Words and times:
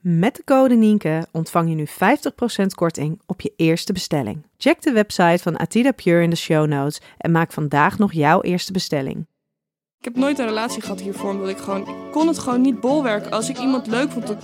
Met 0.00 0.36
de 0.36 0.44
code 0.44 0.74
Nienke 0.74 1.26
ontvang 1.32 1.68
je 1.68 1.74
nu 1.74 1.86
50% 1.86 1.90
korting 2.74 3.20
op 3.26 3.40
je 3.40 3.52
eerste 3.56 3.92
bestelling. 3.92 4.46
Check 4.56 4.82
de 4.82 4.92
website 4.92 5.42
van 5.42 5.58
Atida 5.58 5.92
Pure 5.92 6.22
in 6.22 6.30
de 6.30 6.36
show 6.36 6.66
notes 6.66 7.00
en 7.18 7.30
maak 7.30 7.52
vandaag 7.52 7.98
nog 7.98 8.12
jouw 8.12 8.40
eerste 8.40 8.72
bestelling. 8.72 9.26
Ik 9.98 10.04
heb 10.04 10.16
nooit 10.16 10.38
een 10.38 10.46
relatie 10.46 10.82
gehad 10.82 11.00
hiervoor, 11.00 11.30
omdat 11.30 11.48
ik 11.48 11.56
gewoon... 11.56 11.80
Ik 11.80 12.10
kon 12.10 12.26
het 12.26 12.38
gewoon 12.38 12.60
niet 12.60 12.80
bolwerken. 12.80 13.30
Als 13.30 13.48
ik 13.48 13.58
iemand 13.58 13.86
leuk 13.86 14.10
vond, 14.10 14.26
dan 14.26 14.38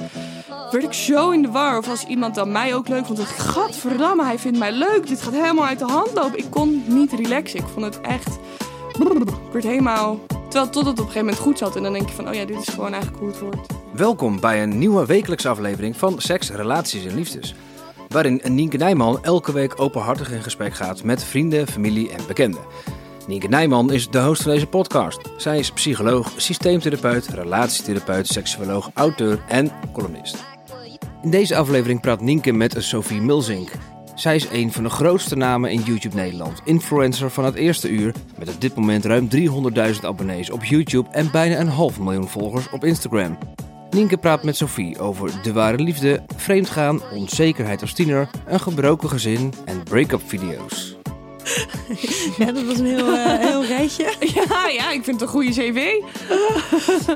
werd 0.70 0.84
ik 0.84 0.93
zo 0.93 1.31
in 1.31 1.43
de 1.43 1.51
war. 1.51 1.78
Of 1.78 1.89
als 1.89 2.05
iemand 2.05 2.34
dan 2.34 2.53
mij 2.53 2.75
ook 2.75 2.89
leuk 2.89 3.06
vond, 3.06 3.19
dacht 3.19 3.31
ik... 3.31 3.37
Gadverdamme, 3.37 4.25
hij 4.25 4.39
vindt 4.39 4.59
mij 4.59 4.73
leuk. 4.73 5.06
Dit 5.06 5.23
gaat 5.23 5.33
helemaal 5.33 5.67
uit 5.67 5.78
de 5.78 5.84
hand 5.84 6.12
lopen. 6.15 6.39
Ik 6.39 6.50
kon 6.50 6.84
niet 6.87 7.12
relaxen. 7.12 7.59
Ik 7.59 7.67
vond 7.67 7.84
het 7.84 8.00
echt... 8.00 8.39
Ik 8.98 9.53
werd 9.53 9.65
helemaal... 9.65 10.19
Terwijl 10.48 10.70
tot 10.70 10.87
het 10.87 10.92
op 10.92 10.98
een 10.98 11.12
gegeven 11.12 11.20
moment 11.20 11.39
goed 11.39 11.59
zat. 11.59 11.77
En 11.77 11.83
dan 11.83 11.92
denk 11.92 12.09
je 12.09 12.14
van, 12.14 12.28
oh 12.28 12.34
ja, 12.34 12.45
dit 12.45 12.61
is 12.61 12.69
gewoon 12.69 12.92
eigenlijk 12.92 13.19
hoe 13.19 13.28
het 13.28 13.39
wordt. 13.39 13.73
Welkom 13.92 14.41
bij 14.41 14.62
een 14.62 14.78
nieuwe 14.78 15.06
wekelijkse 15.06 15.48
aflevering 15.48 15.97
van 15.97 16.14
Seks, 16.19 16.50
Relaties 16.50 17.05
en 17.05 17.14
Liefdes. 17.14 17.55
Waarin 18.09 18.41
Nienke 18.45 18.77
Nijman 18.77 19.25
elke 19.25 19.53
week 19.53 19.81
openhartig 19.81 20.33
in 20.33 20.42
gesprek 20.42 20.75
gaat 20.75 21.03
met 21.03 21.25
vrienden, 21.25 21.67
familie 21.67 22.11
en 22.11 22.27
bekenden. 22.27 22.61
Nienke 23.27 23.48
Nijman 23.48 23.92
is 23.92 24.11
de 24.11 24.20
host 24.20 24.42
van 24.42 24.53
deze 24.53 24.67
podcast. 24.67 25.20
Zij 25.37 25.59
is 25.59 25.72
psycholoog, 25.72 26.33
systeemtherapeut, 26.37 27.27
relatietherapeut, 27.27 28.27
seksuoloog, 28.27 28.91
auteur 28.95 29.45
en 29.48 29.72
columnist. 29.92 30.45
In 31.22 31.31
deze 31.31 31.56
aflevering 31.56 32.00
praat 32.00 32.20
Nienke 32.20 32.53
met 32.53 32.75
Sophie 32.78 33.20
Milzink. 33.20 33.70
Zij 34.15 34.34
is 34.34 34.48
een 34.53 34.73
van 34.73 34.83
de 34.83 34.91
grootste 34.91 35.37
namen 35.37 35.70
in 35.70 35.81
YouTube 35.81 36.17
Nederland. 36.17 36.61
Influencer 36.65 37.31
van 37.31 37.45
het 37.45 37.55
eerste 37.55 37.89
uur 37.89 38.15
met 38.39 38.48
op 38.48 38.61
dit 38.61 38.75
moment 38.75 39.05
ruim 39.05 39.29
300.000 39.37 40.01
abonnees 40.03 40.51
op 40.51 40.65
YouTube 40.65 41.11
en 41.11 41.31
bijna 41.31 41.61
een 41.61 41.69
half 41.69 42.01
miljoen 42.01 42.29
volgers 42.29 42.71
op 42.71 42.84
Instagram. 42.84 43.39
Nienke 43.91 44.17
praat 44.17 44.45
met 44.45 44.56
Sophie 44.56 44.98
over 44.98 45.43
de 45.43 45.53
ware 45.53 45.79
liefde, 45.79 46.23
vreemdgaan, 46.37 47.03
onzekerheid 47.12 47.81
als 47.81 47.93
tiener, 47.93 48.31
een 48.47 48.61
gebroken 48.61 49.09
gezin 49.09 49.53
en 49.65 49.83
break-up 49.83 50.22
video's. 50.27 50.94
Ja, 52.38 52.53
dat 52.53 52.65
was 52.65 52.78
een 52.78 52.87
heel, 52.87 53.09
uh, 53.09 53.38
heel 53.38 53.65
rijtje. 53.65 54.12
Ja, 54.34 54.69
ja, 54.69 54.91
ik 54.91 55.05
vind 55.05 55.06
het 55.06 55.21
een 55.21 55.28
goede 55.28 55.50
cv. 55.50 55.78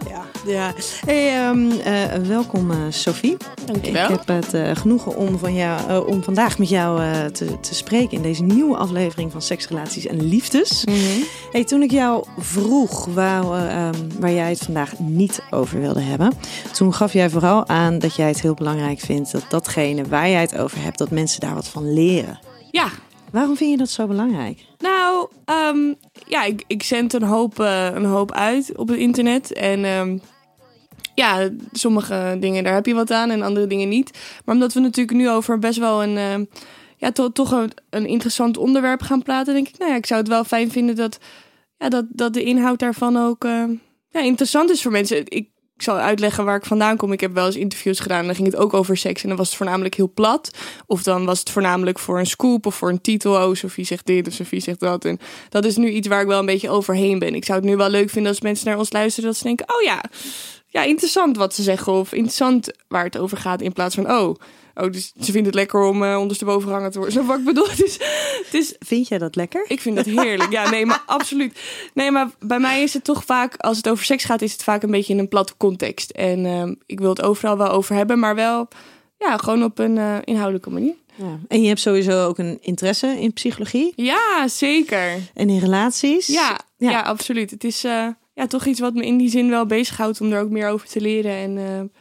Ja, 0.08 0.24
ja. 0.46 0.72
Hey, 1.06 1.48
um, 1.48 1.70
uh, 1.70 2.04
welkom 2.26 2.70
uh, 2.70 2.76
Sophie. 2.88 3.36
Dankjewel. 3.64 4.10
Ik 4.10 4.20
heb 4.24 4.42
het 4.42 4.78
genoegen 4.78 5.16
om, 5.16 5.38
van 5.38 5.54
jou, 5.54 6.06
om 6.06 6.22
vandaag 6.22 6.58
met 6.58 6.68
jou 6.68 7.00
te, 7.30 7.60
te 7.60 7.74
spreken 7.74 8.16
in 8.16 8.22
deze 8.22 8.42
nieuwe 8.42 8.76
aflevering 8.76 9.32
van 9.32 9.42
Seks, 9.42 9.68
Relaties 9.68 10.06
en 10.06 10.28
Liefdes. 10.28 10.84
Mm 10.84 10.94
-hmm. 10.94 11.24
Hey, 11.52 11.64
toen 11.64 11.82
ik 11.82 11.90
jou 11.90 12.24
vroeg 12.38 13.04
waar, 13.04 13.44
um, 13.88 14.20
waar 14.20 14.32
jij 14.32 14.48
het 14.48 14.58
vandaag 14.58 14.98
niet 14.98 15.42
over 15.50 15.80
wilde 15.80 16.00
hebben, 16.00 16.32
toen 16.72 16.94
gaf 16.94 17.12
jij 17.12 17.30
vooral 17.30 17.68
aan 17.68 17.98
dat 17.98 18.16
jij 18.16 18.28
het 18.28 18.40
heel 18.40 18.54
belangrijk 18.54 19.00
vindt 19.00 19.32
dat 19.32 19.44
datgene 19.48 20.08
waar 20.08 20.28
jij 20.28 20.40
het 20.40 20.58
over 20.58 20.82
hebt, 20.82 20.98
dat 20.98 21.10
mensen 21.10 21.40
daar 21.40 21.54
wat 21.54 21.68
van 21.68 21.92
leren. 21.92 22.38
Ja, 22.70 22.88
Waarom 23.32 23.56
vind 23.56 23.70
je 23.70 23.76
dat 23.76 23.90
zo 23.90 24.06
belangrijk? 24.06 24.64
Nou, 24.78 25.28
um, 25.74 25.94
ja, 26.26 26.44
ik, 26.44 26.64
ik 26.66 26.82
zend 26.82 27.12
een 27.12 27.22
hoop, 27.22 27.60
uh, 27.60 27.88
een 27.94 28.04
hoop 28.04 28.32
uit 28.32 28.76
op 28.76 28.88
het 28.88 28.98
internet. 28.98 29.52
En 29.52 29.84
um, 29.84 30.20
ja, 31.14 31.50
sommige 31.72 32.36
dingen 32.40 32.64
daar 32.64 32.74
heb 32.74 32.86
je 32.86 32.94
wat 32.94 33.10
aan 33.10 33.30
en 33.30 33.42
andere 33.42 33.66
dingen 33.66 33.88
niet. 33.88 34.18
Maar 34.44 34.54
omdat 34.54 34.72
we 34.72 34.80
natuurlijk 34.80 35.16
nu 35.16 35.30
over 35.30 35.58
best 35.58 35.78
wel 35.78 36.02
een, 36.02 36.40
uh, 36.40 36.46
ja, 36.96 37.12
to, 37.12 37.32
toch 37.32 37.50
een, 37.50 37.72
een, 37.90 38.06
interessant 38.06 38.56
onderwerp 38.56 39.00
gaan 39.00 39.22
praten, 39.22 39.54
denk 39.54 39.68
ik, 39.68 39.78
nou 39.78 39.90
ja, 39.90 39.96
ik 39.96 40.06
zou 40.06 40.20
het 40.20 40.28
wel 40.28 40.44
fijn 40.44 40.70
vinden 40.70 40.96
dat, 40.96 41.18
ja, 41.78 41.88
dat, 41.88 42.04
dat 42.08 42.34
de 42.34 42.42
inhoud 42.42 42.78
daarvan 42.78 43.16
ook 43.16 43.44
uh, 43.44 43.64
ja, 44.08 44.20
interessant 44.20 44.70
is 44.70 44.82
voor 44.82 44.92
mensen. 44.92 45.22
Ik, 45.24 45.48
ik 45.78 45.84
zal 45.84 45.96
uitleggen 45.96 46.44
waar 46.44 46.56
ik 46.56 46.64
vandaan 46.64 46.96
kom. 46.96 47.12
Ik 47.12 47.20
heb 47.20 47.34
wel 47.34 47.46
eens 47.46 47.56
interviews 47.56 48.00
gedaan 48.00 48.18
en 48.18 48.26
dan 48.26 48.34
ging 48.34 48.46
het 48.46 48.56
ook 48.56 48.74
over 48.74 48.96
seks. 48.96 49.22
En 49.22 49.28
dan 49.28 49.38
was 49.38 49.46
het 49.46 49.56
voornamelijk 49.56 49.94
heel 49.94 50.10
plat. 50.14 50.50
Of 50.86 51.02
dan 51.02 51.24
was 51.24 51.38
het 51.38 51.50
voornamelijk 51.50 51.98
voor 51.98 52.18
een 52.18 52.26
scoop 52.26 52.66
of 52.66 52.74
voor 52.74 52.88
een 52.88 53.00
titel. 53.00 53.32
Oh, 53.32 53.54
Sophie 53.54 53.84
zegt 53.84 54.06
dit 54.06 54.26
of 54.26 54.32
Sophie 54.32 54.60
zegt 54.60 54.80
dat. 54.80 55.04
En 55.04 55.18
dat 55.48 55.64
is 55.64 55.76
nu 55.76 55.88
iets 55.88 56.08
waar 56.08 56.20
ik 56.20 56.26
wel 56.26 56.38
een 56.38 56.46
beetje 56.46 56.70
overheen 56.70 57.18
ben. 57.18 57.34
Ik 57.34 57.44
zou 57.44 57.58
het 57.58 57.68
nu 57.68 57.76
wel 57.76 57.90
leuk 57.90 58.10
vinden 58.10 58.30
als 58.30 58.40
mensen 58.40 58.66
naar 58.66 58.78
ons 58.78 58.92
luisteren. 58.92 59.28
Dat 59.28 59.38
ze 59.38 59.44
denken, 59.44 59.68
oh 59.68 59.82
ja, 59.82 60.02
ja 60.66 60.82
interessant 60.82 61.36
wat 61.36 61.54
ze 61.54 61.62
zeggen. 61.62 61.92
Of 61.92 62.12
interessant 62.12 62.70
waar 62.88 63.04
het 63.04 63.18
over 63.18 63.36
gaat. 63.36 63.62
In 63.62 63.72
plaats 63.72 63.94
van, 63.94 64.10
oh... 64.10 64.34
Oh, 64.80 64.90
dus 64.92 65.12
ze 65.20 65.32
vindt 65.32 65.46
het 65.46 65.54
lekker 65.54 65.82
om 65.82 66.02
uh, 66.02 66.18
ondersteboven 66.18 66.70
hangen 66.70 66.90
te 66.90 66.98
worden. 66.98 67.16
Zo 67.16 67.26
wat 67.26 67.38
ik 67.38 67.44
bedoel. 67.44 67.68
Het 68.44 68.48
is, 68.50 68.74
vind 68.78 69.08
jij 69.08 69.18
dat 69.18 69.36
lekker? 69.36 69.64
Ik 69.68 69.80
vind 69.80 69.96
dat 69.96 70.04
heerlijk. 70.04 70.52
Ja, 70.52 70.70
nee, 70.70 70.86
maar 70.86 71.02
absoluut. 71.16 71.60
Nee, 71.94 72.10
maar 72.10 72.30
bij 72.38 72.58
mij 72.58 72.82
is 72.82 72.94
het 72.94 73.04
toch 73.04 73.24
vaak, 73.24 73.56
als 73.56 73.76
het 73.76 73.88
over 73.88 74.04
seks 74.04 74.24
gaat, 74.24 74.42
is 74.42 74.52
het 74.52 74.62
vaak 74.62 74.82
een 74.82 74.90
beetje 74.90 75.12
in 75.12 75.18
een 75.18 75.28
platte 75.28 75.54
context. 75.56 76.10
En 76.10 76.44
uh, 76.44 76.72
ik 76.86 77.00
wil 77.00 77.08
het 77.08 77.22
overal 77.22 77.56
wel 77.56 77.68
over 77.68 77.94
hebben, 77.94 78.18
maar 78.18 78.34
wel 78.34 78.68
ja, 79.16 79.36
gewoon 79.36 79.62
op 79.62 79.78
een 79.78 79.96
uh, 79.96 80.16
inhoudelijke 80.24 80.70
manier. 80.70 80.94
Ja. 81.14 81.38
En 81.48 81.62
je 81.62 81.68
hebt 81.68 81.80
sowieso 81.80 82.26
ook 82.26 82.38
een 82.38 82.58
interesse 82.60 83.20
in 83.20 83.32
psychologie? 83.32 83.92
Ja, 83.96 84.48
zeker. 84.48 85.20
En 85.34 85.48
in 85.48 85.58
relaties? 85.58 86.26
Ja, 86.26 86.58
ja. 86.76 86.90
ja 86.90 87.00
absoluut. 87.00 87.50
Het 87.50 87.64
is 87.64 87.80
ja, 87.82 88.46
toch 88.48 88.66
iets 88.66 88.80
wat 88.80 88.94
me 88.94 89.04
in 89.04 89.16
die 89.16 89.30
zin 89.30 89.50
wel 89.50 89.66
bezighoudt 89.66 90.20
om 90.20 90.32
er 90.32 90.40
ook 90.40 90.50
meer 90.50 90.68
over 90.68 90.88
te 90.88 91.00
leren. 91.00 91.32
En 91.32 91.92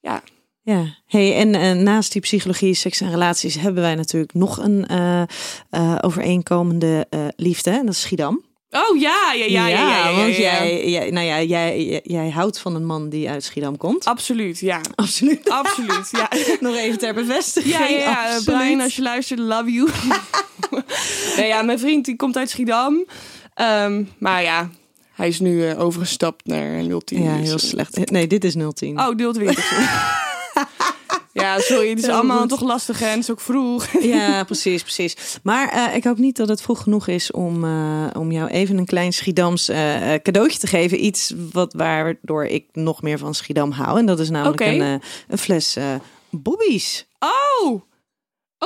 ja, 0.00 0.22
ja, 0.66 0.84
hey, 1.06 1.36
en 1.36 1.54
uh, 1.54 1.82
naast 1.82 2.12
die 2.12 2.20
psychologie, 2.20 2.74
seks 2.74 3.00
en 3.00 3.10
relaties 3.10 3.54
hebben 3.54 3.82
wij 3.82 3.94
natuurlijk 3.94 4.34
nog 4.34 4.58
een 4.58 4.86
uh, 4.90 5.22
uh, 5.70 5.98
overeenkomende 6.00 7.06
liefde. 7.36 7.70
En 7.70 7.86
dat 7.86 7.94
is 7.94 8.00
Schiedam. 8.00 8.44
Oh 8.70 9.00
ja, 9.00 9.32
ja, 9.32 9.44
ja, 9.44 9.44
ja. 9.44 9.66
ja, 9.68 9.88
ja, 9.88 10.08
ja 10.08 10.16
want 10.16 10.36
jij, 10.36 10.90
jij, 10.90 11.10
nou 11.10 11.26
ja, 11.26 11.42
jij, 11.42 11.84
jij, 11.84 12.00
jij 12.04 12.30
houdt 12.30 12.58
van 12.58 12.74
een 12.74 12.84
man 12.84 13.08
die 13.08 13.30
uit 13.30 13.44
Schiedam 13.44 13.76
komt. 13.76 14.04
Absoluut, 14.04 14.58
ja. 14.58 14.80
Absoluut. 14.94 15.50
Absoluut, 15.50 16.08
ja. 16.10 16.30
nog 16.66 16.76
even 16.76 16.98
ter 16.98 17.14
bevestiging. 17.14 17.74
Ja, 17.74 17.86
ja. 17.86 18.40
Brian, 18.44 18.80
als 18.80 18.96
je 18.96 19.02
luistert, 19.02 19.40
love 19.40 19.72
you. 19.72 19.90
nee, 21.36 21.46
ja, 21.46 21.62
mijn 21.62 21.78
vriend 21.78 22.04
die 22.04 22.16
komt 22.16 22.36
uit 22.36 22.50
Schiedam. 22.50 23.04
Um, 23.60 24.08
maar 24.18 24.42
ja, 24.42 24.70
hij 25.12 25.28
is 25.28 25.40
nu 25.40 25.74
overgestapt 25.74 26.46
naar 26.46 26.82
010. 27.04 27.22
Ja, 27.22 27.34
heel 27.34 27.58
slecht. 27.58 28.10
Nee, 28.10 28.26
dit 28.26 28.44
is 28.44 28.54
010. 28.74 29.00
Oh, 29.00 29.32
020. 29.32 30.25
Ja, 31.40 31.60
sorry, 31.60 31.88
het 31.88 31.98
is 31.98 32.08
allemaal 32.08 32.40
goed. 32.40 32.48
toch 32.48 32.60
lastig 32.60 33.02
en 33.02 33.08
het 33.08 33.18
is 33.18 33.30
ook 33.30 33.40
vroeg. 33.40 33.86
Ja, 34.00 34.44
precies, 34.52 34.82
precies. 34.82 35.38
Maar 35.42 35.74
uh, 35.74 35.96
ik 35.96 36.04
hoop 36.04 36.18
niet 36.18 36.36
dat 36.36 36.48
het 36.48 36.62
vroeg 36.62 36.82
genoeg 36.82 37.08
is 37.08 37.30
om, 37.30 37.64
uh, 37.64 38.06
om 38.18 38.32
jou 38.32 38.50
even 38.50 38.78
een 38.78 38.86
klein 38.86 39.12
Schiedams 39.12 39.70
uh, 39.70 40.14
cadeautje 40.22 40.58
te 40.58 40.66
geven. 40.66 41.04
Iets 41.04 41.34
wat, 41.52 41.72
waardoor 41.72 42.44
ik 42.44 42.64
nog 42.72 43.02
meer 43.02 43.18
van 43.18 43.34
Schiedam 43.34 43.70
hou. 43.70 43.98
En 43.98 44.06
dat 44.06 44.18
is 44.18 44.30
namelijk 44.30 44.60
okay. 44.60 44.78
een, 44.78 45.02
een 45.28 45.38
fles 45.38 45.76
Bobby's. 46.30 47.06
Oh! 47.18 47.80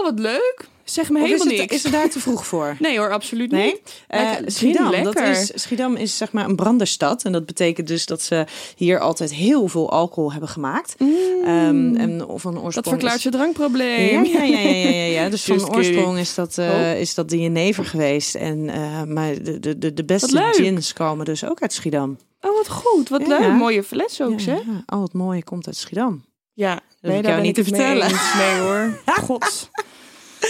Oh, 0.00 0.06
wat 0.06 0.19
leuk. 0.19 0.69
Zeg 0.85 1.11
me 1.11 1.19
helemaal 1.19 1.47
is 1.47 1.50
het, 1.50 1.61
niks. 1.61 1.75
Is 1.75 1.82
het 1.82 1.93
daar 1.93 2.11
te 2.11 2.20
vroeg 2.20 2.47
voor? 2.47 2.76
Nee 2.81 2.99
hoor, 2.99 3.12
absoluut 3.12 3.50
nee? 3.50 3.64
niet. 3.64 4.02
Uh, 4.11 4.32
Schiedam, 4.47 5.05
dat 5.05 5.17
is, 5.17 5.52
Schiedam 5.55 5.97
is 5.97 6.17
zeg 6.17 6.32
maar 6.32 6.44
een 6.44 6.56
branderstad. 6.56 7.25
En 7.25 7.32
dat 7.32 7.47
betekent 7.47 7.87
dus 7.87 8.06
dat 8.06 8.23
ze 8.23 8.44
hier 8.76 8.99
altijd 8.99 9.35
heel 9.35 9.69
veel 9.69 9.91
alcohol 9.91 10.31
hebben 10.31 10.49
gemaakt. 10.49 10.94
Mm. 10.99 11.08
Um, 11.08 11.97
en 11.97 12.19
van 12.19 12.61
oorsprong 12.61 12.75
dat 12.75 12.88
verklaart 12.88 13.17
is... 13.17 13.23
je 13.23 13.31
drankprobleem. 13.31 14.25
Ja, 14.25 14.43
ja, 14.43 14.58
ja. 14.58 14.69
ja, 14.69 14.88
ja, 14.91 15.05
ja. 15.05 15.29
Dus 15.35 15.44
van 15.44 15.75
oorsprong 15.75 16.19
is 16.19 16.35
dat, 16.35 16.56
uh, 16.58 16.69
oh. 16.69 16.99
is 16.99 17.14
dat 17.14 17.29
de 17.29 17.38
jenever 17.38 17.85
geweest. 17.85 18.35
En, 18.35 18.58
uh, 18.58 19.02
maar 19.02 19.43
de, 19.43 19.79
de, 19.79 19.94
de, 19.94 20.05
beste 20.05 20.49
gins 20.52 20.93
komen 20.93 21.25
dus 21.25 21.44
ook 21.44 21.62
uit 21.62 21.73
Schiedam. 21.73 22.19
Oh, 22.41 22.56
wat 22.56 22.69
goed. 22.69 23.08
Wat 23.08 23.26
leuk. 23.26 23.52
Mooie 23.52 23.82
fles 23.82 24.23
ook, 24.23 24.41
zeg. 24.41 24.58
ja. 24.58 24.82
Al 24.87 25.02
het 25.02 25.12
mooie 25.12 25.44
komt 25.44 25.67
uit 25.67 25.76
Schiedam. 25.76 26.25
Ja, 26.55 26.75
ik 26.75 26.81
nee, 27.00 27.12
jou 27.12 27.23
daar 27.23 27.35
ben 27.35 27.43
niet 27.43 27.58
ik 27.58 27.64
te 27.64 27.70
mee 27.70 27.81
vertellen. 27.81 28.11
eens. 28.11 28.35
Nee 28.35 28.61
hoor. 28.61 29.00
God. 29.26 29.70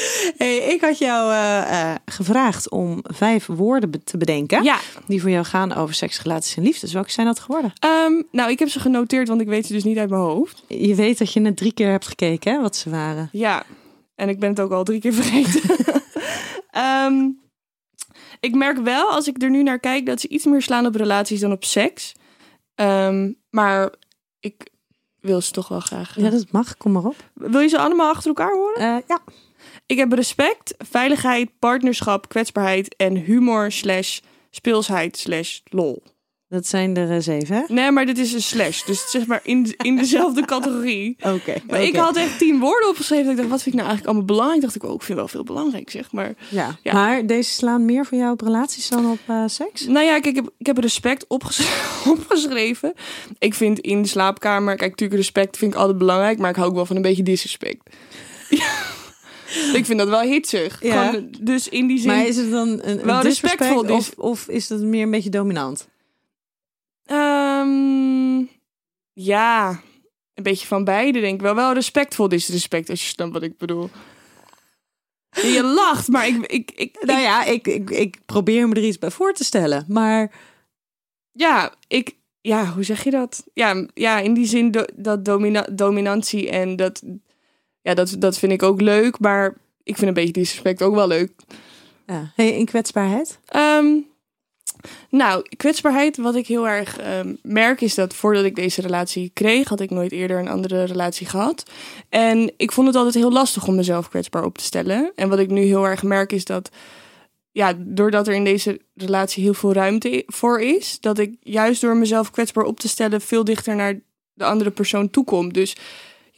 Hey, 0.38 0.56
ik 0.56 0.80
had 0.80 0.98
jou 0.98 1.32
eh, 1.32 1.90
eh, 1.90 1.96
gevraagd 2.04 2.70
om 2.70 2.98
vijf 3.02 3.46
woorden 3.46 3.90
be- 3.90 4.02
te 4.04 4.16
bedenken. 4.16 4.62
Ja, 4.62 4.78
Die 5.06 5.20
voor 5.20 5.30
jou 5.30 5.44
gaan 5.44 5.72
over 5.74 5.94
seks, 5.94 6.22
relaties 6.22 6.56
en 6.56 6.62
liefdes. 6.62 6.92
Welke 6.92 7.10
zijn 7.10 7.26
dat 7.26 7.40
geworden? 7.40 7.72
ehm, 7.78 8.22
nou, 8.30 8.50
ik 8.50 8.58
heb 8.58 8.68
ze 8.68 8.80
genoteerd, 8.80 9.28
want 9.28 9.40
ik 9.40 9.46
weet 9.48 9.66
ze 9.66 9.72
dus 9.72 9.84
niet 9.84 9.98
uit 9.98 10.10
mijn 10.10 10.22
hoofd. 10.22 10.62
Je 10.68 10.94
weet 10.94 11.18
dat 11.18 11.32
je 11.32 11.40
net 11.40 11.56
drie 11.56 11.72
keer 11.72 11.90
hebt 11.90 12.06
gekeken, 12.06 12.52
hè, 12.52 12.60
wat 12.60 12.76
ze 12.76 12.90
waren. 12.90 13.28
Ja, 13.32 13.62
en 14.14 14.28
ik 14.28 14.38
ben 14.40 14.48
het 14.50 14.60
ook 14.60 14.72
al 14.72 14.84
drie 14.84 15.00
keer 15.00 15.12
vergeten. 15.14 15.76
Ehm, 16.70 17.28
ik 18.40 18.54
merk 18.54 18.78
wel, 18.78 19.10
als 19.10 19.28
ik 19.28 19.42
er 19.42 19.50
nu 19.50 19.62
naar 19.62 19.78
kijk, 19.78 20.06
dat 20.06 20.20
ze 20.20 20.28
iets 20.28 20.44
meer 20.44 20.62
slaan 20.62 20.86
op 20.86 20.94
relaties 20.94 21.40
dan 21.40 21.52
op 21.52 21.64
seks. 21.64 22.12
Ehm, 22.74 23.32
maar 23.50 23.92
ik 24.40 24.68
wil 25.20 25.40
ze 25.40 25.50
toch 25.52 25.68
wel 25.68 25.80
graag. 25.80 26.16
Ja, 26.16 26.30
dat 26.30 26.52
mag. 26.52 26.76
Kom 26.76 26.92
maar 26.92 27.04
op. 27.04 27.16
Wil 27.34 27.60
je 27.60 27.68
ze 27.68 27.78
allemaal 27.78 28.10
achter 28.10 28.28
elkaar 28.28 28.52
horen? 28.54 28.76
Eh, 28.80 28.96
ja. 29.08 29.20
Ik 29.90 29.96
heb 29.98 30.12
respect, 30.12 30.74
veiligheid, 30.78 31.50
partnerschap, 31.58 32.28
kwetsbaarheid 32.28 32.94
en 32.96 33.16
humor 33.16 33.72
slash 33.72 34.18
speelsheid 34.50 35.16
slash 35.16 35.58
lol. 35.64 36.02
Dat 36.48 36.66
zijn 36.66 36.96
er 36.96 37.10
eh, 37.10 37.20
zeven, 37.20 37.56
hè? 37.56 37.62
Nee, 37.74 37.90
maar 37.90 38.06
dit 38.06 38.18
is 38.18 38.32
een 38.32 38.42
slash. 38.42 38.84
Dus 38.84 39.10
zeg 39.10 39.26
maar 39.26 39.40
in, 39.42 39.74
in 39.76 39.96
dezelfde 39.96 40.44
categorie. 40.44 41.16
Oké. 41.34 41.54
Maar 41.66 41.82
ik 41.82 41.96
had 41.96 42.16
echt 42.16 42.38
tien 42.38 42.58
woorden 42.58 42.88
opgeschreven. 42.88 43.30
Ik 43.30 43.36
dacht, 43.36 43.48
wat 43.48 43.62
vind 43.62 43.74
ik 43.74 43.80
nou 43.80 43.86
eigenlijk 43.88 44.06
allemaal 44.06 44.24
belangrijk? 44.36 44.62
Dacht 44.62 44.74
ik, 44.74 44.84
ook, 44.84 44.94
ik 44.94 45.02
vind 45.02 45.18
wel 45.18 45.28
veel 45.28 45.44
belangrijk, 45.44 45.90
zeg 45.90 46.12
maar. 46.12 46.34
Ja. 46.48 46.78
Ja. 46.82 46.92
Maar 46.92 47.26
deze 47.26 47.50
slaan 47.50 47.84
meer 47.84 48.06
voor 48.06 48.18
jou 48.18 48.32
op 48.32 48.40
relaties 48.40 48.88
dan 48.88 49.10
op 49.10 49.18
eh, 49.26 49.42
seks? 49.46 49.86
Nou 49.86 50.06
ja, 50.06 50.12
kijk, 50.20 50.26
ik 50.26 50.34
heb, 50.34 50.50
ik 50.58 50.66
heb 50.66 50.78
respect 50.78 51.24
opges- 51.28 51.68
opgeschreven. 52.16 52.92
Ik 53.38 53.54
vind 53.54 53.78
in 53.78 54.02
de 54.02 54.08
slaapkamer, 54.08 54.76
kijk, 54.76 54.90
natuurlijk 54.90 55.20
respect 55.20 55.56
vind 55.56 55.72
ik 55.72 55.78
altijd 55.78 55.98
belangrijk, 55.98 56.38
maar 56.38 56.50
ik 56.50 56.56
hou 56.56 56.68
ook 56.68 56.74
wel 56.74 56.86
van 56.86 56.96
een 56.96 57.02
beetje 57.02 57.22
disrespect. 57.22 57.82
Ja. 58.50 58.79
ik 59.78 59.84
vind 59.86 59.98
dat 59.98 60.08
wel 60.08 60.20
hitsig. 60.20 60.82
Ja. 60.82 61.10
Gewoon, 61.10 61.34
dus 61.40 61.68
in 61.68 61.86
die 61.86 61.98
zin. 61.98 62.08
Maar 62.08 62.26
is 62.26 62.36
het 62.36 62.50
dan 62.50 62.78
een, 62.82 63.02
Wel 63.02 63.20
respectvol, 63.20 63.82
dus- 63.82 63.90
of, 63.90 64.12
of 64.16 64.48
is 64.48 64.68
het 64.68 64.80
meer 64.82 65.02
een 65.02 65.10
beetje 65.10 65.30
dominant? 65.30 65.88
Ehm, 67.04 68.44
ja, 69.12 69.70
een 70.34 70.42
beetje 70.42 70.66
van 70.66 70.84
beide 70.84 71.20
denk 71.20 71.34
ik 71.34 71.40
wel. 71.40 71.54
Wel 71.54 71.72
respectvol 71.72 72.28
disrespect, 72.28 72.90
als 72.90 73.02
je 73.02 73.08
snapt 73.08 73.32
wat 73.32 73.42
ik 73.42 73.58
bedoel. 73.58 73.90
Je 75.30 75.62
lacht, 75.62 76.08
maar 76.08 76.26
ik, 76.26 76.46
ik, 76.46 76.70
ik, 76.70 76.96
Nou 77.00 77.20
ja, 77.20 77.44
ik, 77.44 77.66
ik, 77.66 77.90
ik 77.90 78.18
probeer 78.26 78.68
me 78.68 78.74
er 78.74 78.84
iets 78.84 78.98
bij 78.98 79.10
voor 79.10 79.32
te 79.32 79.44
stellen. 79.44 79.84
Maar 79.88 80.32
Ja, 81.32 81.74
ik, 81.88 82.16
ja, 82.40 82.66
hoe 82.72 82.82
zeg 82.82 83.04
je 83.04 83.10
dat? 83.10 83.44
Ja, 83.54 83.86
ja 83.94 84.18
in 84.18 84.34
die 84.34 84.46
zin 84.46 84.70
do- 84.70 84.86
dat 84.96 85.24
domina 85.24 85.66
dominantie 85.72 86.50
en 86.50 86.76
dat, 86.76 87.02
ja, 87.82 87.94
dat, 87.94 88.16
dat 88.18 88.38
vind 88.38 88.52
ik 88.52 88.62
ook 88.62 88.80
leuk, 88.80 89.18
maar 89.18 89.56
ik 89.82 89.96
vind 89.96 90.08
een 90.08 90.14
beetje 90.14 90.32
disrespect 90.32 90.82
ook 90.82 90.94
wel 90.94 91.06
leuk. 91.06 91.32
ja. 92.06 92.32
Hey, 92.34 92.50
in 92.52 92.64
kwetsbaarheid? 92.64 93.38
Ehm, 93.46 93.96
nou, 95.10 95.42
kwetsbaarheid, 95.56 96.16
wat 96.16 96.34
ik 96.34 96.46
heel 96.46 96.68
erg 96.68 96.98
ehm, 96.98 97.34
merk, 97.42 97.80
is 97.80 97.94
dat 97.94 98.14
voordat 98.14 98.44
ik 98.44 98.54
deze 98.54 98.80
relatie 98.80 99.30
kreeg, 99.34 99.68
had 99.68 99.80
ik 99.80 99.90
nooit 99.90 100.12
eerder 100.12 100.38
een 100.38 100.48
andere 100.48 100.84
relatie 100.84 101.26
gehad. 101.26 101.70
En 102.08 102.52
ik 102.56 102.72
vond 102.72 102.86
het 102.86 102.96
altijd 102.96 103.14
heel 103.14 103.32
lastig 103.32 103.66
om 103.66 103.74
mezelf 103.74 104.08
kwetsbaar 104.08 104.44
op 104.44 104.58
te 104.58 104.64
stellen. 104.64 105.12
En 105.14 105.28
wat 105.28 105.38
ik 105.38 105.50
nu 105.50 105.62
heel 105.62 105.84
erg 105.84 106.02
merk, 106.02 106.32
is 106.32 106.44
dat, 106.44 106.70
ja, 107.50 107.74
doordat 107.78 108.28
er 108.28 108.34
in 108.34 108.44
deze 108.44 108.80
relatie 108.94 109.42
heel 109.42 109.54
veel 109.54 109.72
ruimte 109.72 110.22
voor 110.26 110.60
is, 110.60 111.00
dat 111.00 111.18
ik 111.18 111.36
juist 111.40 111.80
door 111.80 111.96
mezelf 111.96 112.30
kwetsbaar 112.30 112.64
op 112.64 112.80
te 112.80 112.88
stellen 112.88 113.20
veel 113.20 113.44
dichter 113.44 113.76
naar 113.76 114.00
de 114.32 114.44
andere 114.44 114.70
persoon 114.70 115.10
toekom. 115.10 115.52
Dus 115.52 115.76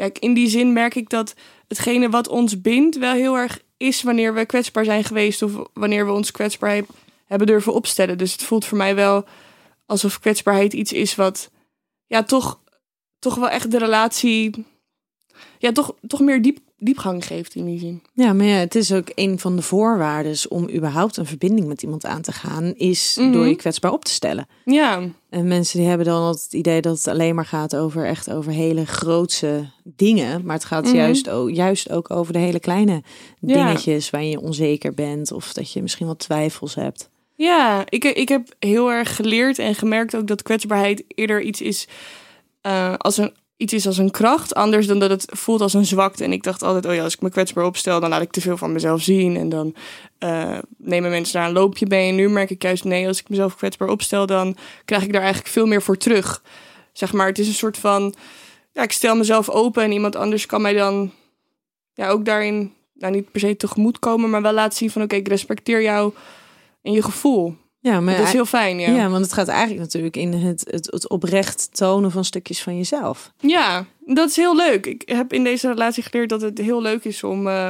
ja, 0.02 0.10
in 0.18 0.34
die 0.34 0.48
zin 0.48 0.72
merk 0.72 0.94
ik 0.94 1.08
dat 1.08 1.34
hetgene 1.68 2.08
wat 2.10 2.28
ons 2.28 2.60
bindt 2.60 2.98
wel 2.98 3.12
heel 3.12 3.36
erg 3.36 3.62
is 3.76 4.02
wanneer 4.02 4.34
we 4.34 4.46
kwetsbaar 4.46 4.84
zijn 4.84 5.04
geweest 5.04 5.42
of 5.42 5.52
wanneer 5.72 6.06
we 6.06 6.12
ons 6.12 6.30
kwetsbaar 6.30 6.74
heb- 6.74 6.88
hebben 7.26 7.46
durven 7.46 7.74
opstellen. 7.74 8.18
Dus 8.18 8.32
het 8.32 8.42
voelt 8.42 8.64
voor 8.64 8.78
mij 8.78 8.94
wel 8.94 9.24
alsof 9.86 10.20
kwetsbaarheid 10.20 10.72
iets 10.72 10.92
is 10.92 11.14
wat 11.14 11.50
ja, 12.06 12.22
toch, 12.22 12.60
toch 13.18 13.34
wel 13.34 13.48
echt 13.48 13.70
de 13.70 13.78
relatie 13.78 14.64
ja, 15.58 15.72
toch, 15.72 15.94
toch 16.06 16.20
meer 16.20 16.42
diep, 16.42 16.58
diepgang 16.84 17.26
geeft 17.26 17.54
in 17.54 17.64
die 17.64 17.78
zin. 17.78 18.02
Ja, 18.12 18.32
maar 18.32 18.46
ja, 18.46 18.54
het 18.56 18.74
is 18.74 18.92
ook 18.92 19.06
een 19.14 19.38
van 19.38 19.56
de 19.56 19.62
voorwaarden 19.62 20.36
om 20.48 20.70
überhaupt 20.70 21.16
een 21.16 21.26
verbinding 21.26 21.66
met 21.66 21.82
iemand 21.82 22.04
aan 22.06 22.22
te 22.22 22.32
gaan, 22.32 22.74
is 22.76 23.16
Mhm. 23.20 23.32
door 23.32 23.46
je 23.46 23.56
kwetsbaar 23.56 23.92
op 23.92 24.04
te 24.04 24.10
stellen. 24.10 24.46
Ja, 24.64 25.00
En 25.30 25.46
mensen 25.48 25.78
die 25.78 25.88
hebben 25.88 26.06
dan 26.06 26.22
altijd 26.22 26.44
het 26.44 26.52
idee 26.52 26.80
dat 26.80 26.96
het 26.96 27.08
alleen 27.08 27.34
maar 27.34 27.46
gaat 27.46 27.76
over 27.76 28.06
echt 28.06 28.30
over 28.30 28.52
hele 28.52 28.86
grootse 28.86 29.70
dingen. 29.84 30.44
Maar 30.44 30.56
het 30.56 30.64
gaat 30.64 30.84
Mhm. 30.84 30.94
juist, 30.96 31.28
ook, 31.30 31.50
juist 31.50 31.90
ook 31.90 32.10
over 32.10 32.32
de 32.32 32.38
hele 32.38 32.60
kleine 32.60 33.02
Ja. 33.40 33.54
dingetjes 33.64 34.10
waarin 34.10 34.30
je 34.30 34.40
onzeker 34.40 34.94
bent 34.94 35.32
of 35.32 35.52
dat 35.52 35.72
je 35.72 35.82
misschien 35.82 36.06
wat 36.06 36.18
twijfels 36.18 36.74
hebt. 36.74 37.10
ja 37.34 37.84
ik, 37.88 38.04
ik 38.04 38.28
heb 38.28 38.54
heel 38.58 38.90
erg 38.90 39.16
geleerd 39.16 39.58
en 39.58 39.74
gemerkt 39.74 40.16
ook 40.16 40.26
dat 40.26 40.42
kwetsbaarheid 40.42 41.04
eerder 41.08 41.42
iets 41.42 41.60
is 41.60 41.88
eh, 42.60 42.94
als 42.96 43.16
een 43.16 43.32
iets 43.62 43.72
is 43.72 43.86
als 43.86 43.98
een 43.98 44.10
kracht, 44.10 44.54
anders 44.54 44.86
dan 44.86 44.98
dat 44.98 45.10
het 45.10 45.26
voelt 45.26 45.60
als 45.60 45.74
een 45.74 45.86
zwakte. 45.86 46.24
En 46.24 46.32
ik 46.32 46.42
dacht 46.42 46.62
altijd, 46.62 46.86
oh 46.86 46.94
ja, 46.94 47.02
als 47.02 47.14
ik 47.14 47.20
me 47.20 47.30
kwetsbaar 47.30 47.64
opstel, 47.64 48.00
dan 48.00 48.10
laat 48.10 48.22
ik 48.22 48.30
te 48.30 48.40
veel 48.40 48.56
van 48.56 48.72
mezelf 48.72 49.02
zien. 49.02 49.36
En 49.36 49.48
dan 49.48 49.74
eh, 50.18 50.58
nemen 50.76 51.10
mensen 51.10 51.34
daar 51.34 51.48
een 51.48 51.54
loopje 51.54 51.86
bij. 51.86 52.08
En 52.08 52.14
nu 52.14 52.28
merk 52.28 52.50
ik 52.50 52.62
juist, 52.62 52.84
nee, 52.84 53.06
als 53.06 53.20
ik 53.20 53.28
mezelf 53.28 53.56
kwetsbaar 53.56 53.88
opstel, 53.88 54.26
dan 54.26 54.56
krijg 54.84 55.02
ik 55.02 55.12
daar 55.12 55.22
eigenlijk 55.22 55.52
veel 55.52 55.66
meer 55.66 55.82
voor 55.82 55.96
terug. 55.96 56.42
Zeg 56.92 57.12
maar, 57.12 57.26
het 57.26 57.38
is 57.38 57.46
een 57.46 57.54
soort 57.54 57.78
van, 57.78 58.14
ja, 58.72 58.82
ik 58.82 58.92
stel 58.92 59.16
mezelf 59.16 59.50
open 59.50 59.82
en 59.82 59.92
iemand 59.92 60.16
anders 60.16 60.46
kan 60.46 60.62
mij 60.62 60.72
dan 60.72 61.12
ja, 61.94 62.08
ook 62.08 62.24
daarin, 62.24 62.72
nou 62.94 63.12
niet 63.12 63.30
per 63.30 63.40
se 63.40 63.56
tegemoet 63.56 63.98
komen, 63.98 64.30
maar 64.30 64.42
wel 64.42 64.52
laten 64.52 64.78
zien 64.78 64.90
van, 64.90 65.02
oké, 65.02 65.16
ik 65.16 65.28
respecteer 65.28 65.82
jou 65.82 66.12
en 66.82 66.92
je 66.92 67.02
gevoel. 67.02 67.56
Ja, 67.82 68.00
maar 68.00 68.16
dat 68.16 68.26
is 68.26 68.32
heel 68.32 68.46
fijn, 68.46 68.78
ja. 68.78 68.90
ja. 68.90 69.08
want 69.08 69.24
het 69.24 69.32
gaat 69.32 69.48
eigenlijk 69.48 69.80
natuurlijk 69.80 70.16
in 70.16 70.32
het, 70.32 70.64
het, 70.70 70.86
het 70.90 71.08
oprecht 71.08 71.68
tonen 71.76 72.10
van 72.10 72.24
stukjes 72.24 72.62
van 72.62 72.76
jezelf. 72.76 73.32
Ja, 73.40 73.86
dat 74.00 74.28
is 74.28 74.36
heel 74.36 74.56
leuk. 74.56 74.86
Ik 74.86 75.02
heb 75.08 75.32
in 75.32 75.44
deze 75.44 75.68
relatie 75.68 76.02
geleerd 76.02 76.28
dat 76.28 76.40
het 76.40 76.58
heel 76.58 76.82
leuk 76.82 77.04
is 77.04 77.24
om. 77.24 77.46
eh, 77.48 77.68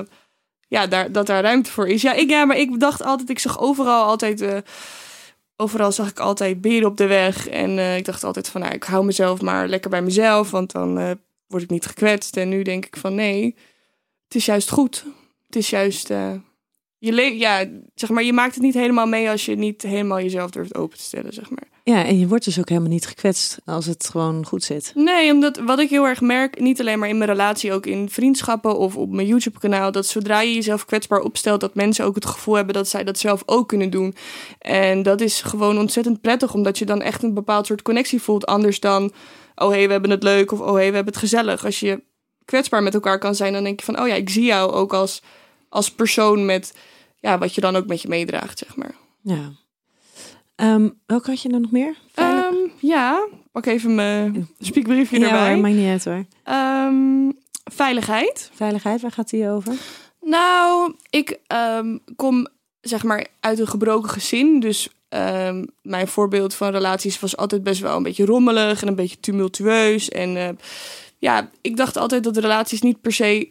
ja, 0.69 0.87
daar, 0.87 1.13
dat 1.13 1.27
daar 1.27 1.43
ruimte 1.43 1.71
voor 1.71 1.89
is. 1.89 2.03
Ja, 2.03 2.13
ik, 2.13 2.31
ja, 2.31 2.45
maar 2.45 2.57
ik 2.57 2.81
dacht 2.81 3.03
altijd, 3.03 3.31
ik 3.31 3.39
zag 3.39 3.61
overal 3.61 4.05
altijd. 4.05 4.41
eh, 4.41 4.57
overal 5.57 5.93
zag 5.93 6.09
ik 6.11 6.19
altijd 6.21 6.61
beren 6.61 6.89
op 6.89 6.97
de 6.97 7.07
weg. 7.07 7.49
En 7.49 7.79
eh, 7.79 7.97
ik 7.97 8.05
dacht 8.05 8.25
altijd 8.25 8.49
van, 8.49 8.61
nou, 8.61 8.75
ik 8.75 8.85
hou 8.85 9.05
mezelf 9.05 9.41
maar 9.41 9.69
lekker 9.69 9.91
bij 9.91 10.03
mezelf. 10.03 10.51
Want 10.51 10.73
dan 10.73 11.19
word 11.47 11.63
ik 11.63 11.71
niet 11.71 11.87
gekwetst. 11.87 12.37
En 12.37 12.49
nu 12.49 12.63
denk 12.63 12.87
ik 12.87 12.97
van, 12.97 13.15
nee, 13.15 13.55
het 14.25 14.35
is 14.35 14.45
juist 14.47 14.71
goed. 14.71 15.05
Het 15.47 15.57
is 15.57 15.71
juist. 15.71 16.11
Je, 17.05 17.13
le- 17.13 17.23
ja, 17.23 17.67
zeg 17.95 18.11
maar, 18.11 18.23
je 18.23 18.33
maakt 18.33 18.55
het 18.55 18.63
niet 18.63 18.75
helemaal 18.75 19.07
mee 19.07 19.31
als 19.31 19.45
je 19.45 19.55
niet 19.55 19.83
helemaal 19.83 20.21
jezelf 20.21 20.51
durft 20.51 20.75
open 20.75 20.99
te 20.99 21.05
stellen, 21.05 21.33
zeg 21.33 21.51
maar. 21.51 21.69
Ja, 21.85 22.05
en 22.05 22.19
je 22.19 22.29
wordt 22.29 22.45
dus 22.45 22.59
ook 22.59 22.69
helemaal 22.69 22.91
niet 22.91 23.07
gekwetst 23.07 23.59
als 23.65 23.87
het 23.87 24.09
gewoon 24.11 24.47
goed 24.47 24.65
zit. 24.65 24.93
Nee, 24.95 25.33
omdat 25.33 25.59
wat 25.59 25.79
ik 25.79 25.91
heel 25.91 26.05
erg 26.05 26.21
merk, 26.21 26.61
niet 26.61 26.81
alleen 26.81 26.99
maar 26.99 27.09
in 27.09 27.19
mijn 27.19 27.31
relatie, 27.31 27.73
ook 27.73 27.87
in 27.87 28.11
vriendschappen 28.11 28.79
of 28.79 28.97
op 28.97 29.11
mijn 29.11 29.27
YouTube-kanaal, 29.27 29.93
dat 29.93 30.07
zodra 30.07 30.41
je 30.41 30.55
jezelf 30.55 30.85
kwetsbaar 30.85 31.21
opstelt, 31.21 31.61
dat 31.61 31.75
mensen 31.75 32.05
ook 32.05 32.15
het 32.15 32.27
gevoel 32.27 32.55
hebben 32.55 32.75
dat 32.75 32.89
zij 32.89 33.05
dat 33.05 33.19
zelf 33.19 33.43
ook 33.47 33.69
kunnen 33.69 33.91
doen. 33.91 34.15
En 34.59 35.03
dat 35.03 35.21
is 35.21 35.43
gewoon 35.43 35.79
ontzettend 35.79 36.21
prettig, 36.21 36.55
omdat 36.55 36.79
je 36.79 36.85
dan 36.85 37.03
echt 37.03 37.23
een 37.23 37.35
bepaald 37.35 37.67
soort 37.67 37.83
connectie 37.83 38.23
voelt, 38.23 38.47
anders 38.47 38.81
dan, 38.81 39.13
oh 39.55 39.69
hé, 39.69 39.77
hey, 39.77 39.87
we 39.87 39.93
hebben 39.93 40.11
het 40.11 40.23
leuk 40.23 40.53
of 40.53 40.61
oh 40.61 40.67
hé, 40.67 40.73
hey, 40.73 40.89
we 40.89 40.95
hebben 40.95 41.13
het 41.13 41.23
gezellig. 41.23 41.65
Als 41.65 41.81
je 41.81 42.03
kwetsbaar 42.45 42.83
met 42.83 42.95
elkaar 42.95 43.19
kan 43.19 43.35
zijn, 43.35 43.53
dan 43.53 43.65
denk 43.65 43.79
je 43.79 43.87
van, 43.87 44.01
oh 44.01 44.09
ja, 44.09 44.15
ik 44.15 44.31
zie 44.31 44.45
jou 44.45 44.73
ook 44.73 44.93
als, 44.93 45.23
als 45.73 45.91
persoon 45.91 46.47
met, 46.47 46.75
ja, 47.21 47.39
wat 47.39 47.55
je 47.55 47.61
dan 47.61 47.77
ook 47.77 47.87
met 47.87 48.03
je 48.03 48.09
meedraagt, 48.09 48.59
zeg 48.59 48.77
maar. 48.77 48.95
Ja. 49.23 49.53
Ehm, 50.55 50.89
welke 51.07 51.31
had 51.31 51.43
je 51.43 51.49
er 51.49 51.61
nog 51.61 51.71
meer? 51.71 51.97
Ehm, 52.15 52.55
ja, 52.81 53.27
pak 53.53 53.67
even 53.67 53.95
mijn 53.95 54.49
spiekbriefje 54.59 55.19
ja, 55.19 55.27
erbij. 55.27 55.53
hoor, 55.53 55.61
maakt 55.61 55.75
niet 55.75 55.89
uit 55.89 56.05
hoor. 56.05 56.25
Ehm, 56.43 57.31
veiligheid. 57.65 58.51
Veiligheid, 58.55 59.01
waar 59.01 59.13
gaat 59.13 59.31
die 59.31 59.49
over? 59.49 59.75
Nou, 60.21 60.95
ik 61.11 61.39
kom 62.17 62.47
zeg 62.81 63.03
maar 63.03 63.27
uit 63.41 63.59
een 63.59 63.69
gebroken 63.69 64.11
gezin. 64.11 64.61
Dus 64.61 64.89
mijn 65.83 66.09
voorbeeld 66.09 66.55
van 66.55 66.71
relaties 66.71 67.21
was 67.21 67.37
altijd 67.37 67.63
best 67.63 67.81
wel 67.81 67.97
een 67.97 68.03
beetje 68.03 68.25
rommelig 68.25 68.83
en 68.83 68.89
een 68.89 68.95
beetje 68.95 69.21
tumultueus. 69.21 70.09
En 70.09 70.37
eh, 70.37 70.49
ja, 71.19 71.51
ik 71.61 71.77
dacht 71.77 71.97
altijd 71.97 72.25
dat 72.25 72.37
relaties 72.37 72.83
niet 72.83 73.01
per 73.01 73.13
se 73.13 73.49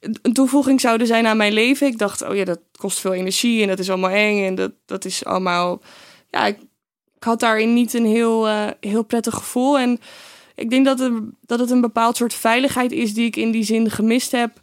een 0.00 0.32
toevoeging 0.32 0.80
zouden 0.80 1.06
zijn 1.06 1.26
aan 1.26 1.36
mijn 1.36 1.52
leven. 1.52 1.86
Ik 1.86 1.98
dacht, 1.98 2.22
oh 2.22 2.34
ja, 2.34 2.44
dat 2.44 2.60
kost 2.76 3.00
veel 3.00 3.14
energie 3.14 3.62
en 3.62 3.68
dat 3.68 3.78
is 3.78 3.90
allemaal 3.90 4.10
eng 4.10 4.44
en 4.44 4.54
dat, 4.54 4.72
dat 4.86 5.04
is 5.04 5.24
allemaal. 5.24 5.82
Ja, 6.30 6.46
ik, 6.46 6.58
ik 7.16 7.24
had 7.24 7.40
daarin 7.40 7.74
niet 7.74 7.94
een 7.94 8.06
heel, 8.06 8.48
eh, 8.48 8.68
heel 8.80 9.02
prettig 9.02 9.34
gevoel. 9.34 9.78
En 9.78 10.00
ik 10.54 10.70
denk 10.70 10.84
dat 10.84 10.98
het, 10.98 11.12
dat 11.40 11.58
het 11.58 11.70
een 11.70 11.80
bepaald 11.80 12.16
soort 12.16 12.34
veiligheid 12.34 12.92
is 12.92 13.14
die 13.14 13.26
ik 13.26 13.36
in 13.36 13.50
die 13.50 13.64
zin 13.64 13.90
gemist 13.90 14.32
heb. 14.32 14.60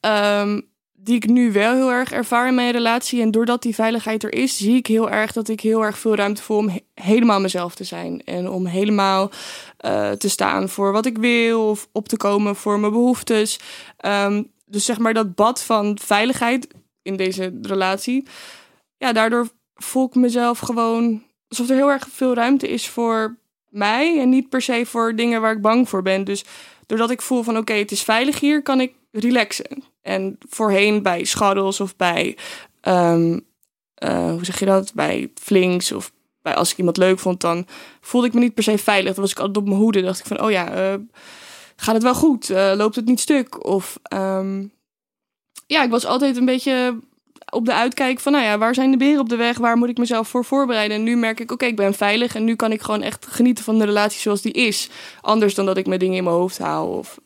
Ehm, 0.00 0.60
die 1.02 1.14
ik 1.14 1.26
nu 1.26 1.52
wel 1.52 1.74
heel 1.74 1.90
erg 1.90 2.12
ervaar 2.12 2.48
in 2.48 2.54
mijn 2.54 2.72
relatie. 2.72 3.20
En 3.20 3.30
doordat 3.30 3.62
die 3.62 3.74
veiligheid 3.74 4.22
er 4.22 4.32
is, 4.32 4.56
zie 4.56 4.76
ik 4.76 4.86
heel 4.86 5.10
erg 5.10 5.32
dat 5.32 5.48
ik 5.48 5.60
heel 5.60 5.84
erg 5.84 5.98
veel 5.98 6.14
ruimte 6.14 6.42
voel 6.42 6.56
om 6.56 6.68
he- 6.68 6.84
helemaal 6.94 7.40
mezelf 7.40 7.74
te 7.74 7.84
zijn. 7.84 8.22
En 8.24 8.48
om 8.48 8.66
helemaal 8.66 9.30
eh, 9.76 10.10
te 10.10 10.28
staan 10.28 10.68
voor 10.68 10.92
wat 10.92 11.06
ik 11.06 11.18
wil 11.18 11.68
of 11.68 11.88
op 11.92 12.08
te 12.08 12.16
komen 12.16 12.56
voor 12.56 12.80
mijn 12.80 12.92
behoeftes. 12.92 13.58
Ehm, 13.96 14.42
dus 14.66 14.84
zeg 14.84 14.98
maar 14.98 15.14
dat 15.14 15.34
bad 15.34 15.62
van 15.62 15.98
veiligheid 16.02 16.68
in 17.02 17.16
deze 17.16 17.58
relatie. 17.62 18.26
Ja, 18.96 19.12
daardoor 19.12 19.48
voel 19.74 20.06
ik 20.06 20.14
mezelf 20.14 20.58
gewoon 20.58 21.22
alsof 21.48 21.68
er 21.68 21.76
heel 21.76 21.90
erg 21.90 22.08
veel 22.12 22.34
ruimte 22.34 22.68
is 22.68 22.88
voor 22.88 23.36
mij 23.68 24.20
en 24.20 24.28
niet 24.28 24.48
per 24.48 24.62
se 24.62 24.86
voor 24.86 25.16
dingen 25.16 25.40
waar 25.40 25.52
ik 25.52 25.60
bang 25.60 25.88
voor 25.88 26.02
ben. 26.02 26.24
Dus 26.24 26.44
doordat 26.86 27.10
ik 27.10 27.22
voel 27.22 27.42
van 27.42 27.56
oké, 27.56 27.72
het 27.72 27.90
is 27.90 28.02
veilig 28.02 28.40
hier, 28.40 28.62
kan 28.62 28.80
ik 28.80 28.92
relaxen. 29.10 29.84
En 30.02 30.38
voorheen 30.48 31.02
bij 31.02 31.24
scharrels 31.24 31.80
of 31.80 31.96
bij, 31.96 32.36
ehm, 32.80 33.38
eh, 33.94 34.30
hoe 34.30 34.44
zeg 34.44 34.58
je 34.58 34.66
dat, 34.66 34.92
bij 34.94 35.30
flinks 35.34 35.92
of 35.92 36.12
bij 36.42 36.54
als 36.54 36.70
ik 36.70 36.78
iemand 36.78 36.96
leuk 36.96 37.18
vond, 37.18 37.40
dan 37.40 37.66
voelde 38.00 38.26
ik 38.26 38.32
me 38.32 38.40
niet 38.40 38.54
per 38.54 38.62
se 38.62 38.78
veilig. 38.78 39.12
Dan 39.12 39.22
was 39.22 39.30
ik 39.30 39.38
altijd 39.38 39.56
op 39.56 39.66
mijn 39.66 39.80
hoede. 39.80 40.02
dacht 40.02 40.18
ik 40.18 40.26
van, 40.26 40.42
oh 40.42 40.50
ja, 40.50 40.72
eh, 40.72 40.94
gaat 41.76 41.94
het 41.94 42.02
wel 42.02 42.14
goed? 42.14 42.50
Eh, 42.50 42.72
loopt 42.76 42.96
het 42.96 43.04
niet 43.04 43.20
stuk? 43.20 43.66
Of 43.66 43.98
ehm, 44.02 44.64
ja, 45.66 45.82
ik 45.82 45.90
was 45.90 46.06
altijd 46.06 46.36
een 46.36 46.44
beetje 46.44 46.98
op 47.50 47.64
de 47.64 47.74
uitkijk 47.74 48.20
van, 48.20 48.32
nou 48.32 48.44
ja, 48.44 48.58
waar 48.58 48.74
zijn 48.74 48.90
de 48.90 48.96
beren 48.96 49.20
op 49.20 49.28
de 49.28 49.36
weg? 49.36 49.58
Waar 49.58 49.76
moet 49.76 49.88
ik 49.88 49.98
mezelf 49.98 50.28
voor 50.28 50.44
voorbereiden? 50.44 50.96
En 50.96 51.02
nu 51.02 51.16
merk 51.16 51.40
ik, 51.40 51.52
oké, 51.52 51.64
ik 51.64 51.76
ben 51.76 51.94
veilig 51.94 52.34
en 52.34 52.44
nu 52.44 52.56
kan 52.56 52.72
ik 52.72 52.82
gewoon 52.82 53.02
echt 53.02 53.26
genieten 53.26 53.64
van 53.64 53.78
de 53.78 53.84
relatie 53.84 54.20
zoals 54.20 54.42
die 54.42 54.52
is. 54.52 54.90
Anders 55.20 55.54
dan 55.54 55.66
dat 55.66 55.76
ik 55.76 55.86
mijn 55.86 56.00
dingen 56.00 56.16
in 56.16 56.24
mijn 56.24 56.36
hoofd 56.36 56.58
haal 56.58 56.88
of 56.88 57.18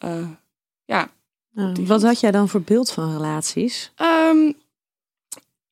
ja. 0.84 1.08
Die 1.54 1.86
wat 1.86 2.02
had 2.02 2.20
jij 2.20 2.30
dan 2.30 2.48
voor 2.48 2.62
beeld 2.62 2.90
van 2.90 3.12
relaties? 3.12 3.92
Ehm, 3.94 4.52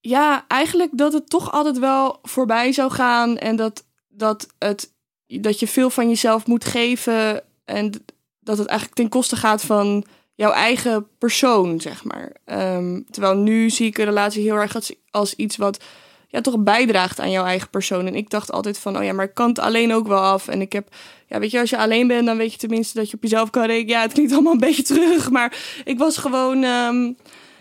ja, 0.00 0.44
eigenlijk 0.48 0.90
dat 0.92 1.12
het 1.12 1.30
toch 1.30 1.52
altijd 1.52 1.78
wel 1.78 2.18
voorbij 2.22 2.72
zou 2.72 2.90
gaan. 2.90 3.38
En 3.38 3.56
dat, 3.56 3.84
dat, 4.08 4.46
het, 4.58 4.92
dat 5.26 5.60
je 5.60 5.66
veel 5.66 5.90
van 5.90 6.08
jezelf 6.08 6.46
moet 6.46 6.64
geven. 6.64 7.42
En 7.64 7.92
dat 8.40 8.58
het 8.58 8.66
eigenlijk 8.66 8.98
ten 8.98 9.08
koste 9.08 9.36
gaat 9.36 9.62
van 9.62 10.04
jouw 10.34 10.52
eigen 10.52 11.08
persoon, 11.18 11.80
zeg 11.80 12.04
maar. 12.04 12.32
Ehm, 12.44 13.00
terwijl 13.10 13.36
nu 13.36 13.70
zie 13.70 13.86
ik 13.86 13.98
een 13.98 14.04
relatie 14.04 14.42
heel 14.42 14.56
erg 14.56 14.74
als, 14.74 14.94
als 15.10 15.34
iets 15.34 15.56
wat 15.56 15.84
ja, 16.32 16.40
toch 16.40 16.58
bijdraagt 16.58 17.20
aan 17.20 17.30
jouw 17.30 17.44
eigen 17.44 17.70
persoon. 17.70 18.06
En 18.06 18.14
ik 18.14 18.30
dacht 18.30 18.52
altijd 18.52 18.78
van, 18.78 18.96
oh 18.96 19.04
ja, 19.04 19.12
maar 19.12 19.24
ik 19.24 19.34
kan 19.34 19.48
het 19.48 19.58
alleen 19.58 19.92
ook 19.92 20.06
wel 20.06 20.20
af. 20.20 20.48
En 20.48 20.60
ik 20.60 20.72
heb, 20.72 20.88
ja, 21.26 21.38
weet 21.38 21.50
je, 21.50 21.60
als 21.60 21.70
je 21.70 21.78
alleen 21.78 22.06
bent, 22.06 22.26
dan 22.26 22.36
weet 22.36 22.52
je 22.52 22.58
tenminste 22.58 22.98
dat 22.98 23.10
je 23.10 23.16
op 23.16 23.22
jezelf 23.22 23.50
kan 23.50 23.66
rekenen. 23.66 23.94
Ja, 23.94 24.00
het 24.00 24.12
klinkt 24.12 24.32
allemaal 24.32 24.52
een 24.52 24.58
beetje 24.58 24.82
terug, 24.82 25.30
maar 25.30 25.80
ik 25.84 25.98
was 25.98 26.16
gewoon 26.16 26.62
ehm, 26.62 27.12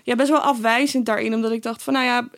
ja, 0.04 0.16
best 0.16 0.30
wel 0.30 0.40
afwijzend 0.40 1.06
daarin. 1.06 1.34
Omdat 1.34 1.52
ik 1.52 1.62
dacht 1.62 1.84
van, 1.84 1.94
nou 1.94 2.06
ja, 2.06 2.30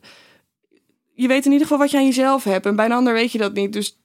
je 1.13 1.27
weet 1.27 1.45
in 1.45 1.51
ieder 1.51 1.67
geval 1.67 1.81
wat 1.81 1.91
je 1.91 1.97
aan 1.97 2.05
jezelf 2.05 2.43
hebt. 2.43 2.65
En 2.65 2.75
bij 2.75 2.85
een 2.85 2.91
ander 2.91 3.13
weet 3.13 3.31
je 3.31 3.37
dat 3.37 3.53
niet. 3.53 3.73
Dus 3.73 3.99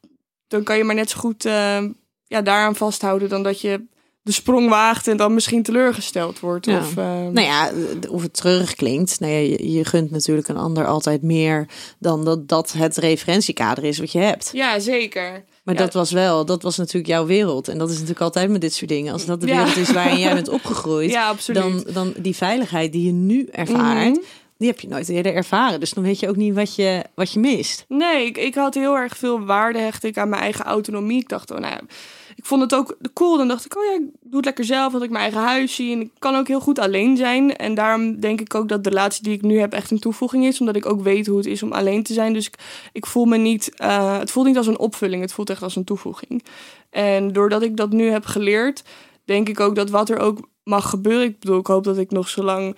dan 0.48 0.62
kan 0.62 0.76
je 0.76 0.84
maar 0.84 0.94
net 0.94 1.10
zo 1.10 1.18
goed 1.18 1.44
ehm, 1.44 1.92
ja, 2.24 2.42
daaraan 2.42 2.76
vasthouden 2.76 3.28
dan 3.28 3.42
dat 3.42 3.60
je 3.60 3.86
de 4.28 4.34
sprong 4.34 4.68
waagt 4.68 5.06
en 5.08 5.16
dan 5.16 5.34
misschien 5.34 5.62
teleurgesteld 5.62 6.40
wordt. 6.40 6.66
Ja. 6.66 6.78
Of, 6.78 6.96
ehm, 6.96 7.32
Nou 7.32 7.40
ja, 7.40 7.70
of 8.10 8.22
het 8.22 8.34
treurig 8.34 8.74
klinkt. 8.74 9.20
Nou 9.20 9.32
ja, 9.32 9.38
je, 9.38 9.72
je 9.72 9.84
gunt 9.84 10.10
natuurlijk 10.10 10.48
een 10.48 10.56
ander 10.56 10.86
altijd 10.86 11.22
meer 11.22 11.68
dan 11.98 12.24
dat 12.24 12.48
dat 12.48 12.72
het 12.72 12.96
referentiekader 12.96 13.84
is 13.84 13.98
wat 13.98 14.12
je 14.12 14.18
hebt. 14.18 14.50
Ja, 14.52 14.78
zeker. 14.78 15.44
Maar 15.64 15.74
Ja. 15.74 15.80
dat 15.80 15.92
was 15.92 16.10
wel, 16.10 16.44
dat 16.44 16.62
was 16.62 16.76
natuurlijk 16.76 17.06
jouw 17.06 17.26
wereld. 17.26 17.68
En 17.68 17.78
dat 17.78 17.88
is 17.88 17.94
natuurlijk 17.94 18.20
altijd 18.20 18.50
met 18.50 18.60
dit 18.60 18.74
soort 18.74 18.90
dingen. 18.90 19.12
Als 19.12 19.24
dat 19.24 19.40
de 19.40 19.46
Ja. 19.46 19.56
wereld 19.56 19.76
is 19.76 19.92
waarin 19.92 20.18
jij 20.18 20.34
bent 20.34 20.48
opgegroeid, 20.48 21.10
Ja, 21.18 21.28
absoluut. 21.28 21.62
dan, 21.62 21.84
dan 21.92 22.12
die 22.18 22.36
veiligheid 22.36 22.92
die 22.92 23.04
je 23.06 23.12
nu 23.12 23.48
ervaart, 23.52 24.08
Mhm. 24.08 24.18
die 24.58 24.68
heb 24.68 24.80
je 24.80 24.88
nooit 24.88 25.08
eerder 25.08 25.34
ervaren. 25.34 25.80
Dus 25.80 25.90
dan 25.90 26.04
weet 26.04 26.20
je 26.20 26.28
ook 26.28 26.36
niet 26.36 26.54
wat 26.54 26.74
je, 26.74 27.04
wat 27.14 27.32
je 27.32 27.38
mist. 27.40 27.84
Nee, 27.88 28.26
ik, 28.26 28.36
ik 28.36 28.54
had 28.54 28.74
heel 28.74 28.94
erg 28.96 29.16
veel 29.16 29.44
waarde 29.44 29.78
hecht 29.78 30.04
ik 30.04 30.18
aan 30.18 30.28
mijn 30.28 30.42
eigen 30.42 30.64
autonomie. 30.64 31.20
Ik 31.20 31.28
dacht, 31.28 31.50
oh, 31.50 31.58
nou 31.58 31.72
ja, 31.72 31.80
ik 32.38 32.46
vond 32.46 32.62
het 32.62 32.74
ook 32.74 32.96
cool. 33.12 33.36
Dan 33.36 33.48
dacht 33.48 33.64
ik, 33.64 33.76
oh 33.76 33.84
ja, 33.84 33.92
ik 33.92 34.06
doe 34.20 34.36
het 34.36 34.44
lekker 34.44 34.64
zelf. 34.64 34.92
Dat 34.92 35.02
ik 35.02 35.10
mijn 35.10 35.22
eigen 35.22 35.40
huis 35.40 35.74
zie. 35.74 35.92
En 35.92 36.00
ik 36.00 36.10
kan 36.18 36.34
ook 36.34 36.48
heel 36.48 36.60
goed 36.60 36.78
alleen 36.78 37.16
zijn. 37.16 37.56
En 37.56 37.74
daarom 37.74 38.20
denk 38.20 38.40
ik 38.40 38.54
ook 38.54 38.68
dat 38.68 38.84
de 38.84 38.88
relatie 38.88 39.22
die 39.22 39.32
ik 39.32 39.42
nu 39.42 39.58
heb 39.58 39.72
echt 39.72 39.90
een 39.90 39.98
toevoeging 39.98 40.44
is. 40.44 40.60
Omdat 40.60 40.76
ik 40.76 40.86
ook 40.86 41.02
weet 41.02 41.26
hoe 41.26 41.36
het 41.36 41.46
is 41.46 41.62
om 41.62 41.72
alleen 41.72 42.02
te 42.02 42.12
zijn. 42.12 42.32
Dus 42.32 42.46
ik, 42.46 42.54
ik 42.92 43.06
voel 43.06 43.24
me 43.24 43.36
niet, 43.36 43.74
eh, 43.76 44.18
het 44.18 44.30
voelt 44.30 44.46
niet 44.46 44.56
als 44.56 44.66
een 44.66 44.78
opvulling. 44.78 45.22
Het 45.22 45.32
voelt 45.32 45.50
echt 45.50 45.62
als 45.62 45.76
een 45.76 45.84
toevoeging. 45.84 46.44
En 46.90 47.32
doordat 47.32 47.62
ik 47.62 47.76
dat 47.76 47.92
nu 47.92 48.10
heb 48.10 48.24
geleerd, 48.24 48.82
denk 49.24 49.48
ik 49.48 49.60
ook 49.60 49.74
dat 49.74 49.90
wat 49.90 50.08
er 50.08 50.18
ook 50.18 50.48
mag 50.62 50.90
gebeuren. 50.90 51.26
Ik 51.26 51.38
bedoel, 51.38 51.58
ik 51.58 51.66
hoop 51.66 51.84
dat 51.84 51.98
ik 51.98 52.10
nog 52.10 52.28
zo 52.28 52.42
lang 52.42 52.76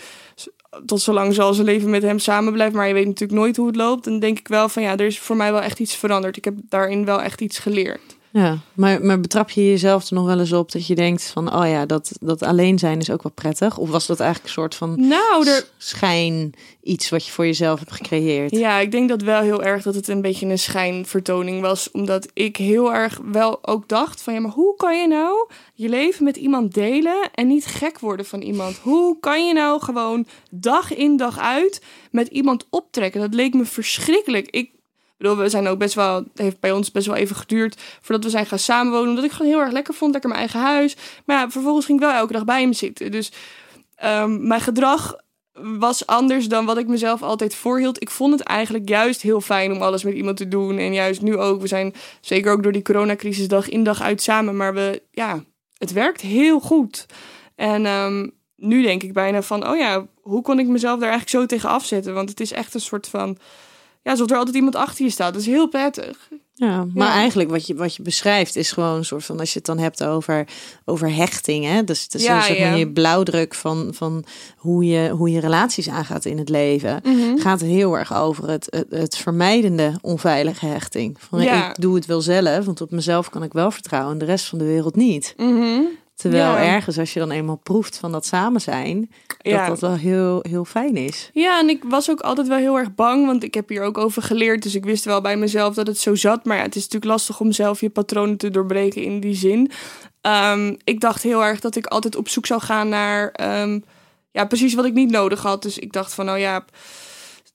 tot 0.86 1.00
zolang 1.00 1.34
zal 1.34 1.54
ze 1.54 1.64
leven 1.64 1.90
met 1.90 2.02
hem 2.02 2.18
samen 2.18 2.52
blijven. 2.52 2.76
Maar 2.76 2.88
je 2.88 2.94
weet 2.94 3.06
natuurlijk 3.06 3.40
nooit 3.40 3.56
hoe 3.56 3.66
het 3.66 3.76
loopt. 3.76 4.04
Dan 4.04 4.18
denk 4.18 4.38
ik 4.38 4.48
wel 4.48 4.68
van 4.68 4.82
ja, 4.82 4.92
er 4.92 5.06
is 5.06 5.18
voor 5.18 5.36
mij 5.36 5.52
wel 5.52 5.62
echt 5.62 5.78
iets 5.78 5.96
veranderd. 5.96 6.36
Ik 6.36 6.44
heb 6.44 6.54
daarin 6.68 7.04
wel 7.04 7.22
echt 7.22 7.40
iets 7.40 7.58
geleerd. 7.58 8.18
Ja, 8.32 8.58
maar, 8.74 9.04
maar 9.04 9.20
betrap 9.20 9.50
je 9.50 9.68
jezelf 9.68 10.08
er 10.08 10.14
nog 10.14 10.26
wel 10.26 10.38
eens 10.38 10.52
op 10.52 10.72
dat 10.72 10.86
je 10.86 10.94
denkt 10.94 11.22
van, 11.22 11.54
oh 11.54 11.68
ja, 11.68 11.86
dat, 11.86 12.12
dat 12.20 12.42
alleen 12.42 12.78
zijn 12.78 12.98
is 12.98 13.10
ook 13.10 13.22
wel 13.22 13.32
prettig? 13.32 13.78
Of 13.78 13.90
was 13.90 14.06
dat 14.06 14.20
eigenlijk 14.20 14.48
een 14.48 14.62
soort 14.62 14.74
van 14.74 15.08
Nou, 15.08 15.48
er, 15.48 15.66
schijn 15.76 16.54
iets 16.82 17.08
wat 17.08 17.26
je 17.26 17.32
voor 17.32 17.46
jezelf 17.46 17.78
hebt 17.78 17.92
gecreëerd? 17.92 18.50
ja, 18.50 18.78
ik 18.78 18.90
denk 18.90 19.08
dat 19.08 19.22
wel 19.22 19.40
heel 19.40 19.62
erg 19.62 19.82
dat 19.82 19.94
het 19.94 20.08
een 20.08 20.22
beetje 20.22 20.46
een 20.46 20.58
schijnvertoning 20.58 21.60
was. 21.60 21.90
Omdat 21.90 22.28
ik 22.32 22.56
heel 22.56 22.92
erg 22.92 23.20
wel 23.24 23.66
ook 23.66 23.88
dacht 23.88 24.22
van 24.22 24.34
ja, 24.34 24.40
maar 24.40 24.50
hoe 24.50 24.76
kan 24.76 25.00
je 25.00 25.08
nou 25.08 25.48
je 25.74 25.88
leven 25.88 26.24
met 26.24 26.36
iemand 26.36 26.74
delen 26.74 27.30
en 27.34 27.46
niet 27.46 27.66
gek 27.66 27.98
worden 27.98 28.26
van 28.26 28.40
iemand? 28.40 28.78
Hoe 28.82 29.16
kan 29.20 29.46
je 29.46 29.52
nou 29.52 29.82
gewoon 29.82 30.26
dag 30.50 30.94
in 30.94 31.16
dag 31.16 31.38
uit 31.38 31.82
met 32.10 32.28
iemand 32.28 32.66
optrekken? 32.70 33.20
Dat 33.20 33.34
leek 33.34 33.54
me 33.54 33.64
verschrikkelijk. 33.64 34.50
Ik 34.50 34.70
we 35.20 35.48
zijn 35.48 35.68
ook 35.68 35.78
best 35.78 35.94
wel, 35.94 36.14
het 36.14 36.28
heeft 36.34 36.60
bij 36.60 36.72
ons 36.72 36.90
best 36.90 37.06
wel 37.06 37.16
even 37.16 37.36
geduurd 37.36 37.80
voordat 38.00 38.24
we 38.24 38.30
zijn 38.30 38.46
gaan 38.46 38.58
samenwonen. 38.58 39.08
Omdat 39.08 39.24
ik 39.24 39.32
gewoon 39.32 39.52
heel 39.52 39.60
erg 39.60 39.72
lekker 39.72 39.94
vond, 39.94 40.12
lekker 40.12 40.30
mijn 40.30 40.42
eigen 40.42 40.60
huis. 40.60 40.96
Maar 41.24 41.36
ja, 41.36 41.50
vervolgens 41.50 41.86
ging 41.86 42.00
ik 42.00 42.04
wel 42.04 42.14
elke 42.14 42.32
dag 42.32 42.44
bij 42.44 42.60
hem 42.60 42.72
zitten. 42.72 43.10
Dus 43.10 43.32
ehm, 43.94 44.46
mijn 44.46 44.60
gedrag 44.60 45.16
was 45.52 46.06
anders 46.06 46.48
dan 46.48 46.64
wat 46.64 46.78
ik 46.78 46.86
mezelf 46.86 47.22
altijd 47.22 47.54
voorhield. 47.54 48.02
Ik 48.02 48.10
vond 48.10 48.32
het 48.32 48.42
eigenlijk 48.42 48.88
juist 48.88 49.22
heel 49.22 49.40
fijn 49.40 49.72
om 49.72 49.82
alles 49.82 50.04
met 50.04 50.14
iemand 50.14 50.36
te 50.36 50.48
doen. 50.48 50.78
En 50.78 50.92
juist 50.92 51.22
nu 51.22 51.36
ook. 51.36 51.60
We 51.60 51.66
zijn 51.66 51.94
zeker 52.20 52.52
ook 52.52 52.62
door 52.62 52.72
die 52.72 52.82
coronacrisis 52.82 53.48
dag 53.48 53.68
in 53.68 53.84
dag 53.84 54.00
uit 54.00 54.22
samen. 54.22 54.56
Maar 54.56 54.74
we, 54.74 55.02
ja, 55.10 55.44
het 55.78 55.92
werkt 55.92 56.20
heel 56.20 56.60
goed. 56.60 57.06
En 57.54 57.86
ehm, 57.86 58.28
nu 58.56 58.82
denk 58.82 59.02
ik 59.02 59.12
bijna 59.12 59.42
van, 59.42 59.68
oh 59.68 59.76
ja, 59.76 60.06
hoe 60.20 60.42
kon 60.42 60.58
ik 60.58 60.66
mezelf 60.66 61.00
daar 61.00 61.10
eigenlijk 61.10 61.38
zo 61.40 61.46
tegen 61.46 61.68
afzetten? 61.68 62.14
Want 62.14 62.28
het 62.28 62.40
is 62.40 62.52
echt 62.52 62.74
een 62.74 62.80
soort 62.80 63.08
van, 63.08 63.38
ja, 64.02 64.10
alsof 64.10 64.30
er 64.30 64.36
altijd 64.36 64.56
iemand 64.56 64.74
achter 64.76 65.04
je 65.04 65.10
staat. 65.10 65.32
Dat 65.32 65.42
is 65.42 65.48
heel 65.48 65.68
prettig. 65.68 66.28
Ja, 66.54 66.86
maar 66.94 67.06
Ja. 67.08 67.14
eigenlijk 67.14 67.50
wat 67.50 67.66
je, 67.66 67.74
wat 67.74 67.94
je 67.96 68.02
beschrijft 68.02 68.56
is 68.56 68.72
gewoon 68.72 68.96
een 68.96 69.04
soort 69.04 69.24
van, 69.24 69.38
als 69.40 69.48
je 69.52 69.56
het 69.58 69.66
dan 69.66 69.78
hebt 69.78 70.04
over, 70.04 70.46
over 70.84 71.14
hechting, 71.14 71.64
hè? 71.64 71.84
Dus 71.84 72.02
het 72.02 72.14
is 72.14 72.22
Ja, 72.22 72.36
een 72.36 72.42
soort 72.56 72.78
ja. 72.78 72.86
blauwdruk 72.86 73.54
van, 73.54 73.90
van 73.94 74.24
hoe, 74.56 74.84
je, 74.84 75.08
hoe 75.10 75.30
je 75.30 75.40
relaties 75.40 75.88
aangaat 75.88 76.24
in 76.24 76.38
het 76.38 76.48
leven. 76.48 77.02
Gaat 77.36 77.60
heel 77.60 77.98
erg 77.98 78.14
over 78.14 78.48
het, 78.48 78.66
het, 78.70 78.86
het 78.90 79.16
vermijdende 79.16 79.98
onveilige 80.00 80.66
hechting. 80.66 81.16
Van 81.20 81.42
Ja. 81.42 81.70
ik 81.70 81.80
doe 81.80 81.94
het 81.94 82.06
wel 82.06 82.20
zelf, 82.20 82.64
want 82.64 82.80
op 82.80 82.90
mezelf 82.90 83.30
kan 83.30 83.42
ik 83.42 83.52
wel 83.52 83.70
vertrouwen, 83.70 84.18
de 84.18 84.24
rest 84.24 84.46
van 84.46 84.58
de 84.58 84.64
wereld 84.64 84.96
niet. 84.96 85.34
Mhm. 85.36 85.80
Terwijl 86.20 86.42
Ja. 86.52 86.62
ergens, 86.64 86.98
als 86.98 87.12
je 87.12 87.18
dan 87.20 87.30
eenmaal 87.30 87.56
proeft 87.62 87.96
van 87.96 88.12
dat 88.12 88.26
samen 88.26 88.60
zijn, 88.60 89.10
dat 89.26 89.36
Ja. 89.52 89.68
dat 89.68 89.80
wel 89.80 89.94
heel, 89.96 90.44
heel 90.48 90.64
fijn 90.64 90.96
is. 90.96 91.30
Ja, 91.32 91.58
en 91.60 91.68
ik 91.68 91.82
was 91.88 92.10
ook 92.10 92.20
altijd 92.20 92.48
wel 92.48 92.56
heel 92.58 92.78
erg 92.78 92.94
bang, 92.94 93.26
want 93.26 93.42
ik 93.44 93.54
heb 93.54 93.68
hier 93.68 93.82
ook 93.82 93.98
over 93.98 94.22
geleerd. 94.22 94.62
Dus 94.62 94.74
ik 94.74 94.84
wist 94.84 95.04
wel 95.04 95.20
bij 95.20 95.36
mezelf 95.36 95.74
dat 95.74 95.86
het 95.86 95.98
zo 95.98 96.14
zat. 96.14 96.44
Maar 96.44 96.56
ja, 96.56 96.62
het 96.62 96.76
is 96.76 96.82
natuurlijk 96.82 97.10
lastig 97.12 97.40
om 97.40 97.52
zelf 97.52 97.80
je 97.80 97.90
patronen 97.90 98.36
te 98.36 98.50
doorbreken 98.50 99.02
in 99.02 99.20
die 99.20 99.34
zin. 99.34 99.70
Ehm, 100.20 100.74
ik 100.84 101.00
dacht 101.00 101.22
heel 101.22 101.44
erg 101.44 101.60
dat 101.60 101.76
ik 101.76 101.86
altijd 101.86 102.16
op 102.16 102.28
zoek 102.28 102.46
zou 102.46 102.60
gaan 102.60 102.88
naar 102.88 103.30
ehm, 103.30 103.78
ja, 104.30 104.44
precies 104.44 104.74
wat 104.74 104.84
ik 104.84 104.92
niet 104.92 105.10
nodig 105.10 105.42
had. 105.42 105.62
Dus 105.62 105.78
ik 105.78 105.92
dacht 105.92 106.14
van, 106.14 106.24
nou 106.24 106.38
ja, 106.38 106.64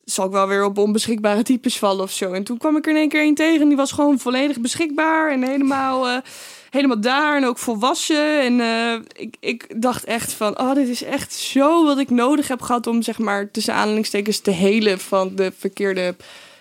zal 0.03 0.25
ik 0.25 0.31
wel 0.31 0.47
weer 0.47 0.63
op 0.65 0.77
onbeschikbare 0.77 1.43
types 1.43 1.77
vallen 1.77 2.03
of 2.03 2.11
zo. 2.11 2.31
En 2.31 2.43
toen 2.43 2.57
kwam 2.57 2.77
ik 2.77 2.85
er 2.85 2.91
in 2.91 2.97
één 2.97 3.09
keer 3.09 3.23
een 3.25 3.35
tegen, 3.35 3.67
die 3.67 3.77
was 3.77 3.91
gewoon 3.91 4.19
volledig 4.19 4.59
beschikbaar 4.59 5.31
en 5.31 5.43
helemaal... 5.43 6.07
eh, 6.07 6.17
helemaal 6.75 7.01
daar 7.01 7.35
en 7.35 7.45
ook 7.45 7.57
volwassen. 7.57 8.41
En 8.41 8.59
eh, 8.59 8.93
ik, 9.13 9.35
ik 9.39 9.81
dacht 9.81 10.03
echt 10.03 10.31
van, 10.31 10.59
oh, 10.59 10.73
dit 10.73 10.87
is 10.87 11.03
echt 11.03 11.33
zo 11.33 11.85
wat 11.85 11.97
ik 11.97 12.09
nodig 12.09 12.47
heb 12.47 12.61
gehad 12.61 12.87
om, 12.87 13.01
zeg 13.01 13.19
maar, 13.19 13.51
tussen 13.51 13.73
aanhalingstekens 13.73 14.39
te 14.39 14.51
helen 14.51 14.99
van 14.99 15.35
de 15.35 15.51
verkeerde 15.57 16.15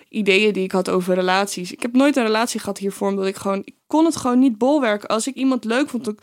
ideeën 0.09 0.53
die 0.53 0.65
ik 0.65 0.73
had 0.73 0.91
over 0.91 1.15
relaties. 1.15 1.73
Ik 1.73 1.83
heb 1.83 1.93
nooit 1.93 2.17
een 2.17 2.25
relatie 2.25 2.61
gehad 2.61 2.79
hiervoor, 2.79 3.09
omdat 3.09 3.27
ik 3.27 3.37
gewoon, 3.37 3.63
ik 3.65 3.75
kon 3.87 4.05
het 4.05 4.17
gewoon 4.17 4.39
niet 4.39 4.59
bolwerken. 4.59 5.09
Als 5.09 5.27
ik 5.27 5.35
iemand 5.35 5.65
leuk 5.65 5.89
vond, 5.89 6.05
dan 6.05 6.19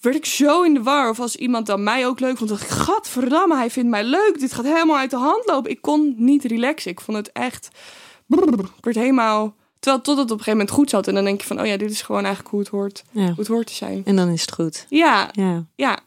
werd 0.00 0.16
ik 0.16 0.26
zo 0.26 0.62
in 0.62 0.74
de 0.74 0.82
war. 0.82 1.10
Of 1.10 1.20
als 1.20 1.36
iemand 1.36 1.66
dan 1.66 1.82
mij 1.82 2.06
ook 2.06 2.20
leuk 2.20 2.36
vond, 2.36 2.50
dacht 2.50 2.62
ik, 2.62 2.68
gadverdamme, 2.68 3.56
hij 3.56 3.70
vindt 3.70 3.90
mij 3.90 4.04
leuk. 4.04 4.36
Dit 4.38 4.52
gaat 4.52 4.64
helemaal 4.64 4.98
uit 4.98 5.10
de 5.10 5.16
hand 5.16 5.46
lopen. 5.46 5.70
Ik 5.70 5.82
kon 5.82 6.14
niet 6.16 6.44
relaxen. 6.44 6.90
Ik 6.90 7.00
vond 7.00 7.16
het 7.16 7.32
echt, 7.32 7.68
ik 8.28 8.84
werd 8.84 8.96
helemaal... 8.96 9.54
Terwijl 9.84 10.02
tot 10.02 10.16
het 10.18 10.24
op 10.30 10.38
een 10.38 10.44
gegeven 10.44 10.58
moment 10.58 10.70
goed 10.70 10.90
zat. 10.90 11.08
En 11.08 11.14
dan 11.14 11.24
denk 11.24 11.40
je 11.40 11.46
van, 11.46 11.60
oh 11.60 11.66
ja, 11.66 11.76
dit 11.76 11.90
is 11.90 12.02
gewoon 12.02 12.20
eigenlijk 12.24 12.50
hoe 12.50 12.60
het 12.60 12.68
hoort, 12.68 13.04
Ja. 13.10 13.26
hoe 13.26 13.34
het 13.36 13.46
hoort 13.46 13.66
te 13.66 13.74
zijn. 13.74 14.02
En 14.04 14.16
dan 14.16 14.28
is 14.28 14.40
het 14.40 14.52
goed. 14.52 14.86
Ja, 14.88 15.28
Ja. 15.32 15.64
ja. 15.74 15.98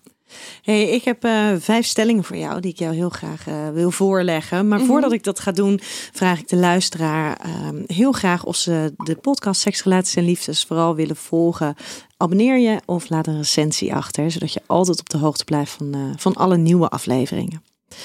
Hey, 0.62 0.84
ik 0.90 1.04
heb 1.04 1.26
uh, 1.26 1.50
vijf 1.60 1.86
stellingen 1.86 2.24
voor 2.24 2.36
jou 2.38 2.60
die 2.62 2.72
ik 2.72 2.78
jou 2.80 2.96
heel 2.96 3.10
graag 3.10 3.48
uh, 3.48 3.70
wil 3.70 3.92
voorleggen. 3.92 4.68
Maar 4.68 4.78
Mhm. 4.80 4.88
voordat 4.88 5.12
ik 5.12 5.24
dat 5.24 5.40
ga 5.40 5.52
doen, 5.52 5.80
vraag 6.14 6.40
ik 6.40 6.48
de 6.48 6.56
luisteraar 6.56 7.42
uh, 7.46 7.70
heel 7.88 8.12
graag 8.12 8.44
of 8.44 8.56
ze 8.56 8.94
de 8.98 9.16
podcast 9.16 9.62
Seks, 9.62 9.84
Relaties 9.84 10.16
en 10.16 10.24
Liefdes 10.26 10.64
vooral 10.64 10.96
willen 10.96 11.16
volgen. 11.16 11.76
Abonneer 12.18 12.58
je 12.58 12.82
of 12.86 13.10
laat 13.10 13.28
een 13.28 13.38
recensie 13.38 13.94
achter, 13.96 14.32
zodat 14.32 14.54
je 14.54 14.62
altijd 14.66 15.00
op 15.00 15.10
de 15.10 15.18
hoogte 15.18 15.44
blijft 15.44 15.72
van, 15.72 16.14
van 16.18 16.34
alle 16.36 16.58
nieuwe 16.58 16.88
afleveringen. 16.90 17.64
Ben 17.88 17.98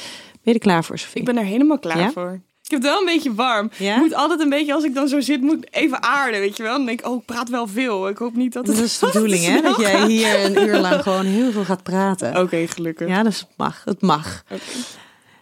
je 0.42 0.52
er 0.52 0.58
klaar 0.58 0.84
voor, 0.84 0.98
Sofie? 0.98 1.20
Ik 1.20 1.26
ben 1.26 1.36
er 1.36 1.44
helemaal 1.44 1.78
klaar 1.78 1.98
Ja? 1.98 2.10
voor. 2.10 2.40
Ik 2.72 2.82
heb 2.82 2.86
het 2.86 2.98
wel 2.98 3.08
een 3.08 3.14
beetje 3.14 3.34
warm. 3.34 3.70
Ja? 3.78 3.94
Ik 3.94 4.00
moet 4.00 4.14
altijd 4.14 4.40
een 4.40 4.48
beetje, 4.48 4.74
als 4.74 4.84
ik 4.84 4.94
dan 4.94 5.08
zo 5.08 5.20
zit, 5.20 5.40
moet 5.40 5.66
even 5.70 6.02
aarden, 6.02 6.40
weet 6.40 6.56
je 6.56 6.62
wel. 6.62 6.76
Dan 6.76 6.86
denk 6.86 7.00
ik, 7.00 7.06
oh, 7.06 7.18
ik 7.18 7.24
praat 7.24 7.48
wel 7.48 7.66
veel. 7.66 8.08
Ik 8.08 8.16
hoop 8.16 8.34
niet 8.34 8.52
dat 8.52 8.66
het... 8.66 8.76
Dat 8.82 8.84
is 8.84 8.98
de 8.98 9.06
bedoeling, 9.06 9.44
hè? 9.44 9.60
Dat 9.60 9.76
jij 9.76 10.06
hier 10.06 10.44
een 10.44 10.68
uur 10.68 10.78
lang 10.78 11.02
gewoon 11.02 11.24
heel 11.24 11.52
veel 11.52 11.64
gaat 11.64 11.82
praten. 11.82 12.36
Oké, 12.42 12.66
gelukkig. 12.66 13.08
Ja, 13.08 13.22
dus 13.22 13.40
het 13.40 13.48
mag. 13.56 13.82
Het 13.84 14.00
mag. 14.00 14.44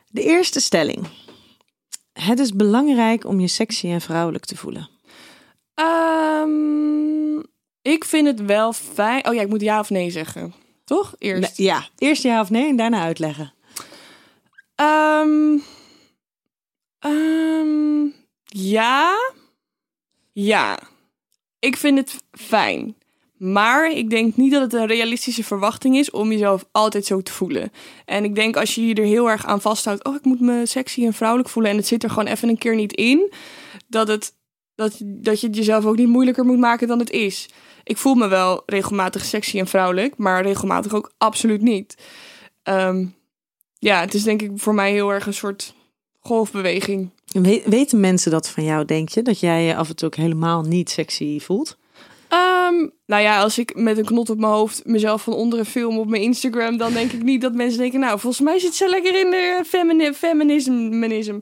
De 0.09 0.23
eerste 0.23 0.61
stelling. 0.61 1.07
Het 2.13 2.39
is 2.39 2.53
belangrijk 2.53 3.25
om 3.25 3.41
je 3.41 3.49
sexy 3.49 3.87
en 3.87 4.01
vrouwelijk 4.01 4.45
te 4.45 4.57
voelen. 4.57 4.89
Ehm, 5.75 7.39
ik 7.83 8.05
vind 8.05 8.27
het 8.27 8.45
wel 8.45 8.73
fijn... 8.73 9.29
Oh 9.29 9.35
ja, 9.35 9.41
ik 9.41 9.49
moet 9.49 9.61
ja 9.61 9.79
of 9.79 9.91
nee 9.91 10.11
zeggen. 10.11 10.55
Toch? 10.85 11.15
Eerst. 11.19 11.57
Ja, 11.57 11.89
eerst 11.99 12.23
ja 12.23 12.41
of 12.41 12.51
nee 12.51 12.69
en 12.69 12.77
daarna 12.77 13.03
uitleggen. 13.03 13.53
Ehm, 14.75 15.59
ehm, 17.01 18.07
ja. 18.45 19.17
Ja. 20.33 20.79
Ik 21.59 21.77
vind 21.77 21.99
het 21.99 22.17
fijn. 22.33 22.97
Maar 23.41 23.91
ik 23.91 24.11
denk 24.11 24.37
niet 24.37 24.53
dat 24.53 24.63
het 24.63 24.73
een 24.73 24.87
realistische 24.87 25.45
verwachting 25.45 25.97
is 25.97 26.11
om 26.11 26.31
jezelf 26.31 26.65
altijd 26.73 27.07
zo 27.07 27.21
te 27.21 27.33
voelen. 27.33 27.73
En 28.05 28.25
ik 28.25 28.35
denk 28.35 28.57
als 28.57 28.75
je 28.75 28.87
je 28.87 28.95
er 28.95 29.05
heel 29.05 29.31
erg 29.31 29.47
aan 29.47 29.61
vasthoudt, 29.61 30.05
oh 30.05 30.15
ik 30.15 30.25
moet 30.25 30.41
me 30.41 30.67
sexy 30.67 31.05
en 31.07 31.13
vrouwelijk 31.13 31.49
voelen 31.49 31.71
en 31.71 31.77
het 31.77 31.87
zit 31.87 32.03
er 32.03 32.11
gewoon 32.11 32.27
even 32.27 32.49
een 32.49 32.59
keer 32.59 32.75
niet 32.75 32.93
in, 32.93 33.33
dat, 33.89 34.09
het, 34.09 34.33
dat, 34.75 35.01
dat 35.03 35.41
je 35.41 35.47
het 35.47 35.57
jezelf 35.57 35.85
ook 35.85 35.97
niet 35.97 36.09
moeilijker 36.09 36.45
moet 36.45 36.59
maken 36.59 36.89
dan 36.89 36.99
het 36.99 37.11
is. 37.11 37.49
Ik 37.85 37.97
voel 37.97 38.15
me 38.15 38.29
wel 38.29 38.63
regelmatig 38.67 39.25
sexy 39.25 39.59
en 39.59 39.67
vrouwelijk, 39.67 40.17
maar 40.17 40.43
regelmatig 40.43 40.95
ook 40.95 41.13
absoluut 41.19 41.63
niet. 41.63 41.95
Ehm, 42.63 43.07
ja, 43.79 44.01
het 44.01 44.15
is 44.15 44.23
denk 44.23 44.43
ik 44.43 44.51
voor 44.55 44.75
mij 44.75 44.93
heel 44.93 45.13
erg 45.13 45.27
een 45.27 45.35
soort 45.35 45.75
golfbeweging. 46.21 47.11
We- 47.27 47.63
weten 47.65 48.01
mensen 48.01 48.31
dat 48.31 48.49
van 48.49 48.65
jou, 48.65 48.85
denk 48.85 49.09
je? 49.09 49.23
Dat 49.23 49.41
jij 49.41 49.65
je 49.65 49.77
af 49.77 49.89
en 49.89 49.97
toe 49.97 50.07
ook 50.09 50.15
helemaal 50.17 50.63
niet 50.63 50.91
sexy 50.91 51.41
voelt? 51.41 51.79
Ehm, 52.29 52.75
nou 53.07 53.23
ja, 53.23 53.41
als 53.41 53.59
ik 53.59 53.75
met 53.77 53.99
een 53.99 54.05
knot 54.05 54.31
op 54.31 54.39
mijn 54.39 54.53
hoofd 54.53 54.85
mezelf 54.85 55.23
van 55.23 55.33
onderen 55.33 55.67
film 55.67 55.99
op 55.99 56.09
mijn 56.09 56.23
Instagram, 56.23 56.77
dan 56.77 56.93
denk 56.93 57.13
ik 57.13 57.23
niet 57.23 57.41
dat 57.41 57.55
mensen 57.55 57.79
denken, 57.79 58.01
nou, 58.01 58.19
volgens 58.21 58.43
mij 58.43 58.59
zit 58.59 58.75
ze 58.75 58.89
lekker 58.89 59.21
in 59.21 59.31
de 59.31 59.63
femini 59.67 60.13
feminisme. 60.13 61.41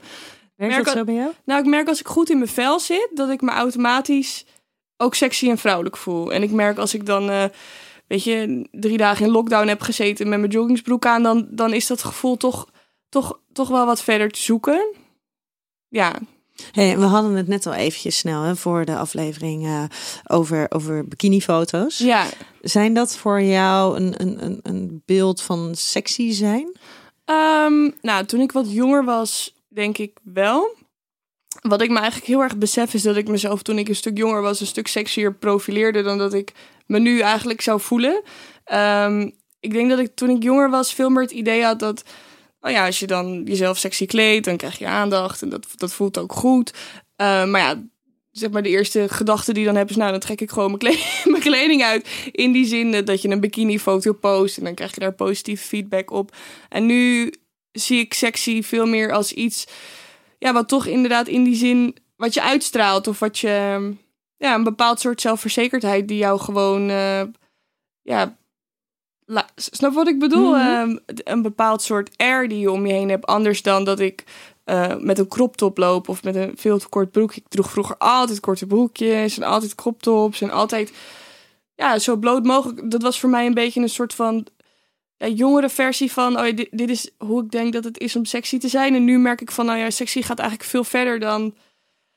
Merk 0.56 0.76
dat 0.76 0.86
al- 0.86 0.92
zo 0.92 1.04
bij 1.04 1.14
jou? 1.14 1.30
Nou, 1.44 1.60
ik 1.60 1.66
merk 1.66 1.88
als 1.88 2.00
ik 2.00 2.06
goed 2.06 2.30
in 2.30 2.38
mijn 2.38 2.50
vel 2.50 2.80
zit, 2.80 3.08
dat 3.14 3.30
ik 3.30 3.40
me 3.40 3.50
automatisch 3.50 4.44
ook 4.96 5.14
sexy 5.14 5.48
en 5.50 5.58
vrouwelijk 5.58 5.96
voel. 5.96 6.32
En 6.32 6.42
ik 6.42 6.50
merk 6.50 6.78
als 6.78 6.94
ik 6.94 7.06
dan, 7.06 7.30
eh, 7.30 7.44
weet 8.06 8.24
je, 8.24 8.66
drie 8.70 8.96
dagen 8.96 9.26
in 9.26 9.32
lockdown 9.32 9.68
heb 9.68 9.80
gezeten 9.80 10.28
met 10.28 10.38
mijn 10.38 10.50
joggingsbroek 10.50 11.06
aan, 11.06 11.22
dan, 11.22 11.46
dan 11.50 11.72
is 11.72 11.86
dat 11.86 12.02
gevoel 12.02 12.36
toch, 12.36 12.68
toch, 13.08 13.40
toch 13.52 13.68
wel 13.68 13.86
wat 13.86 14.02
verder 14.02 14.30
te 14.30 14.40
zoeken. 14.40 14.94
Ja, 15.88 16.18
Hey, 16.72 16.98
we 16.98 17.04
hadden 17.04 17.34
het 17.34 17.48
net 17.48 17.66
al 17.66 17.74
eventjes 17.74 18.18
snel 18.18 18.42
hè, 18.42 18.56
voor 18.56 18.84
de 18.84 18.96
aflevering 18.96 19.66
eh, 19.66 19.84
over, 20.26 20.66
over 20.68 21.08
bikinifoto's. 21.08 21.98
ja. 21.98 22.26
Zijn 22.60 22.94
dat 22.94 23.16
voor 23.16 23.42
jou 23.42 23.96
een, 23.96 24.14
een, 24.20 24.60
een, 24.62 25.02
beeld 25.06 25.42
van 25.42 25.74
sexy 25.74 26.32
zijn? 26.32 26.76
Ehm, 27.24 27.90
nou, 28.00 28.24
toen 28.24 28.40
ik 28.40 28.52
wat 28.52 28.72
jonger 28.72 29.04
was, 29.04 29.54
denk 29.68 29.98
ik 29.98 30.18
wel. 30.22 30.76
Wat 31.60 31.82
ik 31.82 31.90
me 31.90 31.98
eigenlijk 31.98 32.26
heel 32.26 32.42
erg 32.42 32.56
besef 32.56 32.94
is 32.94 33.02
dat 33.02 33.16
ik 33.16 33.28
mezelf 33.28 33.62
toen 33.62 33.78
ik 33.78 33.88
een 33.88 33.96
stuk 33.96 34.16
jonger 34.16 34.42
was, 34.42 34.60
een 34.60 34.66
stuk 34.66 34.88
sexier 34.88 35.34
profileerde 35.34 36.02
dan 36.02 36.18
dat 36.18 36.34
ik 36.34 36.52
me 36.86 36.98
nu 36.98 37.20
eigenlijk 37.20 37.60
zou 37.60 37.80
voelen. 37.80 38.22
Ehm, 38.64 39.30
ik 39.60 39.72
denk 39.72 39.90
dat 39.90 39.98
ik 39.98 40.14
toen 40.14 40.30
ik 40.30 40.42
jonger 40.42 40.70
was 40.70 40.94
veel 40.94 41.10
meer 41.10 41.22
het 41.22 41.30
idee 41.30 41.64
had 41.64 41.78
dat, 41.78 42.02
oh 42.60 42.70
ja, 42.70 42.86
als 42.86 42.98
je 42.98 43.06
dan 43.06 43.42
jezelf 43.44 43.78
sexy 43.78 44.06
kleedt, 44.06 44.44
dan 44.44 44.56
krijg 44.56 44.78
je 44.78 44.86
aandacht 44.86 45.42
en 45.42 45.48
dat, 45.48 45.66
dat 45.76 45.92
voelt 45.92 46.18
ook 46.18 46.32
goed. 46.32 46.72
Eh, 47.16 47.44
maar 47.44 47.60
ja, 47.60 47.82
zeg 48.30 48.50
maar 48.50 48.62
de 48.62 48.68
eerste 48.68 49.08
gedachte 49.08 49.52
die 49.52 49.62
je 49.62 49.68
dan 49.68 49.76
heb 49.76 49.90
is, 49.90 49.96
nou, 49.96 50.10
dan 50.10 50.20
trek 50.20 50.40
ik 50.40 50.50
gewoon 50.50 50.66
mijn, 50.66 50.78
kle- 50.78 51.04
mijn 51.30 51.42
kleding 51.42 51.82
uit. 51.82 52.08
In 52.32 52.52
die 52.52 52.66
zin 52.66 53.04
dat 53.04 53.22
je 53.22 53.28
een 53.28 53.40
bikini-foto 53.40 54.12
post 54.12 54.58
en 54.58 54.64
dan 54.64 54.74
krijg 54.74 54.94
je 54.94 55.00
daar 55.00 55.12
positieve 55.14 55.64
feedback 55.64 56.10
op. 56.10 56.36
En 56.68 56.86
nu 56.86 57.32
zie 57.72 57.98
ik 57.98 58.14
sexy 58.14 58.62
veel 58.62 58.86
meer 58.86 59.12
als 59.12 59.32
iets, 59.32 59.66
ja, 60.38 60.52
wat 60.52 60.68
toch 60.68 60.86
inderdaad 60.86 61.28
in 61.28 61.44
die 61.44 61.56
zin, 61.56 61.96
wat 62.16 62.34
je 62.34 62.42
uitstraalt 62.42 63.06
of 63.06 63.18
wat 63.18 63.38
je, 63.38 63.94
ja, 64.36 64.54
een 64.54 64.64
bepaald 64.64 65.00
soort 65.00 65.20
zelfverzekerdheid 65.20 66.08
die 66.08 66.18
jou 66.18 66.40
gewoon, 66.40 66.90
eh, 66.90 67.22
ja, 68.02 68.38
la- 69.28 69.48
snap 69.56 69.94
wat 69.94 70.08
ik 70.08 70.18
bedoel? 70.18 70.50
Mhm. 70.50 70.60
Ehm, 70.60 70.96
een 71.06 71.42
bepaald 71.42 71.82
soort 71.82 72.10
air 72.16 72.48
die 72.48 72.58
je 72.58 72.70
om 72.70 72.86
je 72.86 72.92
heen 72.92 73.08
hebt, 73.08 73.26
anders 73.26 73.62
dan 73.62 73.84
dat 73.84 74.00
ik 74.00 74.24
eh, 74.64 74.96
met 74.98 75.18
een 75.18 75.28
crop 75.28 75.56
top 75.56 75.78
loop 75.78 76.08
of 76.08 76.22
met 76.22 76.34
een 76.34 76.52
veel 76.56 76.78
te 76.78 76.88
kort 76.88 77.10
broek. 77.10 77.34
Ik 77.34 77.48
droeg 77.48 77.70
vroeger 77.70 77.96
altijd 77.96 78.40
korte 78.40 78.66
broekjes 78.66 79.36
en 79.38 79.42
altijd 79.42 79.74
crop 79.74 80.02
tops 80.02 80.40
en 80.40 80.50
altijd 80.50 80.92
ja, 81.74 81.98
zo 81.98 82.16
bloot 82.16 82.44
mogelijk. 82.44 82.90
Dat 82.90 83.02
was 83.02 83.20
voor 83.20 83.30
mij 83.30 83.46
een 83.46 83.54
beetje 83.54 83.80
een 83.80 83.88
soort 83.88 84.14
van 84.14 84.46
ja, 85.16 85.26
jongere 85.26 85.68
versie 85.68 86.12
van, 86.12 86.38
oh 86.38 86.46
ja, 86.46 86.52
dit, 86.52 86.68
dit 86.70 86.90
is 86.90 87.10
hoe 87.18 87.44
ik 87.44 87.50
denk 87.50 87.72
dat 87.72 87.84
het 87.84 87.98
is 87.98 88.16
om 88.16 88.24
sexy 88.24 88.58
te 88.58 88.68
zijn. 88.68 88.94
En 88.94 89.04
nu 89.04 89.18
merk 89.18 89.40
ik 89.40 89.50
van, 89.50 89.66
nou 89.66 89.78
ja, 89.78 89.90
sexy 89.90 90.22
gaat 90.22 90.38
eigenlijk 90.38 90.70
veel 90.70 90.84
verder 90.84 91.20
dan... 91.20 91.54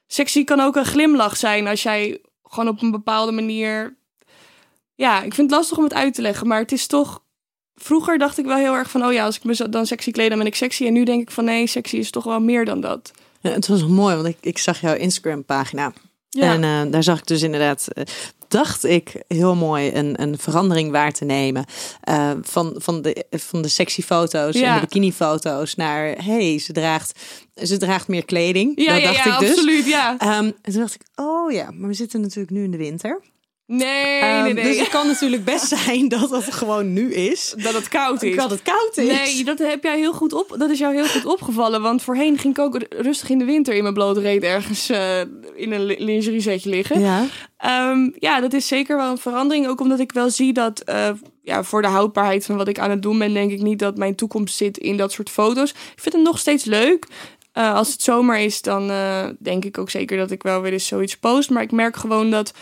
Sexy 0.08 0.43
kan 0.43 0.60
ook 0.60 0.76
een 0.76 0.86
glimlach 0.86 1.38
zijn 1.38 1.67
als 1.67 1.84
jij 1.84 2.21
gewoon 2.43 2.67
op 2.67 2.82
een 2.82 2.91
bepaalde 2.91 3.32
manier... 3.32 4.00
Ja, 5.01 5.21
ik 5.21 5.33
vind 5.33 5.49
het 5.49 5.59
lastig 5.59 5.77
om 5.77 5.83
het 5.83 5.93
uit 5.93 6.13
te 6.13 6.21
leggen, 6.21 6.47
maar 6.47 6.59
het 6.59 6.71
is 6.71 6.87
toch... 6.87 7.23
Vroeger 7.75 8.17
dacht 8.17 8.37
ik 8.37 8.45
wel 8.45 8.57
heel 8.57 8.73
erg 8.73 8.89
van, 8.89 9.05
oh 9.05 9.13
ja, 9.13 9.25
als 9.25 9.35
ik 9.35 9.43
me 9.43 9.69
dan 9.69 9.85
sexy 9.85 10.11
kleed, 10.11 10.29
dan 10.29 10.37
ben 10.37 10.47
ik 10.47 10.55
sexy. 10.55 10.85
En 10.85 10.93
nu 10.93 11.03
denk 11.03 11.21
ik 11.21 11.31
van, 11.31 11.45
nee, 11.45 11.67
sexy 11.67 11.97
is 11.97 12.11
toch 12.11 12.23
wel 12.23 12.39
meer 12.39 12.65
dan 12.65 12.81
dat. 12.81 13.11
Ja, 13.39 13.49
het 13.49 13.67
was 13.67 13.85
mooi, 13.87 14.15
want 14.15 14.27
ik, 14.27 14.37
ik 14.41 14.57
zag 14.57 14.81
jouw 14.81 14.95
Instagram 14.95 15.45
pagina. 15.45 15.93
Ja, 16.29 16.53
En 16.53 16.63
eh, 16.63 16.91
daar 16.91 17.03
zag 17.03 17.19
ik 17.19 17.27
dus 17.27 17.41
inderdaad, 17.41 17.87
eh, 17.87 18.03
dacht 18.47 18.83
ik, 18.83 19.23
heel 19.27 19.55
mooi 19.55 19.93
een, 19.93 20.21
een 20.21 20.37
verandering 20.37 20.91
waar 20.91 21.11
te 21.11 21.25
nemen. 21.25 21.65
eh, 22.01 22.31
van, 22.41 22.75
van, 22.77 23.01
de, 23.01 23.25
van 23.29 23.61
de 23.61 23.67
sexy 23.67 24.01
foto's 24.01 24.55
en 24.55 24.73
de 24.73 24.79
bikini 24.79 25.13
foto's 25.13 25.75
naar, 25.75 26.25
hey, 26.25 26.59
ze 26.59 26.73
draagt, 26.73 27.19
ze 27.63 27.77
draagt 27.77 28.07
meer 28.07 28.25
kleding. 28.25 28.71
ja, 28.75 28.93
dat 28.93 29.01
ja, 29.01 29.11
dacht 29.11 29.23
ja 29.23 29.33
ik 29.33 29.39
dus. 29.39 29.49
absoluut, 29.49 29.85
ja. 29.85 30.17
Ehm, 30.17 30.45
en 30.61 30.71
toen 30.71 30.79
dacht 30.79 30.93
ik, 30.95 31.01
oh 31.15 31.51
ja, 31.51 31.71
maar 31.71 31.87
we 31.89 31.93
zitten 31.95 32.21
natuurlijk 32.21 32.51
nu 32.51 32.63
in 32.63 32.71
de 32.71 32.77
winter. 32.77 33.21
Nee, 33.73 34.19
Ehm, 34.19 34.43
nee, 34.43 34.53
nee. 34.53 34.63
Dus 34.63 34.79
het 34.79 34.89
kan 34.89 35.07
natuurlijk 35.07 35.43
best 35.45 35.67
zijn 35.67 36.07
dat 36.07 36.29
het 36.29 36.53
gewoon 36.53 36.93
nu 36.93 37.13
is. 37.13 37.53
dat 37.57 37.73
het 37.73 37.88
koud 37.88 38.23
is. 38.23 38.36
Dat 38.36 38.49
het 38.49 38.62
koud 38.62 38.97
is. 38.97 39.07
Nee, 39.07 39.43
dat 39.43 39.57
heb 39.60 39.84
jij 39.84 39.97
heel 39.97 40.13
goed 40.13 40.34
op. 40.34 40.55
Dat 40.57 40.69
is 40.69 40.79
jou 40.79 40.93
heel 40.95 41.07
goed 41.07 41.25
opgevallen. 41.25 41.81
Want 41.81 42.01
voorheen 42.03 42.38
ging 42.38 42.57
ik 42.57 42.63
ook 42.63 42.79
rustig 42.89 43.29
in 43.29 43.38
de 43.38 43.45
winter 43.45 43.73
in 43.73 43.81
mijn 43.81 43.93
blote 43.93 44.19
reet 44.19 44.43
ergens 44.43 44.89
eh, 44.89 45.19
in 45.55 45.71
een 45.71 45.84
li- 45.86 45.95
lingerie 46.03 46.41
setje 46.41 46.69
liggen. 46.69 46.99
Ja. 46.99 47.25
Ja. 47.60 48.10
ja, 48.19 48.39
dat 48.39 48.53
is 48.53 48.67
zeker 48.67 48.97
wel 48.97 49.12
een 49.12 49.17
verandering. 49.17 49.67
Ook 49.67 49.81
omdat 49.81 49.99
ik 49.99 50.12
wel 50.12 50.29
zie 50.29 50.53
dat 50.53 50.79
eh, 50.79 51.10
ja, 51.43 51.63
voor 51.63 51.81
de 51.81 51.88
houdbaarheid 51.88 52.45
van 52.45 52.55
wat 52.57 52.67
ik 52.67 52.79
aan 52.79 52.89
het 52.89 53.01
doen 53.01 53.19
ben, 53.19 53.34
denk 53.34 53.51
ik 53.51 53.62
niet 53.62 53.79
dat 53.79 53.97
mijn 53.97 54.15
toekomst 54.15 54.55
zit 54.55 54.77
in 54.77 54.97
dat 54.97 55.12
soort 55.12 55.29
foto's. 55.29 55.69
Ik 55.69 56.01
vind 56.01 56.15
het 56.15 56.23
nog 56.23 56.39
steeds 56.39 56.63
leuk. 56.65 57.05
Eh, 57.53 57.73
als 57.73 57.91
het 57.91 58.01
zomer 58.01 58.38
is, 58.38 58.62
dan 58.62 58.91
denk 59.39 59.65
ik 59.65 59.77
ook 59.77 59.89
zeker 59.89 60.17
dat 60.17 60.31
ik 60.31 60.43
wel 60.43 60.62
weer 60.62 60.71
eens 60.73 60.88
zoiets 60.88 61.17
post. 61.17 61.49
Maar 61.49 61.63
ik 61.63 61.71
merk 61.71 61.95
gewoon 61.95 62.29
dat. 62.31 62.53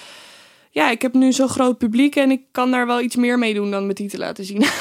Ja, 0.70 0.90
ik 0.92 1.02
heb 1.02 1.14
nu 1.14 1.32
zo'n 1.34 1.50
groot 1.50 1.78
publiek 1.78 2.16
en 2.16 2.32
ik 2.32 2.42
kan 2.52 2.72
daar 2.72 2.88
wel 2.88 3.02
iets 3.02 3.16
meer 3.16 3.38
mee 3.38 3.54
doen 3.54 3.72
dan 3.72 3.88
met 3.88 3.98
die 3.98 4.10
te 4.10 4.18
laten 4.18 4.46
zien. 4.46 4.66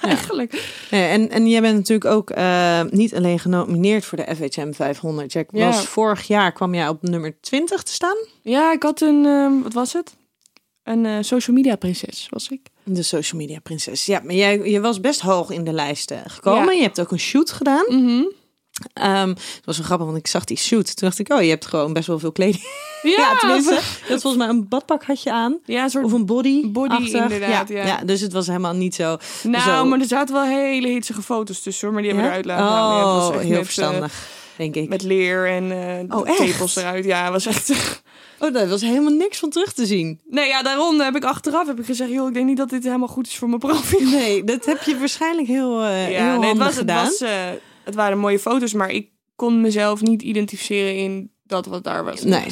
Eigenlijk. 0.00 0.72
En, 0.90 1.30
en 1.30 1.48
jij 1.48 1.60
bent 1.60 1.74
natuurlijk 1.76 2.10
ook 2.10 2.30
eh, 2.30 2.80
niet 2.90 3.14
alleen 3.14 3.38
genomineerd 3.38 4.04
voor 4.04 4.18
de 4.18 4.34
FHM 4.36 4.72
500. 4.72 5.32
Jack 5.32 5.48
Ja. 5.52 5.66
was 5.66 5.86
vorig 5.86 6.26
jaar 6.26 6.52
kwam 6.52 6.74
jij 6.74 6.88
op 6.88 7.02
nummer 7.02 7.40
20 7.40 7.82
te 7.82 7.92
staan. 7.92 8.16
Ja, 8.42 8.72
ik 8.72 8.82
had 8.82 9.00
een, 9.00 9.24
ehm, 9.26 9.62
wat 9.62 9.72
was 9.72 9.92
het? 9.92 10.16
Een 10.82 11.06
eh, 11.06 11.16
social 11.20 11.56
media 11.56 11.76
prinses 11.76 12.26
was 12.30 12.48
ik. 12.48 12.60
De 12.82 13.02
social 13.02 13.40
media 13.40 13.58
prinses. 13.60 14.06
Ja, 14.06 14.20
maar 14.24 14.34
jij 14.34 14.58
je 14.70 14.80
was 14.80 15.00
best 15.00 15.20
hoog 15.20 15.50
in 15.50 15.64
de 15.64 15.72
lijsten 15.72 16.30
gekomen. 16.30 16.64
Ja. 16.64 16.72
Je 16.72 16.82
hebt 16.82 17.00
ook 17.00 17.10
een 17.10 17.18
shoot 17.18 17.50
gedaan. 17.50 17.84
Mhm. 17.88 18.22
Ehm, 18.92 19.28
het 19.28 19.62
was 19.64 19.76
wel 19.76 19.86
grappig, 19.86 20.06
want 20.06 20.18
ik 20.18 20.26
zag 20.26 20.44
die 20.44 20.56
shoot. 20.56 20.84
Toen 20.96 21.08
dacht 21.08 21.18
ik, 21.18 21.32
oh, 21.32 21.42
je 21.42 21.48
hebt 21.48 21.66
gewoon 21.66 21.92
best 21.92 22.06
wel 22.06 22.18
veel 22.18 22.32
kleding. 22.32 22.64
Ja, 23.02 23.10
Ja, 23.16 23.36
tenminste. 23.38 23.74
Had 24.08 24.20
volgens 24.20 24.36
mij 24.36 24.48
een 24.48 24.68
badpak 24.68 25.04
had 25.04 25.22
je 25.22 25.32
aan. 25.32 25.58
Ja, 25.64 25.82
een 25.82 25.90
soort... 25.90 26.04
Of 26.04 26.12
een 26.12 26.26
body. 26.26 26.70
Body, 26.70 26.94
inderdaad, 26.94 27.68
ja. 27.68 27.86
ja. 27.86 28.00
dus 28.04 28.20
het 28.20 28.32
was 28.32 28.46
helemaal 28.46 28.72
niet 28.74 28.94
zo. 28.94 29.16
nou, 29.42 29.62
zo. 29.70 29.84
maar 29.84 30.00
er 30.00 30.06
zaten 30.06 30.34
wel 30.34 30.44
hele 30.44 30.88
hitsige 30.88 31.22
foto's 31.22 31.60
tussen, 31.60 31.84
hoor. 31.86 31.94
Maar 31.94 32.02
die 32.04 32.12
hebben 32.12 32.30
we 32.30 32.36
eruit 32.38 32.46
laten 32.48 32.64
halen. 32.64 32.96
Het 32.98 33.06
was 33.06 33.28
Oh, 33.28 33.34
echt 33.34 33.40
heel 33.42 33.48
met, 33.50 33.58
eh, 33.58 33.64
verstandig, 33.64 34.28
denk 34.56 34.74
ik. 34.74 34.88
met 34.88 35.02
leer 35.02 35.48
en 35.48 35.72
eh 36.08 36.18
Oh, 36.18 36.28
echt? 36.28 36.36
tepels 36.36 36.76
eruit. 36.76 37.04
Ja, 37.04 37.22
het 37.22 37.32
was 37.32 37.46
echt... 37.46 37.72
Oh, 38.38 38.52
daar 38.54 38.68
was 38.68 38.80
helemaal 38.80 39.12
niks 39.12 39.38
van 39.38 39.50
terug 39.50 39.72
te 39.72 39.86
zien. 39.86 40.20
Nee, 40.30 40.48
ja, 40.48 40.62
daarom 40.62 41.00
heb 41.00 41.16
ik 41.16 41.24
achteraf 41.24 41.66
heb 41.66 41.78
ik 41.78 41.84
gezegd, 41.84 42.10
joh, 42.10 42.28
ik 42.28 42.34
denk 42.34 42.46
niet 42.46 42.56
dat 42.56 42.70
dit 42.70 42.84
helemaal 42.84 43.08
goed 43.08 43.26
is 43.26 43.36
voor 43.36 43.48
mijn 43.48 43.60
profiel. 43.60 44.08
Nee, 44.10 44.44
dat 44.44 44.64
heb 44.64 44.82
je 44.82 44.98
waarschijnlijk 44.98 45.46
heel, 45.48 45.82
heel 45.84 46.10
Ja, 46.10 46.36
nee, 46.36 46.48
het, 46.48 46.58
was, 46.58 46.66
het, 46.66 46.76
gedaan. 46.76 47.04
was, 47.04 47.20
eh, 47.20 47.30
het 47.84 47.94
waren 47.94 48.18
mooie 48.18 48.38
foto's, 48.38 48.72
maar 48.72 48.90
ik 48.90 49.08
kon 49.36 49.60
mezelf 49.60 50.00
niet 50.00 50.22
identificeren 50.22 50.96
in 50.96 51.32
dat 51.46 51.66
wat 51.66 51.84
daar 51.84 52.04
was 52.04 52.22
Nee. 52.22 52.46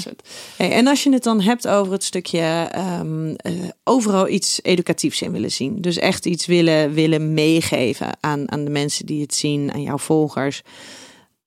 Hey, 0.57 0.73
en 0.73 0.87
als 0.87 1.03
je 1.03 1.13
het 1.13 1.23
dan 1.23 1.41
hebt 1.41 1.69
over 1.69 1.93
het 1.93 2.05
stukje 2.05 2.69
ehm, 2.71 3.35
eh, 3.37 3.53
overal 3.85 4.29
iets 4.29 4.59
educatiefs 4.63 5.23
in 5.23 5.33
willen 5.33 5.51
zien. 5.51 5.81
Dus 5.81 5.99
echt 5.99 6.27
iets 6.27 6.47
willen, 6.47 6.93
willen 6.93 7.35
meegeven 7.35 8.17
aan, 8.21 8.51
aan 8.51 8.65
de 8.65 8.71
mensen 8.71 9.07
die 9.07 9.23
het 9.23 9.35
zien, 9.35 9.73
aan 9.73 9.83
jouw 9.83 9.99
volgers. 9.99 10.63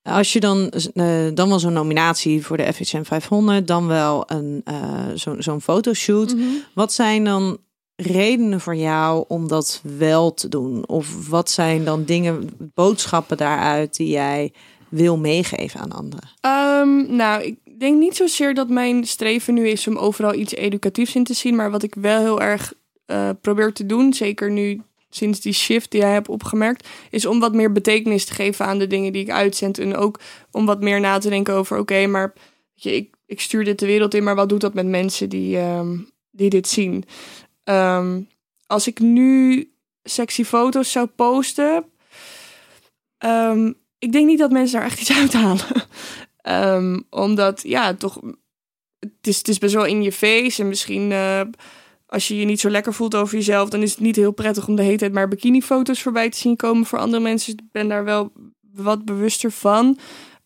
Als 0.02 0.32
je 0.32 0.40
dan, 0.40 0.70
eh, 0.70 1.26
dan 1.34 1.48
wel 1.48 1.58
zo'n 1.58 1.72
nominatie 1.72 2.44
voor 2.44 2.56
de 2.56 2.72
FHM 2.72 3.02
500, 3.02 3.66
dan 3.66 3.86
wel 3.86 4.24
een, 4.26 4.60
eh, 4.64 5.04
zo'n 5.14 5.36
zo'n 5.42 5.60
fotoshoot. 5.60 6.34
Mhm. 6.34 6.44
Wat 6.74 6.92
zijn 6.92 7.24
dan 7.24 7.58
redenen 7.96 8.60
voor 8.60 8.76
jou 8.76 9.24
om 9.28 9.48
dat 9.48 9.80
wel 9.98 10.34
te 10.34 10.48
doen? 10.48 10.88
Of 10.88 11.28
wat 11.28 11.50
zijn 11.50 11.84
dan 11.84 12.04
dingen, 12.04 12.50
boodschappen 12.74 13.36
daaruit 13.36 13.96
die 13.96 14.08
jij 14.08 14.52
wil 14.88 15.18
meegeven 15.18 15.80
aan 15.80 15.92
anderen? 15.92 16.28
Ehm, 16.40 17.16
nou, 17.16 17.42
ik 17.42 17.58
denk 17.78 17.98
niet 17.98 18.16
zozeer 18.16 18.54
dat 18.54 18.68
mijn 18.68 19.04
streven 19.04 19.54
nu 19.54 19.68
is 19.68 19.86
om 19.86 19.96
overal 19.96 20.34
iets 20.34 20.54
educatiefs 20.54 21.14
in 21.14 21.24
te 21.24 21.34
zien. 21.34 21.56
Maar 21.56 21.70
wat 21.70 21.82
ik 21.82 21.94
wel 21.94 22.20
heel 22.20 22.40
erg 22.40 22.72
eh, 23.06 23.30
probeer 23.40 23.72
te 23.72 23.86
doen, 23.86 24.12
zeker 24.12 24.50
nu 24.50 24.82
sinds 25.10 25.40
die 25.40 25.52
shift 25.52 25.90
die 25.90 26.00
jij 26.00 26.12
hebt 26.12 26.28
opgemerkt, 26.28 26.88
is 27.10 27.26
om 27.26 27.40
wat 27.40 27.54
meer 27.54 27.72
betekenis 27.72 28.24
te 28.24 28.34
geven 28.34 28.66
aan 28.66 28.78
de 28.78 28.86
dingen 28.86 29.12
die 29.12 29.22
ik 29.22 29.30
uitzend. 29.30 29.78
En 29.78 29.96
ook 29.96 30.20
om 30.50 30.66
wat 30.66 30.80
meer 30.80 31.00
na 31.00 31.18
te 31.18 31.28
denken 31.28 31.54
over, 31.54 31.78
oké, 31.78 32.06
maar 32.06 32.32
je, 32.74 32.94
ik, 32.94 33.14
ik 33.26 33.40
stuur 33.40 33.64
dit 33.64 33.78
de 33.78 33.86
wereld 33.86 34.14
in, 34.14 34.24
maar 34.24 34.34
wat 34.34 34.48
doet 34.48 34.60
dat 34.60 34.74
met 34.74 34.86
mensen 34.86 35.28
die, 35.28 35.58
ehm, 35.58 35.98
die 36.30 36.50
dit 36.50 36.68
zien? 36.68 37.04
Ehm, 37.66 38.20
als 38.66 38.86
ik 38.86 38.98
nu 38.98 39.68
sexy 40.02 40.44
foto's 40.44 40.92
zou 40.92 41.06
posten, 41.06 41.84
ehm, 43.18 43.72
ik 43.98 44.12
denk 44.12 44.26
niet 44.26 44.38
dat 44.38 44.50
mensen 44.50 44.78
daar 44.78 44.88
echt 44.88 45.00
iets 45.00 45.12
uithalen. 45.12 45.64
Ehm, 46.36 47.00
omdat, 47.10 47.62
ja, 47.62 47.94
toch, 47.94 48.20
het 48.98 49.26
is, 49.26 49.38
het 49.38 49.48
is 49.48 49.58
best 49.58 49.74
wel 49.74 49.84
in 49.84 50.02
je 50.02 50.12
face. 50.12 50.62
En 50.62 50.68
misschien 50.68 51.12
eh, 51.12 51.40
als 52.06 52.28
je 52.28 52.36
je 52.36 52.44
niet 52.44 52.60
zo 52.60 52.70
lekker 52.70 52.94
voelt 52.94 53.14
over 53.14 53.34
jezelf, 53.34 53.68
dan 53.68 53.82
is 53.82 53.90
het 53.90 54.00
niet 54.00 54.16
heel 54.16 54.32
prettig 54.32 54.68
om 54.68 54.76
de 54.76 54.82
hele 54.82 54.96
tijd 54.96 55.12
maar 55.12 55.28
bikinifoto's 55.28 56.02
voorbij 56.02 56.30
te 56.30 56.38
zien 56.38 56.56
komen 56.56 56.86
voor 56.86 56.98
andere 56.98 57.22
mensen. 57.22 57.56
Dus 57.56 57.64
ik 57.64 57.72
ben 57.72 57.88
daar 57.88 58.04
wel 58.04 58.32
wat 58.72 59.04
bewuster 59.04 59.50
van. 59.50 59.98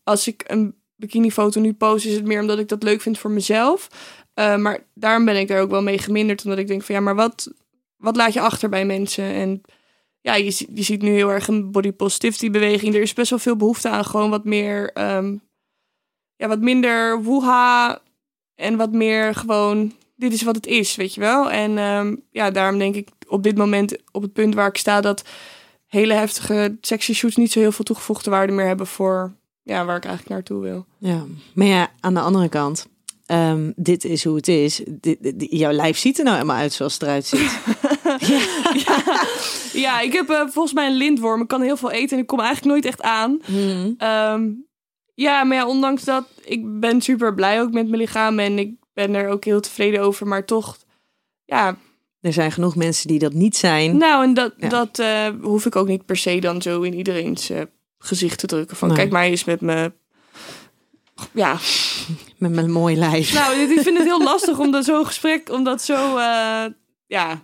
Als 0.02 0.26
ik 0.26 0.44
een 0.46 0.74
bikinifoto 0.96 1.60
nu 1.60 1.72
post, 1.72 2.06
is 2.06 2.14
het 2.14 2.24
meer 2.24 2.40
omdat 2.40 2.58
ik 2.58 2.68
dat 2.68 2.82
leuk 2.82 3.00
vind 3.00 3.18
voor 3.18 3.30
mezelf. 3.30 3.88
Eh, 4.34 4.56
maar 4.56 4.86
daarom 4.94 5.24
ben 5.24 5.36
ik 5.36 5.48
daar 5.48 5.60
ook 5.60 5.70
wel 5.70 5.82
mee 5.82 5.98
geminderd. 5.98 6.44
Omdat 6.44 6.58
ik 6.58 6.66
denk 6.66 6.82
van 6.82 6.94
ja, 6.94 7.00
maar 7.00 7.14
wat, 7.14 7.52
wat 7.96 8.16
laat 8.16 8.32
je 8.32 8.40
achter 8.40 8.68
bij 8.68 8.84
mensen? 8.84 9.24
En 9.24 9.62
ja, 10.20 10.34
je, 10.34 10.66
je 10.74 10.82
ziet 10.82 11.02
nu 11.02 11.10
heel 11.10 11.30
erg 11.30 11.48
een 11.48 11.70
body 11.70 11.92
positivity 11.92 12.50
beweging. 12.50 12.94
Er 12.94 13.00
is 13.00 13.12
best 13.12 13.30
wel 13.30 13.38
veel 13.38 13.56
behoefte 13.56 13.88
aan 13.88 14.04
gewoon 14.04 14.30
wat 14.30 14.44
meer, 14.44 14.92
ehm, 14.92 15.36
ja, 16.36 16.48
wat 16.48 16.60
minder 16.60 17.22
woeha 17.22 18.00
en 18.54 18.76
wat 18.76 18.92
meer 18.92 19.34
gewoon, 19.34 19.92
dit 20.16 20.32
is 20.32 20.42
wat 20.42 20.54
het 20.54 20.66
is, 20.66 20.96
weet 20.96 21.14
je 21.14 21.20
wel. 21.20 21.50
En 21.50 21.78
ehm, 21.78 22.16
ja, 22.30 22.50
daarom 22.50 22.78
denk 22.78 22.94
ik 22.94 23.08
op 23.26 23.42
dit 23.42 23.56
moment 23.56 23.96
op 24.12 24.22
het 24.22 24.32
punt 24.32 24.54
waar 24.54 24.68
ik 24.68 24.76
sta 24.76 25.00
dat 25.00 25.24
hele 25.86 26.14
heftige 26.14 26.76
sexy 26.80 27.14
shoots 27.14 27.36
niet 27.36 27.52
zo 27.52 27.60
heel 27.60 27.72
veel 27.72 27.84
toegevoegde 27.84 28.30
waarde 28.30 28.52
meer 28.52 28.66
hebben 28.66 28.86
voor 28.86 29.32
ja, 29.62 29.84
waar 29.84 29.96
ik 29.96 30.04
eigenlijk 30.04 30.34
naartoe 30.34 30.62
wil. 30.62 30.86
Ja, 30.98 31.24
maar 31.54 31.66
ja, 31.66 31.90
aan 32.00 32.14
de 32.14 32.20
andere 32.20 32.48
kant, 32.48 32.88
ehm, 33.30 33.72
dit 33.76 34.04
is 34.04 34.24
hoe 34.24 34.36
het 34.36 34.48
is. 34.48 34.82
Dit, 34.88 35.16
dit- 35.20 35.46
jouw 35.50 35.72
lijf 35.72 35.98
ziet 35.98 36.18
er 36.18 36.24
nou 36.24 36.36
helemaal 36.36 36.56
uit 36.58 36.72
zoals 36.72 36.92
het 36.92 37.02
eruit 37.02 37.26
ziet. 37.26 37.58
ja, 38.86 39.02
ja, 39.72 40.00
ik 40.00 40.12
heb 40.12 40.28
eh, 40.30 40.40
volgens 40.48 40.72
mij 40.74 40.86
een 40.86 40.96
lintworm. 40.96 41.40
Ik 41.42 41.48
kan 41.48 41.62
heel 41.62 41.76
veel 41.76 41.90
eten 41.90 42.16
en 42.16 42.22
ik 42.22 42.26
kom 42.28 42.40
eigenlijk 42.40 42.68
nooit 42.72 42.84
echt 42.84 43.02
aan. 43.02 43.40
Mhm. 43.46 43.92
Ehm, 43.98 44.48
ja, 45.14 45.44
maar 45.44 45.56
ja, 45.56 45.66
ondanks 45.66 46.04
dat, 46.04 46.24
ik 46.44 46.80
ben 46.80 47.00
super 47.00 47.34
blij 47.34 47.60
ook 47.60 47.72
met 47.72 47.88
mijn 47.88 48.00
lichaam 48.00 48.38
en 48.38 48.58
ik 48.58 48.74
ben 48.92 49.14
er 49.14 49.28
ook 49.28 49.44
heel 49.44 49.60
tevreden 49.60 50.00
over. 50.00 50.26
Maar 50.26 50.44
toch, 50.44 50.76
ja, 51.44 51.76
Er 52.20 52.32
zijn 52.32 52.52
genoeg 52.52 52.76
mensen 52.76 53.08
die 53.08 53.18
dat 53.18 53.32
niet 53.32 53.56
zijn. 53.56 53.96
nou 53.96 54.24
en 54.24 54.34
dat, 54.34 54.52
Ja. 54.56 54.68
dat 54.68 54.98
eh, 54.98 55.26
hoef 55.42 55.66
ik 55.66 55.76
ook 55.76 55.88
niet 55.88 56.04
per 56.06 56.16
se 56.16 56.38
dan 56.40 56.62
zo 56.62 56.82
in 56.82 56.94
iedereen's 56.94 57.50
eh, 57.50 57.60
gezicht 57.98 58.38
te 58.38 58.46
drukken. 58.46 58.76
Van 58.76 58.88
Nee. 58.88 58.96
kijk 58.96 59.10
mij 59.10 59.30
eens 59.30 59.44
met 59.44 59.60
me. 59.60 59.92
Ja, 61.32 61.58
Met 62.38 62.50
mijn 62.52 62.70
mooi 62.70 62.96
lijf. 62.96 63.34
nou, 63.34 63.54
ik 63.56 63.80
vind 63.80 63.98
het 63.98 64.06
heel 64.06 64.22
lastig 64.22 64.58
om 64.58 64.70
dat 64.70 64.84
zo'n 64.84 65.06
gesprek, 65.06 65.50
om 65.50 65.64
dat 65.64 65.82
zo, 65.82 66.16
eh, 66.16 66.64
ja. 67.06 67.42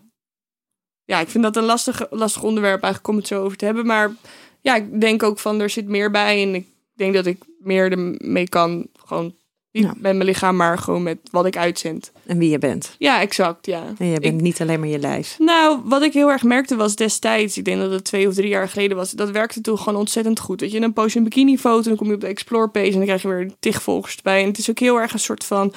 Ja, 1.05 1.21
ik 1.21 1.29
vind 1.29 1.45
dat 1.45 1.57
een 1.57 1.65
lastig, 1.65 2.07
lastig 2.11 2.43
onderwerp 2.43 2.83
eigenlijk 2.83 3.09
om 3.13 3.17
het 3.17 3.27
zo 3.27 3.43
over 3.43 3.57
te 3.57 3.65
hebben. 3.65 3.87
Maar 3.87 4.15
ja, 4.61 4.75
ik 4.77 5.01
denk 5.01 5.23
ook 5.23 5.39
van, 5.39 5.61
er 5.61 5.71
zit 5.71 5.89
meer 5.89 6.11
bij. 6.11 6.43
En 6.43 6.55
ik 6.55 6.67
denk 6.95 7.15
dat 7.15 7.27
ik 7.27 7.45
meer 7.59 7.91
ermee 7.93 8.49
kan. 8.49 8.87
Gewoon 9.05 9.35
niet 9.77 9.85
Ja. 9.85 9.91
met 9.95 10.01
mijn 10.15 10.25
lichaam, 10.25 10.57
maar 10.57 10.79
gewoon 10.79 11.03
met 11.03 11.19
wat 11.31 11.47
ik 11.47 11.57
uitzend. 11.57 12.13
En 12.27 12.39
wie 12.39 12.51
je 12.51 12.59
bent. 12.59 12.95
Ja, 12.99 13.21
exact, 13.21 13.67
ja. 13.67 13.83
En 13.99 14.07
je 14.07 14.21
bent 14.21 14.35
Ik- 14.35 14.41
niet 14.41 14.61
alleen 14.61 14.81
maar 14.81 14.89
je 14.89 14.99
lijf. 14.99 15.37
nou, 15.39 15.81
wat 15.85 16.03
ik 16.03 16.13
heel 16.13 16.31
erg 16.31 16.43
merkte 16.43 16.77
was 16.77 16.97
destijds, 16.97 17.59
ik 17.59 17.65
denk 17.65 17.81
dat 17.81 17.91
het 17.91 18.05
twee 18.05 18.29
of 18.29 18.35
drie 18.35 18.49
jaar 18.49 18.69
geleden 18.69 18.97
was, 18.97 19.11
dat 19.11 19.31
werkte 19.31 19.61
toen 19.61 19.79
gewoon 19.79 19.99
ontzettend 19.99 20.39
goed. 20.41 20.61
Weet 20.61 20.73
je, 20.73 20.81
dan 20.81 20.93
post 20.93 21.13
je 21.13 21.19
een 21.19 21.25
bikinifoto, 21.25 21.89
dan 21.89 21.97
kom 21.97 22.09
je 22.09 22.15
op 22.15 22.21
de 22.21 22.27
explore 22.27 22.69
page 22.69 22.87
en 22.87 22.93
dan 22.93 23.05
krijg 23.05 23.23
je 23.23 23.29
weer 23.29 23.51
tig 23.61 23.83
volgers 23.83 24.17
erbij. 24.17 24.41
En 24.43 24.49
het 24.49 24.59
is 24.59 24.71
ook 24.71 24.79
heel 24.79 25.01
erg 25.01 25.13
een 25.13 25.19
soort 25.19 25.45
van 25.45 25.73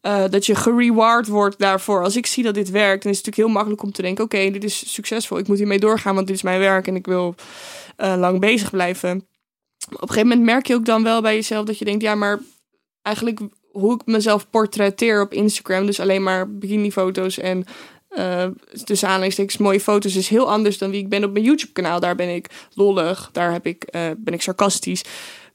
eh, 0.00 0.24
dat 0.30 0.46
je 0.46 0.54
gereward 0.54 1.26
wordt 1.26 1.58
daarvoor. 1.58 2.02
Als 2.02 2.16
ik 2.16 2.26
zie 2.26 2.42
dat 2.42 2.54
dit 2.54 2.70
werkt, 2.70 3.02
dan 3.02 3.12
is 3.12 3.16
het 3.18 3.26
natuurlijk 3.26 3.36
heel 3.36 3.48
makkelijk 3.48 3.82
om 3.82 3.92
te 3.92 4.02
denken, 4.02 4.24
oké, 4.24 4.50
dit 4.50 4.64
is 4.64 4.92
succesvol, 4.92 5.38
ik 5.38 5.48
moet 5.48 5.58
hiermee 5.58 5.78
doorgaan, 5.78 6.14
want 6.14 6.26
dit 6.26 6.36
is 6.36 6.42
mijn 6.42 6.58
werk 6.60 6.86
en 6.86 6.94
ik 6.96 7.06
wil 7.06 7.34
eh, 7.96 8.14
lang 8.18 8.40
bezig 8.40 8.70
blijven. 8.70 9.26
Op 9.86 10.02
een 10.02 10.08
gegeven 10.08 10.28
moment 10.28 10.46
merk 10.46 10.66
je 10.66 10.74
ook 10.74 10.84
dan 10.84 11.02
wel 11.02 11.22
bij 11.22 11.34
jezelf 11.34 11.64
dat 11.66 11.78
je 11.78 11.84
denkt, 11.84 12.02
ja, 12.02 12.14
maar 12.14 12.40
eigenlijk 13.06 13.40
hoe 13.72 13.94
ik 13.94 14.00
mezelf 14.06 14.50
portretteer 14.50 15.20
op 15.22 15.32
Instagram, 15.32 15.86
dus 15.86 16.00
alleen 16.00 16.22
maar 16.22 16.50
bikinifoto's 16.58 17.38
en 17.38 17.64
eh 18.08 18.46
tussen 18.84 19.08
aanleidingstekens 19.08 19.56
mooie 19.56 19.80
foto's, 19.80 20.16
is 20.16 20.28
heel 20.28 20.50
anders 20.50 20.78
dan 20.78 20.90
wie 20.90 21.00
ik 21.00 21.08
ben 21.08 21.24
op 21.24 21.32
mijn 21.32 21.44
YouTube-kanaal. 21.44 22.00
Daar 22.00 22.14
ben 22.14 22.34
ik 22.34 22.46
lollig, 22.74 23.28
daar 23.32 23.52
heb 23.52 23.66
ik, 23.66 23.82
eh, 23.84 24.10
ben 24.18 24.34
ik 24.34 24.42
sarcastisch. 24.42 25.04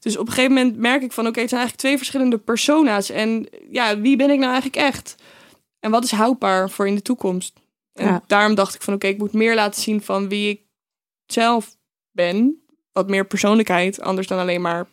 Dus 0.00 0.16
op 0.16 0.26
een 0.26 0.32
gegeven 0.32 0.54
moment 0.54 0.76
merk 0.76 1.02
ik 1.02 1.12
van, 1.12 1.26
oké, 1.26 1.40
het 1.40 1.48
zijn 1.48 1.60
eigenlijk 1.60 1.88
twee 1.88 1.96
verschillende 1.96 2.38
persona's. 2.38 3.10
En 3.10 3.48
ja, 3.70 4.00
wie 4.00 4.16
ben 4.16 4.30
ik 4.30 4.38
nou 4.38 4.52
eigenlijk 4.52 4.82
echt? 4.82 5.14
En 5.80 5.90
wat 5.90 6.04
is 6.04 6.10
houdbaar 6.10 6.70
voor 6.70 6.86
in 6.86 6.94
de 6.94 7.02
toekomst? 7.02 7.52
En 7.92 8.06
Ja. 8.06 8.22
daarom 8.26 8.54
dacht 8.54 8.74
ik 8.74 8.82
van, 8.82 8.94
oké, 8.94 9.06
ik 9.06 9.18
moet 9.18 9.32
meer 9.32 9.54
laten 9.54 9.82
zien 9.82 10.02
van 10.02 10.28
wie 10.28 10.48
ik 10.50 10.60
zelf 11.26 11.76
ben. 12.10 12.62
Wat 12.92 13.08
meer 13.08 13.26
persoonlijkheid, 13.26 14.00
anders 14.00 14.26
dan 14.26 14.38
alleen 14.38 14.60
maar, 14.60 14.86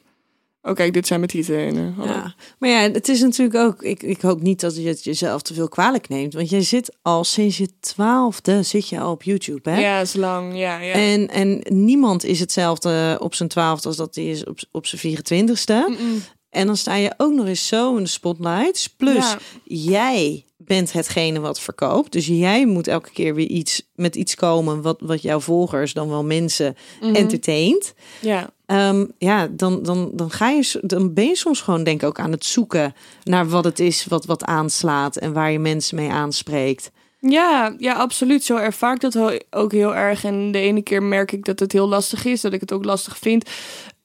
oké, 0.61 0.89
dit 0.89 1.07
zijn 1.07 1.19
mijn 1.19 1.31
tieten. 1.31 1.57
En, 1.57 1.93
hallo. 1.93 2.11
Ja. 2.11 2.35
Maar 2.59 2.69
ja, 2.69 2.79
het 2.91 3.09
is 3.09 3.21
natuurlijk 3.21 3.57
ook. 3.57 3.83
Ik, 3.83 4.03
ik 4.03 4.21
hoop 4.21 4.41
niet 4.41 4.59
dat 4.59 4.75
je 4.75 4.87
het 4.87 5.03
jezelf 5.03 5.41
te 5.41 5.53
veel 5.53 5.67
kwalijk 5.67 6.09
neemt. 6.09 6.33
Want 6.33 6.49
jij 6.49 6.61
zit 6.61 6.95
al 7.01 7.23
sinds 7.23 7.57
je 7.57 7.69
twaalfde 7.79 8.63
zit 8.63 8.89
je 8.89 8.99
al 8.99 9.11
op 9.11 9.23
YouTube. 9.23 9.69
Hè? 9.69 9.79
Ja, 9.79 9.99
is 9.99 10.13
lang. 10.13 10.57
Ja, 10.57 10.79
ja. 10.79 10.93
En, 10.93 11.27
en 11.27 11.61
niemand 11.69 12.23
is 12.23 12.39
hetzelfde 12.39 13.17
op 13.21 13.33
zijn 13.35 13.49
twaalfde 13.49 13.87
als 13.87 13.97
dat 13.97 14.15
hij 14.15 14.25
is 14.25 14.43
op, 14.45 14.59
op 14.71 14.85
zijn 14.85 15.17
24ste. 15.17 15.73
Mm-mm. 15.73 16.21
En 16.49 16.65
dan 16.65 16.77
sta 16.77 16.95
je 16.95 17.13
ook 17.17 17.33
nog 17.33 17.45
eens 17.45 17.67
zo 17.67 17.95
in 17.95 18.03
de 18.03 18.09
spotlights. 18.09 18.87
Plus, 18.87 19.15
Ja. 19.15 19.37
jij 19.63 20.45
bent 20.69 20.93
hetgene 20.93 21.39
wat 21.39 21.59
verkoopt. 21.59 22.11
Dus 22.11 22.25
jij 22.27 22.65
moet 22.65 22.87
elke 22.87 23.09
keer 23.11 23.35
weer 23.35 23.47
iets 23.47 23.89
met 23.95 24.15
iets 24.15 24.35
komen 24.35 24.81
wat, 24.81 24.97
wat 25.01 25.21
jouw 25.21 25.39
volgers, 25.39 25.93
dan 25.93 26.09
wel 26.09 26.23
mensen, 26.23 26.75
Mhm. 27.01 27.15
entertaint. 27.15 27.93
Ja. 28.21 28.49
Ehm, 28.65 29.05
ja, 29.17 29.47
dan, 29.51 29.83
dan, 29.83 30.09
dan, 30.13 30.31
ga 30.31 30.49
je, 30.49 30.79
dan 30.81 31.13
ben 31.13 31.25
je 31.25 31.35
soms 31.35 31.61
gewoon 31.61 31.83
denk 31.83 32.01
ik 32.01 32.07
ook 32.07 32.19
aan 32.19 32.31
het 32.31 32.45
zoeken 32.45 32.93
naar 33.23 33.49
wat 33.49 33.63
het 33.63 33.79
is 33.79 34.05
wat, 34.05 34.25
wat 34.25 34.43
aanslaat 34.43 35.15
en 35.17 35.33
waar 35.33 35.51
je 35.51 35.59
mensen 35.59 35.95
mee 35.95 36.09
aanspreekt. 36.09 36.91
Ja, 37.19 37.75
ja, 37.77 37.93
absoluut. 37.93 38.43
Zo 38.43 38.55
ervaar 38.57 38.93
ik 38.93 38.99
dat 39.01 39.17
ook 39.49 39.71
heel 39.71 39.95
erg. 39.95 40.23
En 40.23 40.51
de 40.51 40.59
ene 40.59 40.81
keer 40.81 41.03
merk 41.03 41.31
ik 41.31 41.45
dat 41.45 41.59
het 41.59 41.71
heel 41.71 41.87
lastig 41.87 42.25
is, 42.25 42.41
dat 42.41 42.53
ik 42.53 42.59
het 42.59 42.71
ook 42.71 42.85
lastig 42.85 43.17
vind. 43.17 43.49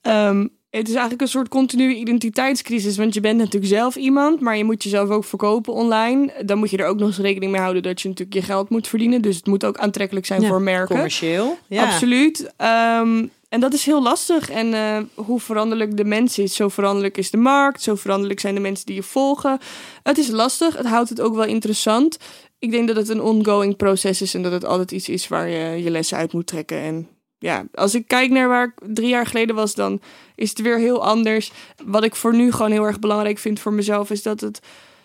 Ehm, 0.01 0.47
het 0.79 0.89
is 0.89 0.95
eigenlijk 0.95 1.23
een 1.23 1.29
soort 1.29 1.49
continue 1.49 1.95
identiteitscrisis. 1.95 2.97
Want 2.97 3.15
je 3.15 3.21
bent 3.21 3.39
natuurlijk 3.39 3.73
zelf 3.73 3.97
iemand, 3.97 4.41
maar 4.41 4.57
je 4.57 4.65
moet 4.65 4.83
jezelf 4.83 5.09
ook 5.09 5.25
verkopen 5.25 5.73
online. 5.73 6.33
Dan 6.45 6.59
moet 6.59 6.71
je 6.71 6.77
er 6.77 6.87
ook 6.87 6.99
nog 6.99 7.09
eens 7.09 7.19
rekening 7.19 7.53
mee 7.53 7.61
houden 7.61 7.83
dat 7.83 8.01
je 8.01 8.09
natuurlijk 8.09 8.37
je 8.37 8.43
geld 8.43 8.69
moet 8.69 8.89
verdienen. 8.89 9.23
Dus 9.23 9.37
het 9.37 9.47
moet 9.47 9.65
ook 9.65 9.79
aantrekkelijk 9.79 10.27
zijn 10.27 10.41
Ja, 10.41 10.49
voor 10.49 10.63
merken. 10.63 10.95
Commercieel. 10.95 11.59
Ja. 11.67 11.85
Absoluut. 11.85 12.53
Ehm, 12.57 13.27
en 13.49 13.61
dat 13.61 13.73
is 13.73 13.85
heel 13.85 14.03
lastig. 14.03 14.51
En 14.51 14.75
eh, 14.75 14.99
hoe 15.15 15.41
veranderlijk 15.41 15.97
de 15.97 16.05
mens 16.05 16.39
is, 16.39 16.55
zo 16.55 16.69
veranderlijk 16.69 17.17
is 17.17 17.31
de 17.31 17.37
markt, 17.37 17.83
zo 17.83 17.95
veranderlijk 17.95 18.41
zijn 18.41 18.55
de 18.55 18.61
mensen 18.61 18.87
die 18.87 18.95
je 18.95 19.03
volgen. 19.03 19.59
Het 20.03 20.19
is 20.19 20.29
lastig, 20.29 20.77
het 20.77 20.87
houdt 20.87 21.09
het 21.09 21.21
ook 21.21 21.35
wel 21.35 21.45
interessant. 21.45 22.19
Ik 22.59 22.71
denk 22.71 22.87
dat 22.87 22.97
het 22.97 23.09
een 23.09 23.23
ongoing 23.23 23.77
proces 23.77 24.23
is 24.23 24.35
en 24.35 24.43
dat 24.43 24.53
het 24.53 24.65
altijd 24.65 24.93
iets 24.93 25.09
is 25.09 25.29
waar 25.29 25.49
je 25.49 25.83
je 25.83 25.91
lessen 25.91 26.17
uit 26.17 26.33
moet 26.33 26.47
trekken. 26.47 26.79
En 26.79 27.09
ja, 27.45 27.65
als 27.75 27.95
ik 27.95 28.07
kijk 28.07 28.31
naar 28.31 28.49
waar 28.49 28.65
ik 28.65 28.95
drie 28.95 29.09
jaar 29.09 29.27
geleden 29.27 29.55
was, 29.55 29.75
dan 29.75 30.01
is 30.35 30.49
het 30.49 30.61
weer 30.61 30.79
heel 30.79 31.05
anders. 31.05 31.53
Wat 31.85 32.05
ik 32.05 32.15
voor 32.15 32.35
nu 32.35 32.53
gewoon 32.53 32.71
heel 32.71 32.85
erg 32.85 32.99
belangrijk 32.99 33.39
vind 33.39 33.61
voor 33.61 33.73
mezelf, 33.73 34.11
is 34.11 34.23
dat 34.23 34.41
het 34.41 34.61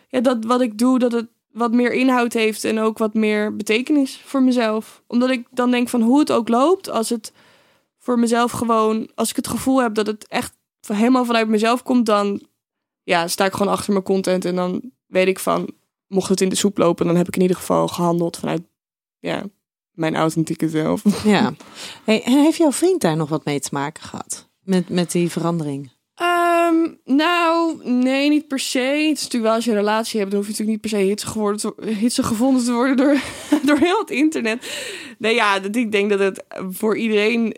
ja, 0.08 0.20
dat 0.20 0.46
wat 0.46 0.62
ik 0.62 0.78
doe, 0.78 1.00
dat 1.00 1.12
het 1.12 1.28
wat 1.52 1.72
meer 1.72 1.94
inhoud 1.94 2.34
heeft 2.34 2.64
en 2.64 2.80
ook 2.80 2.98
wat 2.98 3.14
meer 3.14 3.56
betekenis 3.56 4.22
voor 4.26 4.44
mezelf. 4.44 5.04
Omdat 5.08 5.30
ik 5.30 5.48
dan 5.52 5.72
denk 5.72 5.90
van 5.90 6.02
hoe 6.02 6.20
het 6.20 6.32
ook 6.32 6.50
loopt, 6.50 6.90
als 6.90 7.10
het 7.10 7.34
voor 7.98 8.20
mezelf 8.20 8.52
gewoon, 8.52 9.10
als 9.16 9.30
ik 9.30 9.36
het 9.36 9.48
gevoel 9.48 9.82
heb 9.82 9.94
dat 9.94 10.08
het 10.08 10.28
echt 10.28 10.54
helemaal 10.88 11.26
vanuit 11.26 11.48
mezelf 11.48 11.84
komt, 11.84 12.06
dan 12.06 12.42
ja, 13.04 13.28
sta 13.28 13.46
ik 13.46 13.54
gewoon 13.54 13.74
achter 13.74 13.92
mijn 13.92 14.06
content 14.06 14.46
en 14.46 14.56
dan 14.56 14.92
weet 15.06 15.28
ik 15.28 15.40
van, 15.40 15.70
mocht 16.08 16.30
het 16.30 16.42
in 16.42 16.50
de 16.50 16.56
soep 16.56 16.78
lopen, 16.78 17.06
dan 17.06 17.16
heb 17.16 17.28
ik 17.28 17.36
in 17.36 17.42
ieder 17.42 17.58
geval 17.58 17.88
gehandeld 17.88 18.38
vanuit 18.38 18.62
ja, 19.20 19.44
mijn 20.00 20.16
authentieke 20.16 20.70
zelf. 20.70 21.24
Ja. 21.24 21.54
Hey, 22.04 22.24
en 22.24 22.44
heeft 22.44 22.58
jouw 22.58 22.72
vriend 22.72 23.02
daar 23.02 23.18
nog 23.18 23.30
wat 23.30 23.46
mee 23.46 23.60
te 23.60 23.70
maken 23.72 24.04
gehad? 24.04 24.50
Met, 24.64 24.90
met 24.90 25.12
die 25.12 25.30
verandering? 25.30 25.92
Ehm, 26.16 26.88
nou, 27.06 27.78
nee, 27.84 28.30
niet 28.30 28.48
per 28.48 28.60
se. 28.60 28.80
Het 28.80 29.18
is 29.18 29.24
natuurlijk 29.24 29.44
wel 29.44 29.54
als 29.54 29.66
je 29.66 29.72
een 29.72 29.78
relatie 29.78 30.20
hebt, 30.20 30.32
dan 30.32 30.40
hoef 30.40 30.50
je 30.50 30.56
natuurlijk 30.58 30.84
niet 30.84 30.92
per 30.92 31.02
se 31.02 31.06
hitsig, 31.08 31.30
geworden 31.30 31.60
te- 31.60 31.92
hitsig 31.92 32.28
gevonden 32.28 32.64
te 32.64 32.72
worden 32.72 32.98
door, 32.98 33.22
door 33.66 33.78
heel 33.78 34.00
het 34.00 34.10
internet. 34.10 34.72
Nee, 35.18 35.36
ja, 35.36 35.60
dat, 35.60 35.76
ik 35.76 35.92
denk 35.92 36.10
dat 36.10 36.20
het 36.20 36.44
voor 36.70 36.98
iedereen 36.98 37.56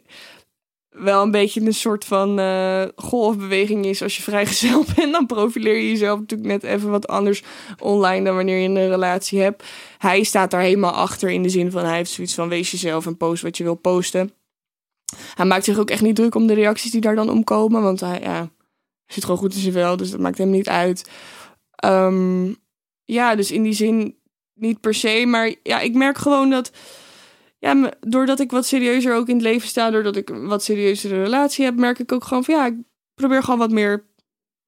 wel 0.91 1.21
een 1.21 1.31
beetje 1.31 1.61
een 1.61 1.73
soort 1.73 2.05
van 2.05 2.39
eh, 2.39 2.83
golfbeweging 2.95 3.85
is. 3.85 4.01
Als 4.01 4.17
je 4.17 4.21
vrijgezel 4.21 4.85
bent, 4.95 5.11
dan 5.11 5.25
profileer 5.25 5.75
je 5.75 5.89
jezelf 5.89 6.19
natuurlijk 6.19 6.49
net 6.49 6.63
even 6.63 6.89
wat 6.89 7.07
anders 7.07 7.43
online 7.79 8.25
dan 8.25 8.35
wanneer 8.35 8.57
je 8.57 8.67
een 8.67 8.89
relatie 8.89 9.41
hebt. 9.41 9.63
Hij 9.97 10.23
staat 10.23 10.51
daar 10.51 10.61
helemaal 10.61 10.91
achter 10.91 11.29
in 11.29 11.43
de 11.43 11.49
zin 11.49 11.71
van 11.71 11.85
hij 11.85 11.95
heeft 11.95 12.11
zoiets 12.11 12.33
van 12.33 12.49
wees 12.49 12.71
jezelf 12.71 13.05
en 13.05 13.17
post 13.17 13.43
wat 13.43 13.57
je 13.57 13.63
wil 13.63 13.75
posten. 13.75 14.31
Hij 15.35 15.45
maakt 15.45 15.65
zich 15.65 15.77
ook 15.77 15.89
echt 15.89 16.01
niet 16.01 16.15
druk 16.15 16.35
om 16.35 16.47
de 16.47 16.53
reacties 16.53 16.91
die 16.91 17.01
daar 17.01 17.15
dan 17.15 17.29
omkomen, 17.29 17.81
want 17.81 17.99
hij, 17.99 18.19
ja, 18.21 18.49
zit 19.05 19.23
gewoon 19.23 19.39
goed 19.39 19.53
in 19.53 19.59
zijn 19.59 19.73
vel, 19.73 19.97
dus 19.97 20.11
dat 20.11 20.19
maakt 20.19 20.37
hem 20.37 20.49
niet 20.49 20.69
uit. 20.69 21.09
Ehm, 21.75 22.53
ja, 23.05 23.35
dus 23.35 23.51
in 23.51 23.63
die 23.63 23.73
zin 23.73 24.15
niet 24.53 24.79
per 24.79 24.93
se, 24.93 25.23
maar 25.27 25.55
ja, 25.63 25.79
ik 25.79 25.93
merk 25.93 26.17
gewoon 26.17 26.49
dat, 26.49 26.71
ja, 27.61 27.91
doordat 27.99 28.39
ik 28.39 28.51
wat 28.51 28.65
serieuzer 28.65 29.15
ook 29.15 29.27
in 29.27 29.33
het 29.33 29.43
leven 29.43 29.67
sta, 29.67 29.89
doordat 29.89 30.15
ik 30.15 30.29
een 30.29 30.47
wat 30.47 30.63
serieuzere 30.63 31.23
relatie 31.23 31.65
heb, 31.65 31.75
merk 31.75 31.99
ik 31.99 32.11
ook 32.11 32.23
gewoon 32.23 32.43
van, 32.43 32.55
ja, 32.55 32.65
ik 32.65 32.75
probeer 33.13 33.43
gewoon 33.43 33.59
wat 33.59 33.71
meer 33.71 34.05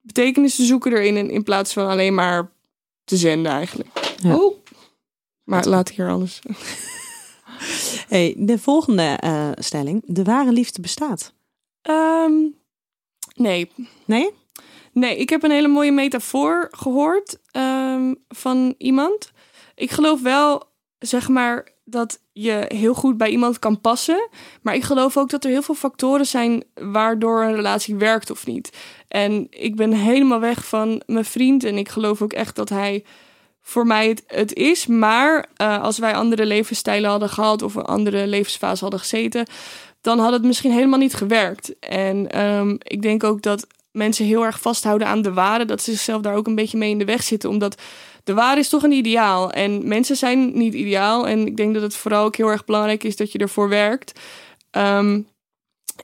betekenis 0.01 0.55
te 0.55 0.63
zoeken 0.63 0.91
erin, 0.91 1.17
in, 1.17 1.29
in 1.29 1.43
plaats 1.43 1.73
van 1.73 1.87
alleen 1.87 2.13
maar 2.13 2.51
te 3.03 3.17
zenden 3.17 3.51
eigenlijk. 3.51 3.89
Ja. 4.21 4.35
Oh, 4.35 4.55
maar 5.43 5.67
laat 5.67 5.89
hier 5.89 6.09
alles. 6.09 6.39
Hey, 8.07 8.35
de 8.37 8.59
volgende 8.59 9.03
eh, 9.03 9.49
stelling. 9.55 10.03
De 10.05 10.23
ware 10.23 10.51
liefde 10.51 10.81
bestaat. 10.81 11.33
Ehm, 11.81 12.33
nee, 13.35 13.71
Nee? 14.05 14.31
Nee, 14.91 15.17
ik 15.17 15.29
heb 15.29 15.43
een 15.43 15.51
hele 15.51 15.67
mooie 15.67 15.91
metafoor 15.91 16.67
gehoord 16.71 17.39
ehm, 17.51 18.13
van 18.27 18.75
iemand. 18.77 19.31
Ik 19.75 19.91
geloof 19.91 20.21
wel, 20.21 20.63
zeg 20.99 21.29
maar, 21.29 21.71
dat 21.83 22.19
je 22.33 22.65
heel 22.67 22.93
goed 22.93 23.17
bij 23.17 23.29
iemand 23.29 23.59
kan 23.59 23.81
passen. 23.81 24.29
Maar 24.61 24.75
ik 24.75 24.83
geloof 24.83 25.17
ook 25.17 25.29
dat 25.29 25.43
er 25.43 25.49
heel 25.49 25.61
veel 25.61 25.75
factoren 25.75 26.25
zijn 26.25 26.63
waardoor 26.73 27.43
een 27.43 27.55
relatie 27.55 27.95
werkt 27.95 28.31
of 28.31 28.45
niet. 28.45 28.77
En 29.07 29.47
ik 29.49 29.75
ben 29.75 29.91
helemaal 29.91 30.39
weg 30.39 30.65
van 30.65 31.01
mijn 31.05 31.25
vriend. 31.25 31.63
En 31.63 31.77
ik 31.77 31.89
geloof 31.89 32.21
ook 32.21 32.33
echt 32.33 32.55
dat 32.55 32.69
hij 32.69 33.03
voor 33.61 33.87
mij 33.87 34.17
het, 34.27 34.53
is. 34.53 34.87
Maar 34.87 35.45
eh, 35.55 35.81
als 35.81 35.97
wij 35.97 36.15
andere 36.15 36.45
levensstijlen 36.45 37.09
hadden 37.09 37.29
gehad 37.29 37.61
of 37.61 37.75
een 37.75 37.85
andere 37.85 38.27
levensfase 38.27 38.81
hadden 38.81 38.99
gezeten, 38.99 39.45
dan 40.01 40.19
had 40.19 40.31
het 40.31 40.43
misschien 40.43 40.71
helemaal 40.71 40.99
niet 40.99 41.13
gewerkt. 41.13 41.79
En 41.79 42.31
ehm, 42.31 42.75
ik 42.77 43.01
denk 43.01 43.23
ook 43.23 43.41
dat 43.41 43.67
mensen 43.93 44.25
heel 44.25 44.45
erg 44.45 44.59
vasthouden 44.59 45.07
aan 45.07 45.21
de 45.21 45.33
waarde, 45.33 45.65
dat 45.65 45.81
ze 45.81 45.91
zichzelf 45.91 46.21
daar 46.21 46.35
ook 46.35 46.47
een 46.47 46.55
beetje 46.55 46.77
mee 46.77 46.89
in 46.89 46.97
de 46.97 47.05
weg 47.05 47.23
zitten, 47.23 47.49
omdat 47.49 47.81
de 48.23 48.33
waarde 48.33 48.61
is 48.61 48.69
toch 48.69 48.83
een 48.83 48.91
ideaal 48.91 49.51
en 49.51 49.87
mensen 49.87 50.15
zijn 50.15 50.57
niet 50.57 50.73
ideaal. 50.73 51.27
En 51.27 51.47
ik 51.47 51.57
denk 51.57 51.73
dat 51.73 51.83
het 51.83 51.95
vooral 51.95 52.25
ook 52.25 52.35
heel 52.35 52.47
erg 52.47 52.65
belangrijk 52.65 53.03
is 53.03 53.15
dat 53.15 53.31
je 53.31 53.37
ervoor 53.37 53.69
werkt. 53.69 54.19
Ehm, 54.71 55.21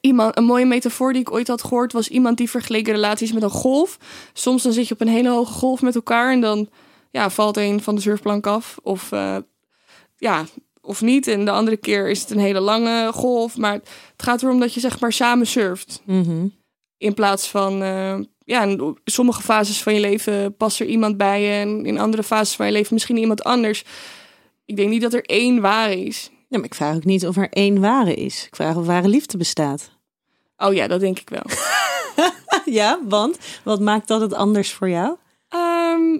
iemand, 0.01 0.37
een 0.37 0.43
mooie 0.43 0.65
metafoor 0.65 1.13
die 1.13 1.21
ik 1.21 1.31
ooit 1.31 1.47
had 1.47 1.63
gehoord 1.63 1.93
was 1.93 2.07
iemand 2.07 2.37
die 2.37 2.49
vergeleken 2.49 2.93
relaties 2.93 3.31
met 3.31 3.43
een 3.43 3.49
golf. 3.49 3.97
Soms 4.33 4.63
dan 4.63 4.73
zit 4.73 4.87
je 4.87 4.93
op 4.93 5.01
een 5.01 5.07
hele 5.07 5.29
hoge 5.29 5.53
golf 5.53 5.81
met 5.81 5.95
elkaar 5.95 6.31
en 6.31 6.41
dan 6.41 6.69
ja, 7.11 7.29
valt 7.29 7.57
een 7.57 7.81
van 7.81 7.95
de 7.95 8.01
surfplank 8.01 8.47
af 8.47 8.77
of 8.83 9.11
eh, 9.11 9.37
ja, 10.17 10.45
of 10.81 11.01
niet. 11.01 11.27
En 11.27 11.45
de 11.45 11.51
andere 11.51 11.77
keer 11.77 12.09
is 12.09 12.21
het 12.21 12.29
een 12.29 12.39
hele 12.39 12.59
lange 12.59 13.11
golf. 13.13 13.57
Maar 13.57 13.73
het 13.73 13.83
gaat 14.17 14.43
erom 14.43 14.59
dat 14.59 14.73
je 14.73 14.79
zeg 14.79 14.99
maar 14.99 15.13
samen 15.13 15.47
surft. 15.47 16.01
Mhm. 16.05 16.47
In 16.99 17.13
plaats 17.13 17.47
van, 17.47 17.83
eh, 17.83 18.19
ja, 18.45 18.63
in 18.63 18.97
sommige 19.05 19.41
fases 19.41 19.83
van 19.83 19.93
je 19.93 19.99
leven 19.99 20.55
past 20.55 20.79
er 20.79 20.85
iemand 20.85 21.17
bij 21.17 21.41
je. 21.41 21.51
En 21.51 21.85
in 21.85 21.99
andere 21.99 22.23
fases 22.23 22.55
van 22.55 22.65
je 22.65 22.71
leven 22.71 22.93
misschien 22.93 23.17
iemand 23.17 23.43
anders. 23.43 23.83
Ik 24.65 24.75
denk 24.75 24.89
niet 24.89 25.01
dat 25.01 25.13
er 25.13 25.25
één 25.25 25.61
ware 25.61 26.03
is. 26.03 26.29
Ja, 26.47 26.57
maar 26.57 26.65
ik 26.65 26.75
vraag 26.75 26.95
ook 26.95 27.03
niet 27.03 27.27
of 27.27 27.37
er 27.37 27.49
één 27.49 27.79
ware 27.79 28.13
is. 28.13 28.45
Ik 28.45 28.55
vraag 28.55 28.75
of 28.75 28.85
ware 28.85 29.07
liefde 29.07 29.37
bestaat. 29.37 29.89
Oh 30.57 30.73
ja, 30.73 30.87
dat 30.87 30.99
denk 30.99 31.19
ik 31.19 31.29
wel. 31.29 31.43
Ja, 32.65 32.99
want 33.07 33.37
wat 33.63 33.79
maakt 33.79 34.07
dat 34.07 34.21
het 34.21 34.33
anders 34.33 34.71
voor 34.71 34.89
jou? 34.89 35.17
Ehm, 35.49 36.19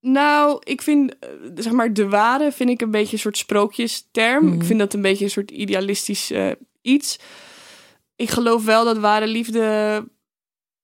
nou, 0.00 0.60
ik 0.64 0.82
vind, 0.82 1.18
eh, 1.18 1.28
zeg 1.54 1.72
maar, 1.72 1.92
de 1.92 2.08
ware 2.08 2.52
vind 2.52 2.70
ik 2.70 2.80
een 2.80 2.90
beetje 2.90 3.12
een 3.12 3.18
soort 3.18 3.38
sprookjesterm. 3.38 4.44
Mhm. 4.44 4.54
Ik 4.54 4.64
vind 4.64 4.78
dat 4.78 4.94
een 4.94 5.02
beetje 5.02 5.24
een 5.24 5.30
soort 5.30 5.50
idealistisch 5.50 6.30
eh, 6.30 6.50
iets. 6.82 7.18
Ik 8.20 8.30
geloof 8.30 8.64
wel 8.64 8.84
dat 8.84 8.98
ware 8.98 9.26
liefde, 9.26 10.04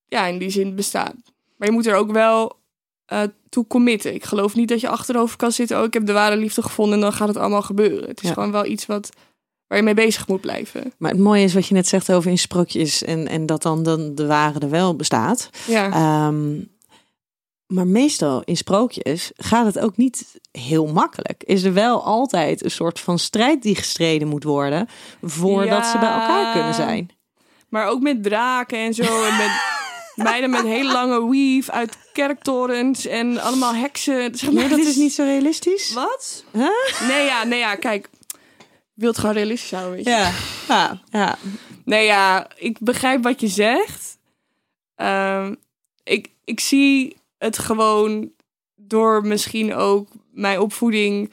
ja, 0.07 0.27
in 0.27 0.39
die 0.39 0.51
zin 0.51 0.75
bestaat. 0.75 1.15
Maar 1.57 1.69
je 1.69 1.75
moet 1.75 1.87
er 1.87 1.95
ook 1.95 2.13
wel 2.13 2.59
eh, 3.07 3.23
toe 3.49 3.67
committen. 3.67 4.15
Ik 4.15 4.25
geloof 4.25 4.55
niet 4.55 4.69
dat 4.69 4.81
je 4.81 4.89
achterover 4.89 5.37
kan 5.37 5.53
zitten. 5.53 5.79
Oh, 5.79 5.85
ik 5.85 5.93
heb 5.95 6.07
de 6.07 6.13
ware 6.13 6.37
liefde 6.37 6.63
gevonden 6.63 6.95
en 6.95 7.01
dan 7.01 7.13
gaat 7.13 7.29
het 7.29 7.37
allemaal 7.37 7.63
gebeuren. 7.63 8.09
Het 8.09 8.23
is 8.23 8.29
Ja. 8.29 8.35
gewoon 8.35 8.51
wel 8.53 8.67
iets 8.67 8.87
wat, 8.87 9.11
waar 9.67 9.79
je 9.79 9.85
mee 9.85 9.95
bezig 9.95 10.29
moet 10.29 10.41
blijven. 10.41 10.93
Maar 10.99 11.11
het 11.11 11.21
mooie 11.21 11.43
is 11.45 11.55
wat 11.55 11.67
je 11.67 11.75
net 11.75 11.89
zegt 11.89 12.13
over 12.13 12.31
in 12.31 12.39
sprookjes 12.39 13.03
en, 13.05 13.29
en 13.29 13.47
dat 13.47 13.63
dan 13.63 13.83
de, 13.83 14.15
de 14.15 14.27
ware 14.27 14.59
er 14.59 14.71
wel 14.71 14.97
bestaat. 14.97 15.51
Ja, 15.67 15.91
Ehm, 15.91 16.59
maar 17.67 17.87
meestal 17.87 18.43
in 18.45 18.57
sprookjes 18.57 19.31
gaat 19.37 19.67
het 19.67 19.79
ook 19.79 19.97
niet 19.97 20.41
heel 20.51 20.87
makkelijk. 20.87 21.43
Is 21.45 21.63
er 21.63 21.73
wel 21.73 22.05
altijd 22.05 22.65
een 22.65 22.71
soort 22.71 23.01
van 23.01 23.19
strijd 23.19 23.63
die 23.63 23.75
gestreden 23.77 24.29
moet 24.29 24.45
worden 24.45 24.89
voordat 25.23 25.87
ze 25.87 25.99
bij 25.99 26.09
elkaar 26.11 26.53
kunnen 26.53 26.75
zijn. 26.75 27.11
Maar 27.77 27.89
ook 27.89 28.01
met 28.01 28.23
draken 28.23 28.79
en 28.79 28.95
zo. 28.95 29.25
En 29.25 29.37
met 29.37 29.51
meiden 30.27 30.51
met 30.51 30.63
hele 30.63 30.93
lange 30.93 31.31
weave 31.31 31.73
uit 31.73 31.99
kerktorens. 32.13 33.07
En 33.07 33.39
allemaal 33.39 33.75
heksen. 33.75 34.35
Zeg 34.35 34.53
maar, 34.53 34.69
Nee, 34.69 34.77
dat 34.77 34.87
is 34.87 34.97
niet 34.97 35.13
zo 35.13 35.23
realistisch. 35.23 35.93
Wat? 35.93 36.45
Huh? 36.53 37.09
Nee, 37.09 37.25
ja, 37.25 37.45
nee, 37.45 37.59
ja, 37.59 37.75
kijk. 37.75 38.09
Ik 38.71 39.03
wil 39.03 39.09
het 39.09 39.19
gewoon 39.19 39.35
realistisch 39.35 39.71
houden, 39.71 39.95
weet 39.95 40.05
je. 40.05 40.11
Ja, 40.11 40.33
ja, 40.69 41.01
ja. 41.11 41.39
Nee, 41.85 42.05
ja, 42.05 42.49
ik 42.57 42.79
begrijp 42.81 43.23
wat 43.23 43.41
je 43.41 43.49
zegt. 43.49 44.19
Ehm, 44.95 45.55
ik, 46.05 46.29
ik 46.45 46.61
zie 46.61 47.17
het 47.39 47.59
gewoon 47.59 48.31
door 48.77 49.27
misschien 49.27 49.75
ook 49.75 50.09
mijn 50.31 50.61
opvoeding 50.61 51.33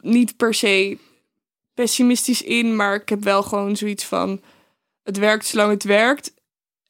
niet 0.00 0.36
per 0.36 0.54
se 0.54 0.98
pessimistisch 1.74 2.42
in, 2.42 2.76
maar 2.76 2.94
ik 2.94 3.08
heb 3.08 3.22
wel 3.22 3.42
gewoon 3.42 3.76
zoiets 3.76 4.04
van 4.04 4.40
het 5.08 5.16
werkt 5.16 5.46
zolang 5.46 5.70
het 5.70 5.84
werkt. 5.84 6.34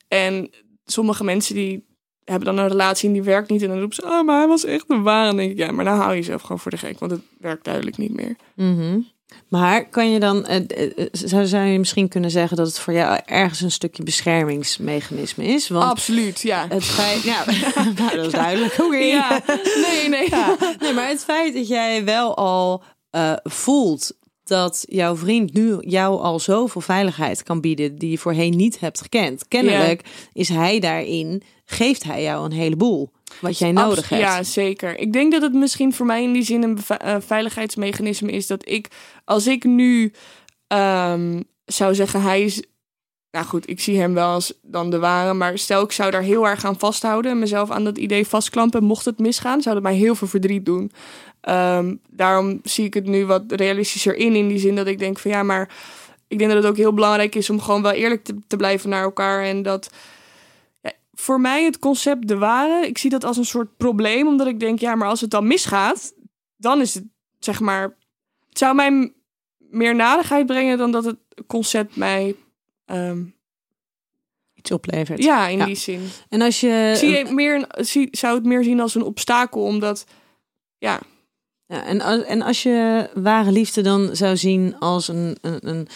En 0.09 0.50
sommige 0.85 1.24
mensen 1.24 1.54
die 1.54 1.87
hebben 2.24 2.54
dan 2.54 2.59
een 2.59 2.70
relatie 2.70 3.09
en 3.09 3.14
die 3.14 3.22
werkt 3.22 3.50
niet 3.50 3.62
en 3.62 3.68
dan 3.68 3.78
roepen 3.78 3.96
ze, 3.96 4.02
oh, 4.02 4.24
maar 4.24 4.38
hij 4.38 4.48
was 4.48 4.64
echt 4.64 4.85
een 4.88 5.02
ware. 5.02 5.26
Dan 5.26 5.37
denk 5.37 5.50
ik, 5.50 5.59
ja, 5.59 5.70
maar 5.70 5.85
nou 5.85 5.98
hou 5.98 6.11
je 6.11 6.16
jezelf 6.16 6.42
gewoon 6.42 6.59
voor 6.59 6.70
de 6.70 6.76
gek, 6.76 6.98
want 6.98 7.11
het 7.11 7.20
werkt 7.38 7.64
duidelijk 7.64 7.96
niet 7.96 8.14
meer. 8.14 8.37
Mhm. 8.54 9.00
Maar 9.48 9.88
kan 9.88 10.11
je 10.11 10.20
dan, 10.20 10.46
eh, 10.46 10.57
eh, 10.57 10.98
eh, 10.98 11.07
zou, 11.12 11.46
zou 11.46 11.64
je 11.64 11.78
misschien 11.78 12.09
kunnen 12.09 12.31
zeggen 12.31 12.57
dat 12.57 12.66
het 12.66 12.78
voor 12.78 12.92
jou 12.92 13.20
ergens 13.24 13.61
een 13.61 13.70
stukje 13.70 14.02
beschermingsmechanisme 14.02 15.44
is? 15.44 15.68
Want 15.68 15.85
Absoluut, 15.85 16.40
ja. 16.40 16.66
het 16.68 16.85
feit, 16.85 17.22
ja, 17.22 17.44
nou, 17.98 18.16
dat 18.16 18.26
is 18.26 18.33
duidelijk. 18.33 18.74
Ja, 19.00 19.42
nee, 19.87 20.09
nee. 20.09 20.31
Ja, 20.31 20.57
nee, 20.78 20.92
maar 20.92 21.09
het 21.09 21.24
feit 21.24 21.54
dat 21.54 21.68
jij 21.68 22.04
wel 22.04 22.37
al 22.37 22.83
eh, 23.11 23.33
voelt 23.42 24.16
dat 24.48 24.84
jouw 24.88 25.16
vriend 25.16 25.52
nu 25.52 25.76
jou 25.80 26.20
al 26.20 26.40
zoveel 26.40 26.80
veiligheid 26.80 27.42
kan 27.42 27.61
bieden 27.61 27.96
die 27.96 28.11
je 28.11 28.18
voorheen 28.18 28.56
niet 28.56 28.80
hebt 28.80 29.00
gekend. 29.00 29.48
Kennelijk 29.48 30.04
is 30.32 30.48
hij 30.48 30.80
daarin, 30.80 31.42
geeft 31.64 32.04
hij 32.04 32.22
jou 32.22 32.44
een 32.44 32.52
heleboel 32.52 33.11
wat 33.40 33.58
jij 33.58 33.72
nodig 33.72 33.98
Abs- 33.98 34.08
hebt. 34.08 34.22
Ja, 34.22 34.42
zeker. 34.42 34.98
Ik 34.98 35.12
denk 35.12 35.32
dat 35.32 35.42
het 35.42 35.52
misschien 35.52 35.94
voor 35.94 36.06
mij 36.06 36.22
in 36.22 36.32
die 36.32 36.42
zin 36.42 36.62
een 36.62 36.78
eh, 36.87 37.16
veiligheidsmechanisme 37.18 38.30
is 38.30 38.46
dat 38.46 38.68
ik, 38.68 38.88
als 39.24 39.46
ik 39.46 39.64
nu 39.64 40.12
ehm, 40.66 41.42
zou 41.64 41.94
zeggen, 41.94 42.22
hij 42.22 42.42
is. 42.42 42.62
Nou 43.30 43.46
goed, 43.46 43.68
ik 43.68 43.80
zie 43.80 43.98
hem 43.98 44.14
wel 44.14 44.28
als 44.28 44.52
dan 44.62 44.90
de 44.90 44.98
ware, 44.98 45.34
maar 45.34 45.58
stel 45.58 45.82
ik 45.82 45.92
zou 45.92 46.11
daar 46.11 46.22
heel 46.22 46.46
erg 46.46 46.64
aan 46.64 46.78
vasthouden 46.78 47.30
en 47.30 47.38
mezelf 47.38 47.70
aan 47.70 47.84
dat 47.84 47.98
idee 47.98 48.26
vastklampen, 48.26 48.84
mocht 48.84 49.04
het 49.04 49.18
misgaan, 49.18 49.62
zou 49.62 49.74
dat 49.74 49.84
mij 49.84 49.94
heel 49.94 50.14
veel 50.14 50.28
verdriet 50.28 50.64
doen. 50.64 50.92
Ehm, 51.40 51.94
daarom 52.11 52.61
zie 52.62 52.85
ik 52.85 52.94
het 52.94 53.07
nu 53.07 53.27
wat 53.27 53.44
realistischer 53.53 54.14
in, 54.16 54.35
in 54.35 54.48
die 54.48 54.59
zin 54.59 54.74
dat 54.77 54.87
ik 54.87 54.98
denk 54.98 55.18
van 55.18 55.31
ja, 55.31 55.42
maar 55.42 55.70
ik 56.29 56.38
denk 56.38 56.51
dat 56.51 56.62
het 56.62 56.70
ook 56.70 56.77
heel 56.77 56.92
belangrijk 56.94 57.35
is 57.35 57.51
om 57.51 57.61
gewoon 57.61 57.83
wel 57.83 57.92
eerlijk 57.92 58.24
te, 58.24 58.35
te 58.46 58.57
blijven 58.57 58.90
naar 58.90 59.03
elkaar 59.03 59.42
en 59.44 59.62
dat 59.62 59.90
ja, 60.81 60.92
voor 61.12 61.40
mij 61.40 61.64
het 61.64 61.79
concept 61.79 62.29
de 62.29 62.37
ware. 62.38 62.87
Ik 62.87 62.98
zie 62.98 63.11
dat 63.11 63.24
als 63.24 63.37
een 63.37 63.44
soort 63.44 63.77
probleem, 63.77 64.27
omdat 64.27 64.46
ik 64.46 64.61
denk, 64.61 64.79
ja, 64.79 64.94
maar 64.94 65.09
als 65.09 65.20
het 65.20 65.31
dan 65.31 65.46
misgaat, 65.46 66.12
dan 66.57 66.81
is 66.81 66.94
het 66.94 67.05
zeg 67.38 67.61
maar. 67.61 67.96
Het 68.48 68.59
zou 68.59 68.74
mij 68.74 69.12
meer 69.59 69.94
nadigheid 69.94 70.46
brengen 70.46 70.79
dan 70.79 70.90
dat 70.92 71.05
het 71.05 71.16
concept 71.46 71.96
mij. 71.96 72.37
ehm, 72.85 73.22
Iets 74.55 74.70
oplevert. 74.70 75.22
ja, 75.22 75.46
in 75.48 75.59
Ja. 75.59 75.64
die 75.64 75.74
zin. 75.74 76.09
En 76.29 76.40
als 76.42 76.61
je... 76.61 76.92
Zie 76.96 77.16
het 77.16 77.31
meer, 77.31 77.66
zie, 77.79 78.09
zou 78.11 78.35
het 78.35 78.44
meer 78.44 78.64
zien 78.64 78.81
als 78.81 78.94
een 78.94 79.03
obstakel, 79.03 79.62
omdat. 79.62 80.05
Ja, 80.79 81.01
Ja, 81.68 81.85
en, 81.85 82.00
als, 82.00 82.22
en 82.22 82.42
als 82.42 82.62
je 82.62 83.09
ware 83.14 83.52
liefde 83.52 83.81
dan 83.83 84.16
zou 84.16 84.37
zien 84.37 84.78
als 84.78 85.09
een, 85.09 85.37
een, 85.40 85.68
een, 85.68 85.88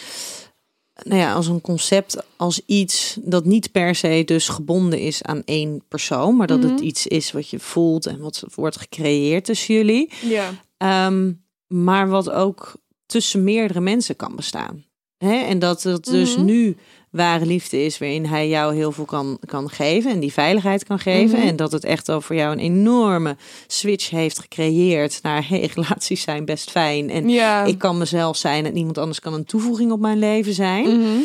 nou 1.03 1.19
ja, 1.19 1.33
als 1.33 1.47
een 1.47 1.61
concept, 1.61 2.23
als 2.37 2.61
iets 2.65 3.17
dat 3.21 3.45
niet 3.45 3.71
per 3.71 3.95
se 3.95 4.21
dus 4.25 4.47
gebonden 4.47 4.99
is 4.99 5.23
aan 5.23 5.41
één 5.45 5.83
persoon, 5.87 6.35
maar 6.35 6.47
dat 6.47 6.63
het 6.63 6.71
Mhm. 6.71 6.83
iets 6.83 7.07
is 7.07 7.31
wat 7.31 7.49
je 7.49 7.59
voelt 7.59 8.05
en 8.05 8.19
wat 8.19 8.43
wordt 8.55 8.77
gecreëerd 8.77 9.45
tussen 9.45 9.75
jullie, 9.75 10.11
ja. 10.21 10.49
Ehm, 10.77 11.31
maar 11.67 12.07
wat 12.09 12.29
ook 12.29 12.73
tussen 13.05 13.43
meerdere 13.43 13.81
mensen 13.81 14.15
kan 14.15 14.35
bestaan. 14.35 14.85
Hè? 15.17 15.35
En 15.35 15.59
dat 15.59 15.83
het 15.83 16.03
dus 16.05 16.35
Mhm. 16.35 16.45
nu 16.45 16.77
ware 17.13 17.45
liefde 17.45 17.85
is 17.85 17.97
waarin 17.97 18.25
hij 18.25 18.49
jou 18.49 18.75
heel 18.75 18.91
veel 18.91 19.05
kan, 19.05 19.37
kan 19.45 19.69
geven 19.69 20.11
en 20.11 20.19
die 20.19 20.33
veiligheid 20.33 20.83
kan 20.83 20.99
geven. 20.99 21.39
Mhm. 21.39 21.47
En 21.47 21.55
dat 21.55 21.71
het 21.71 21.83
echt 21.83 22.09
al 22.09 22.21
voor 22.21 22.35
jou 22.35 22.51
een 22.51 22.59
enorme 22.59 23.35
switch 23.67 24.09
heeft 24.09 24.39
gecreëerd 24.39 25.19
naar 25.21 25.47
hey, 25.47 25.69
relaties 25.73 26.21
zijn 26.21 26.45
best 26.45 26.71
fijn. 26.71 27.09
En 27.09 27.29
ja. 27.29 27.63
ik 27.63 27.77
kan 27.77 27.97
mezelf 27.97 28.37
zijn 28.37 28.65
en 28.65 28.73
niemand 28.73 28.97
anders 28.97 29.19
kan 29.19 29.33
een 29.33 29.45
toevoeging 29.45 29.91
op 29.91 29.99
mijn 29.99 30.19
leven 30.19 30.53
zijn. 30.53 30.99
Mhm. 30.99 31.19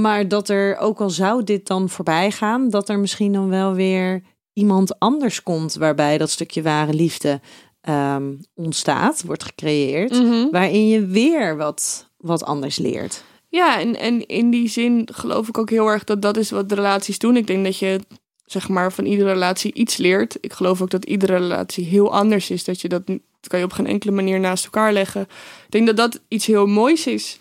Maar 0.00 0.28
dat 0.28 0.48
er, 0.48 0.76
ook 0.78 1.00
al 1.00 1.10
zou 1.10 1.44
dit 1.44 1.66
dan 1.66 1.88
voorbij 1.88 2.30
gaan, 2.30 2.70
dat 2.70 2.88
er 2.88 2.98
misschien 2.98 3.32
dan 3.32 3.48
wel 3.48 3.74
weer 3.74 4.22
iemand 4.52 4.98
anders 4.98 5.42
komt 5.42 5.74
waarbij 5.74 6.18
dat 6.18 6.30
stukje 6.30 6.62
ware 6.62 6.92
liefde 6.94 7.40
ehm, 7.80 8.32
ontstaat, 8.54 9.22
wordt 9.26 9.44
gecreëerd, 9.44 10.10
Mhm. 10.12 10.50
waarin 10.50 10.88
je 10.88 11.06
weer 11.06 11.56
wat, 11.56 12.10
wat 12.16 12.44
anders 12.44 12.78
leert. 12.78 13.24
Ja, 13.48 13.80
en, 13.80 13.96
en 13.96 14.26
in 14.26 14.50
die 14.50 14.68
zin 14.68 15.08
geloof 15.12 15.48
ik 15.48 15.58
ook 15.58 15.70
heel 15.70 15.88
erg 15.88 16.04
dat 16.04 16.22
dat 16.22 16.36
is 16.36 16.50
wat 16.50 16.72
relaties 16.72 17.18
doen. 17.18 17.36
Ik 17.36 17.46
denk 17.46 17.64
dat 17.64 17.78
je 17.78 18.00
zeg 18.44 18.68
maar 18.68 18.92
van 18.92 19.04
iedere 19.04 19.32
relatie 19.32 19.74
iets 19.74 19.96
leert. 19.96 20.36
Ik 20.40 20.52
geloof 20.52 20.82
ook 20.82 20.90
dat 20.90 21.04
iedere 21.04 21.36
relatie 21.36 21.84
heel 21.84 22.12
anders 22.12 22.50
is. 22.50 22.64
Dat 22.64 22.80
je 22.80 22.88
dat 22.88 23.02
kan 23.46 23.58
je 23.58 23.64
op 23.64 23.72
geen 23.72 23.86
enkele 23.86 24.12
manier 24.12 24.40
naast 24.40 24.64
elkaar 24.64 24.92
leggen. 24.92 25.22
Ik 25.64 25.70
denk 25.70 25.86
dat 25.86 25.96
dat 25.96 26.20
iets 26.28 26.46
heel 26.46 26.66
moois 26.66 27.06
is. 27.06 27.38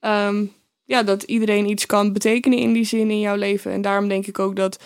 Ehm, 0.00 0.44
ja, 0.84 1.02
dat 1.02 1.22
iedereen 1.22 1.68
iets 1.68 1.86
kan 1.86 2.12
betekenen 2.12 2.58
in 2.58 2.72
die 2.72 2.84
zin 2.84 3.10
in 3.10 3.20
jouw 3.20 3.36
leven. 3.36 3.72
En 3.72 3.82
daarom 3.82 4.08
denk 4.08 4.26
ik 4.26 4.38
ook 4.38 4.56
dat 4.56 4.78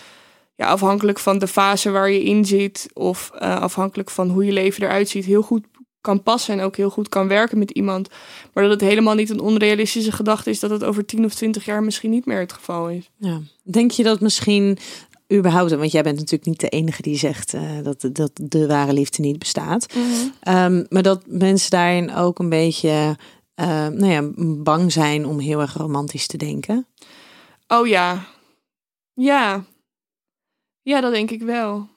ja, 0.55 0.67
afhankelijk 0.67 1.19
van 1.19 1.39
de 1.39 1.47
fase 1.47 1.89
waar 1.91 2.09
je 2.09 2.23
in 2.23 2.45
zit, 2.45 2.87
of 2.93 3.31
eh, 3.33 3.61
afhankelijk 3.61 4.09
van 4.09 4.29
hoe 4.29 4.45
je 4.45 4.51
leven 4.51 4.83
eruit 4.83 5.09
ziet, 5.09 5.25
heel 5.25 5.41
goed 5.41 5.65
kan 6.05 6.23
passen 6.23 6.53
en 6.53 6.65
ook 6.65 6.75
heel 6.75 6.89
goed 6.89 7.09
kan 7.09 7.27
werken 7.27 7.57
met 7.57 7.71
iemand. 7.71 8.09
Maar 8.53 8.63
dat 8.63 8.71
het 8.71 8.89
helemaal 8.89 9.15
niet 9.15 9.29
een 9.29 9.39
onrealistische 9.39 10.11
gedachte 10.11 10.49
is 10.49 10.59
dat 10.59 10.69
het 10.69 10.83
over 10.83 11.05
10 11.05 11.25
of 11.25 11.33
20 11.33 11.65
jaar 11.65 11.83
misschien 11.83 12.11
niet 12.11 12.25
meer 12.25 12.39
het 12.39 12.53
geval 12.53 12.89
is. 12.89 13.09
Ja. 13.17 13.39
Denk 13.63 13.91
je 13.91 14.03
dat 14.03 14.21
misschien 14.21 14.77
überhaupt, 15.33 15.75
want 15.75 15.91
jij 15.91 16.03
bent 16.03 16.17
natuurlijk 16.17 16.45
niet 16.45 16.59
de 16.59 16.69
enige 16.69 17.01
die 17.01 17.17
zegt 17.17 17.53
eh, 17.53 17.61
dat, 17.83 18.09
dat 18.11 18.31
de 18.33 18.67
ware 18.67 18.93
liefde 18.93 19.21
niet 19.21 19.39
bestaat, 19.39 19.93
Ehm, 20.39 20.83
maar 20.89 21.03
dat 21.03 21.23
mensen 21.27 21.69
daarin 21.69 22.13
ook 22.13 22.39
een 22.39 22.49
beetje 22.49 23.17
eh, 23.55 23.87
nou 23.87 24.07
ja, 24.07 24.29
bang 24.63 24.91
zijn 24.91 25.25
om 25.25 25.39
heel 25.39 25.61
erg 25.61 25.73
romantisch 25.73 26.27
te 26.27 26.37
denken. 26.37 26.87
Oh 27.67 27.87
ja. 27.87 28.25
Ja. 29.13 29.63
Ja, 30.81 31.01
dat 31.01 31.11
denk 31.13 31.31
ik 31.31 31.41
wel. 31.41 31.87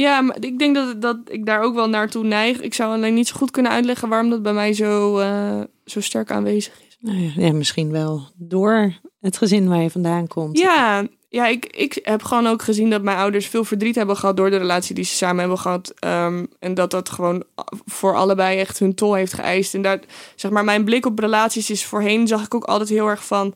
Ja, 0.00 0.20
maar 0.20 0.36
ik 0.40 0.58
denk 0.58 0.74
dat, 0.74 1.02
dat 1.02 1.18
ik 1.24 1.46
daar 1.46 1.60
ook 1.60 1.74
wel 1.74 1.88
naartoe 1.88 2.24
neig. 2.24 2.60
Ik 2.60 2.74
zou 2.74 2.92
alleen 2.92 3.14
niet 3.14 3.28
zo 3.28 3.36
goed 3.36 3.50
kunnen 3.50 3.72
uitleggen 3.72 4.08
waarom 4.08 4.30
dat 4.30 4.42
bij 4.42 4.52
mij 4.52 4.72
zo, 4.72 5.18
eh, 5.18 5.60
zo 5.84 6.00
sterk 6.00 6.30
aanwezig 6.30 6.80
is. 6.88 6.96
Nou 7.00 7.18
ja, 7.18 7.30
ja, 7.36 7.52
misschien 7.52 7.90
wel 7.90 8.30
door 8.34 8.94
het 9.20 9.36
gezin 9.36 9.68
waar 9.68 9.82
je 9.82 9.90
vandaan 9.90 10.26
komt. 10.26 10.58
Ja, 10.58 11.06
ja 11.28 11.46
ik, 11.46 11.66
ik 11.66 11.98
heb 12.02 12.22
gewoon 12.22 12.46
ook 12.46 12.62
gezien 12.62 12.90
dat 12.90 13.02
mijn 13.02 13.16
ouders 13.16 13.46
veel 13.46 13.64
verdriet 13.64 13.94
hebben 13.94 14.16
gehad 14.16 14.36
door 14.36 14.50
de 14.50 14.56
relatie 14.56 14.94
die 14.94 15.04
ze 15.04 15.14
samen 15.14 15.38
hebben 15.38 15.58
gehad. 15.58 15.94
Ehm, 15.98 16.44
en 16.58 16.74
dat 16.74 16.90
dat 16.90 17.08
gewoon 17.08 17.44
voor 17.84 18.16
allebei 18.16 18.58
echt 18.58 18.78
hun 18.78 18.94
tol 18.94 19.14
heeft 19.14 19.32
geëist. 19.32 19.74
En 19.74 19.82
daar, 19.82 20.00
zeg 20.34 20.50
maar, 20.50 20.64
mijn 20.64 20.84
blik 20.84 21.06
op 21.06 21.18
relaties 21.18 21.70
is 21.70 21.84
voorheen, 21.84 22.26
zag 22.26 22.44
ik 22.44 22.54
ook 22.54 22.64
altijd 22.64 22.88
heel 22.88 23.08
erg 23.08 23.26
van. 23.26 23.46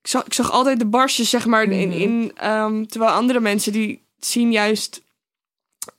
Ik 0.00 0.08
zag, 0.08 0.24
ik 0.24 0.34
zag 0.34 0.50
altijd 0.50 0.78
de 0.78 0.86
barstjes, 0.86 1.30
zeg 1.30 1.46
maar, 1.46 1.62
in. 1.62 1.88
Mhm. 1.88 1.98
in 1.98 2.32
ehm, 2.34 2.84
terwijl 2.84 3.12
andere 3.12 3.40
mensen 3.40 3.72
die 3.72 4.06
zien 4.20 4.52
juist 4.52 5.02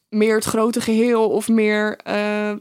meer 0.10 0.36
het 0.36 0.46
grote 0.46 0.82
geheel 0.82 1.30
of 1.30 1.48
meer. 1.48 1.98
eh, 1.98 2.54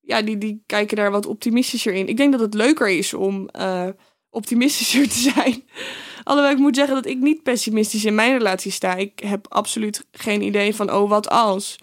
ja, 0.00 0.22
die, 0.22 0.38
die 0.38 0.62
kijken 0.66 0.96
daar 0.96 1.10
wat 1.10 1.26
optimistischer 1.26 1.92
in. 1.92 2.08
Ik 2.08 2.16
denk 2.16 2.32
dat 2.32 2.40
het 2.40 2.54
leuker 2.54 2.88
is 2.88 3.14
om 3.14 3.48
eh, 3.48 3.88
optimistischer 4.30 5.08
te 5.08 5.18
zijn. 5.18 5.64
Alhoewel 6.24 6.52
ik 6.52 6.58
moet 6.58 6.76
zeggen 6.76 6.94
dat 6.94 7.06
ik 7.06 7.18
niet 7.18 7.42
pessimistisch 7.42 8.04
in 8.04 8.14
mijn 8.14 8.32
relatie 8.32 8.72
sta. 8.72 8.94
Ik 8.94 9.18
heb 9.18 9.46
absoluut 9.48 10.06
geen 10.12 10.42
idee 10.42 10.74
van, 10.74 10.92
oh, 10.92 11.08
wat 11.08 11.28
als. 11.28 11.78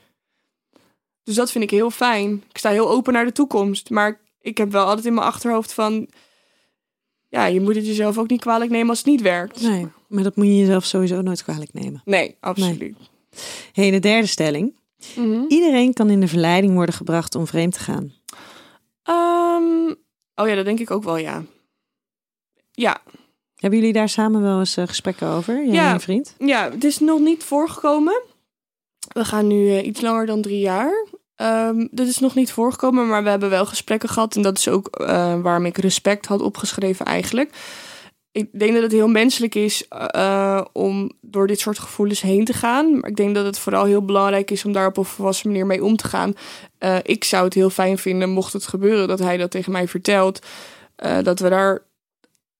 Dus 1.24 1.36
dat 1.36 1.52
vind 1.52 1.64
ik 1.64 1.70
heel 1.70 1.92
fijn. 1.92 2.44
Ik 2.50 2.58
sta 2.58 2.70
heel 2.70 2.90
open 2.90 3.14
naar 3.14 3.26
de 3.26 3.32
toekomst. 3.32 3.90
Maar 3.90 4.20
ik 4.42 4.58
heb 4.58 4.72
wel 4.72 4.86
altijd 4.86 5.06
in 5.06 5.14
mijn 5.14 5.28
achterhoofd 5.28 5.74
van... 5.74 6.08
Ja, 7.30 7.46
je 7.46 7.62
moet 7.62 7.76
het 7.76 7.86
jezelf 7.86 8.18
ook 8.18 8.30
niet 8.30 8.42
kwalijk 8.42 8.72
nemen 8.72 8.90
als 8.90 8.98
het 8.98 9.08
niet 9.08 9.22
werkt. 9.22 9.62
Nee, 9.62 9.88
maar 10.14 10.24
dat 10.24 10.36
moet 10.36 10.46
je 10.46 10.58
jezelf 10.58 10.86
sowieso 10.86 11.22
nooit 11.22 11.44
kwalijk 11.44 11.74
nemen. 11.74 12.02
Nee, 12.06 12.36
absoluut. 12.40 12.96
Hey, 13.74 13.92
de 13.92 14.00
derde 14.00 14.28
stelling. 14.28 14.76
Mhm. 15.16 15.44
Iedereen 15.48 15.94
kan 15.94 16.10
in 16.10 16.20
de 16.20 16.28
verleiding 16.28 16.74
worden 16.74 16.96
gebracht 16.96 17.36
om 17.36 17.48
vreemd 17.48 17.74
te 17.74 17.80
gaan. 17.80 18.14
Ehm, 19.04 19.90
oh 20.36 20.48
ja, 20.48 20.56
dat 20.56 20.66
denk 20.66 20.80
ik 20.80 20.92
ook 20.92 21.04
wel, 21.04 21.18
ja. 21.18 21.44
Ja, 22.72 23.02
Hebben 23.56 23.80
jullie 23.80 23.94
daar 23.96 24.10
samen 24.10 24.42
wel 24.42 24.60
eens 24.60 24.78
eh, 24.78 24.88
gesprekken 24.88 25.28
over, 25.28 25.66
jij 25.66 25.74
Ja. 25.74 25.88
en 25.88 25.94
je 25.94 26.00
vriend? 26.00 26.36
Ja, 26.40 26.72
het 26.72 26.84
is 26.84 27.00
nog 27.00 27.20
niet 27.20 27.44
voorgekomen. 27.44 28.22
We 29.14 29.26
gaan 29.26 29.48
nu 29.48 29.70
eh, 29.70 29.86
iets 29.86 30.02
langer 30.02 30.26
dan 30.26 30.42
drie 30.42 30.60
jaar. 30.60 31.06
Ehm 31.36 31.88
dat 31.92 32.08
is 32.08 32.20
nog 32.20 32.36
niet 32.36 32.52
voorgekomen, 32.52 33.08
maar 33.08 33.24
we 33.24 33.30
hebben 33.30 33.50
wel 33.50 33.66
gesprekken 33.66 34.10
gehad. 34.10 34.36
En 34.36 34.42
dat 34.42 34.58
is 34.58 34.68
ook 34.68 34.88
eh, 34.88 35.42
waarom 35.42 35.66
ik 35.66 35.78
respect 35.78 36.26
had 36.26 36.42
opgeschreven 36.42 37.06
eigenlijk. 37.06 37.50
Ik 38.34 38.60
denk 38.60 38.74
dat 38.74 38.82
het 38.82 38.92
heel 38.92 39.08
menselijk 39.08 39.56
is 39.56 39.88
eh, 39.88 40.62
om 40.72 41.12
door 41.22 41.48
dit 41.48 41.60
soort 41.60 41.80
gevoelens 41.80 42.22
heen 42.22 42.46
te 42.46 42.54
gaan. 42.54 43.00
Maar 43.00 43.10
ik 43.10 43.16
denk 43.16 43.36
dat 43.36 43.46
het 43.46 43.60
vooral 43.60 43.86
heel 43.86 44.06
belangrijk 44.06 44.52
is 44.52 44.66
om 44.66 44.72
daar 44.72 44.88
op 44.88 44.98
een 44.98 45.06
volwassen 45.06 45.50
manier 45.50 45.66
mee 45.66 45.84
om 45.84 45.96
te 45.96 46.08
gaan. 46.08 46.34
Eh, 46.78 46.98
ik 47.04 47.24
zou 47.24 47.44
het 47.46 47.54
heel 47.54 47.70
fijn 47.70 47.98
vinden, 47.98 48.30
mocht 48.30 48.54
het 48.54 48.68
gebeuren, 48.68 49.08
dat 49.08 49.20
hij 49.20 49.38
dat 49.38 49.52
tegen 49.52 49.72
mij 49.72 49.88
vertelt. 49.88 50.46
eh, 50.96 51.18
dat 51.24 51.40
we 51.40 51.50
daar 51.50 51.84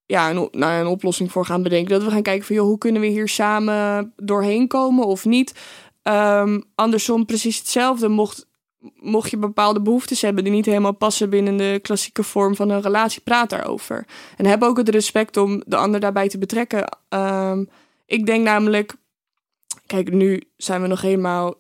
ja, 0.06 0.30
een, 0.30 0.62
een 0.62 0.88
oplossing 0.88 1.32
voor 1.32 1.46
gaan 1.46 1.64
bedenken. 1.64 1.92
Dat 1.92 2.04
we 2.04 2.12
gaan 2.12 2.22
kijken 2.22 2.46
van, 2.46 2.56
joh, 2.56 2.66
hoe 2.66 2.78
kunnen 2.78 3.02
we 3.02 3.08
hier 3.08 3.28
samen 3.28 4.14
doorheen 4.16 4.68
komen 4.68 5.06
of 5.06 5.26
niet? 5.26 5.54
Ehm, 6.02 6.62
andersom 6.76 7.26
precies 7.26 7.58
hetzelfde. 7.58 8.08
Mocht, 8.08 8.48
mocht 8.96 9.30
je 9.30 9.38
bepaalde 9.38 9.82
behoeftes 9.82 10.22
hebben 10.22 10.44
die 10.44 10.54
niet 10.54 10.66
helemaal 10.66 10.94
passen 10.94 11.30
binnen 11.30 11.58
de 11.58 11.80
klassieke 11.82 12.24
vorm 12.24 12.56
van 12.56 12.70
een 12.70 12.82
relatie, 12.82 13.22
praat 13.22 13.50
daarover. 13.50 14.06
En 14.38 14.46
heb 14.46 14.64
ook 14.64 14.78
het 14.78 14.90
respect 14.90 15.38
om 15.38 15.64
de 15.66 15.76
ander 15.76 16.00
daarbij 16.00 16.30
te 16.30 16.38
betrekken. 16.38 16.98
Ehm, 17.10 17.64
ik 18.06 18.26
denk 18.26 18.44
namelijk, 18.44 18.96
kijk, 19.86 20.12
nu 20.12 20.44
zijn 20.58 20.82
we 20.82 20.88
nog 20.88 21.02
helemaal, 21.02 21.56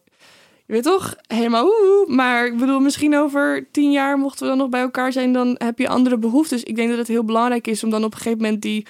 je 0.65 0.73
weet 0.73 0.83
toch, 0.83 1.15
helemaal 1.27 1.65
oeh, 1.65 2.07
maar 2.07 2.45
ik 2.45 2.57
bedoel, 2.57 2.79
misschien 2.79 3.17
over 3.17 3.67
tien 3.71 3.91
jaar 3.91 4.17
mochten 4.17 4.41
we 4.43 4.49
dan 4.49 4.57
nog 4.57 4.69
bij 4.69 4.81
elkaar 4.81 5.11
zijn, 5.11 5.33
dan 5.33 5.55
heb 5.57 5.79
je 5.79 5.87
andere 5.87 6.17
behoeftes. 6.17 6.63
Ik 6.63 6.75
denk 6.75 6.89
dat 6.89 6.97
het 6.97 7.07
heel 7.07 7.25
belangrijk 7.25 7.67
is 7.67 7.83
om 7.83 7.89
dan 7.89 8.03
op 8.03 8.11
een 8.11 8.17
gegeven 8.17 8.41
moment 8.41 8.61
die 8.61 8.87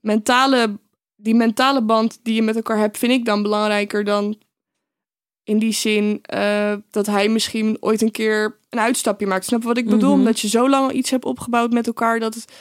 mentale, 0.00 0.78
die 1.16 1.34
mentale 1.34 1.82
band 1.82 2.20
die 2.22 2.34
je 2.34 2.42
met 2.42 2.56
elkaar 2.56 2.78
hebt, 2.78 2.98
vind 2.98 3.12
ik 3.12 3.24
dan 3.24 3.42
belangrijker 3.42 4.04
dan 4.04 4.36
in 5.48 5.58
die 5.58 5.72
zin 5.72 6.18
eh, 6.22 6.72
dat 6.90 7.06
hij 7.06 7.28
misschien 7.28 7.76
ooit 7.80 8.02
een 8.02 8.10
keer 8.10 8.58
een 8.70 8.78
uitstapje 8.80 9.26
maakt. 9.26 9.44
Snap 9.44 9.60
je 9.62 9.68
wat 9.68 9.76
ik 9.78 9.88
bedoel? 9.88 10.10
Mhm. 10.10 10.18
Omdat 10.18 10.40
je 10.40 10.48
zo 10.48 10.68
lang 10.68 10.84
al 10.84 10.96
iets 10.96 11.10
hebt 11.10 11.24
opgebouwd 11.24 11.72
met 11.72 11.86
elkaar 11.86 12.20
dat 12.20 12.34
het 12.34 12.52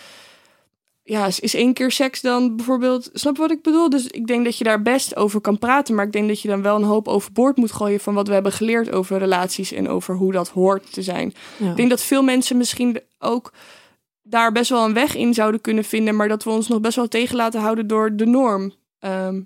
ja, 1.03 1.25
is- 1.25 1.53
één 1.55 1.73
keer 1.73 1.91
seks 1.91 2.21
dan 2.21 2.55
bijvoorbeeld. 2.55 3.09
Snap 3.13 3.35
je 3.35 3.41
wat 3.41 3.51
ik 3.51 3.61
bedoel? 3.61 3.89
Dus 3.89 4.07
ik 4.07 4.27
denk 4.27 4.45
dat 4.45 4.57
je 4.57 4.63
daar 4.63 4.81
best 4.81 5.15
over 5.15 5.41
kan 5.41 5.57
praten. 5.59 5.95
Maar 5.95 6.05
ik 6.05 6.11
denk 6.11 6.27
dat 6.27 6.41
je 6.41 6.47
dan 6.47 6.61
wel 6.61 6.75
een 6.75 6.83
hoop 6.83 7.07
overboord 7.07 7.57
moet 7.57 7.71
gooien 7.71 7.99
van 7.99 8.13
wat 8.13 8.27
we 8.27 8.33
hebben 8.33 8.51
geleerd 8.51 8.91
over 8.91 9.17
relaties 9.17 9.71
en 9.71 9.89
over 9.89 10.15
hoe 10.15 10.31
dat 10.31 10.49
hoort 10.49 10.93
te 10.93 11.01
zijn. 11.01 11.33
Ja. 11.57 11.69
Ik 11.69 11.75
denk 11.75 11.89
dat 11.89 12.01
veel 12.03 12.23
mensen 12.23 12.57
misschien 12.57 12.99
ook 13.19 13.53
daar 14.21 14.51
best 14.51 14.69
wel 14.69 14.85
een 14.85 14.93
weg 14.93 15.15
in 15.15 15.33
zouden 15.33 15.61
kunnen 15.61 15.83
vinden, 15.83 16.15
maar 16.15 16.27
dat 16.27 16.43
we 16.43 16.49
ons 16.49 16.67
nog 16.67 16.79
best 16.79 16.95
wel 16.95 17.07
tegen 17.07 17.35
laten 17.35 17.61
houden 17.61 17.87
door 17.87 18.15
de 18.15 18.25
norm. 18.25 18.73
Ehm, 18.99 19.41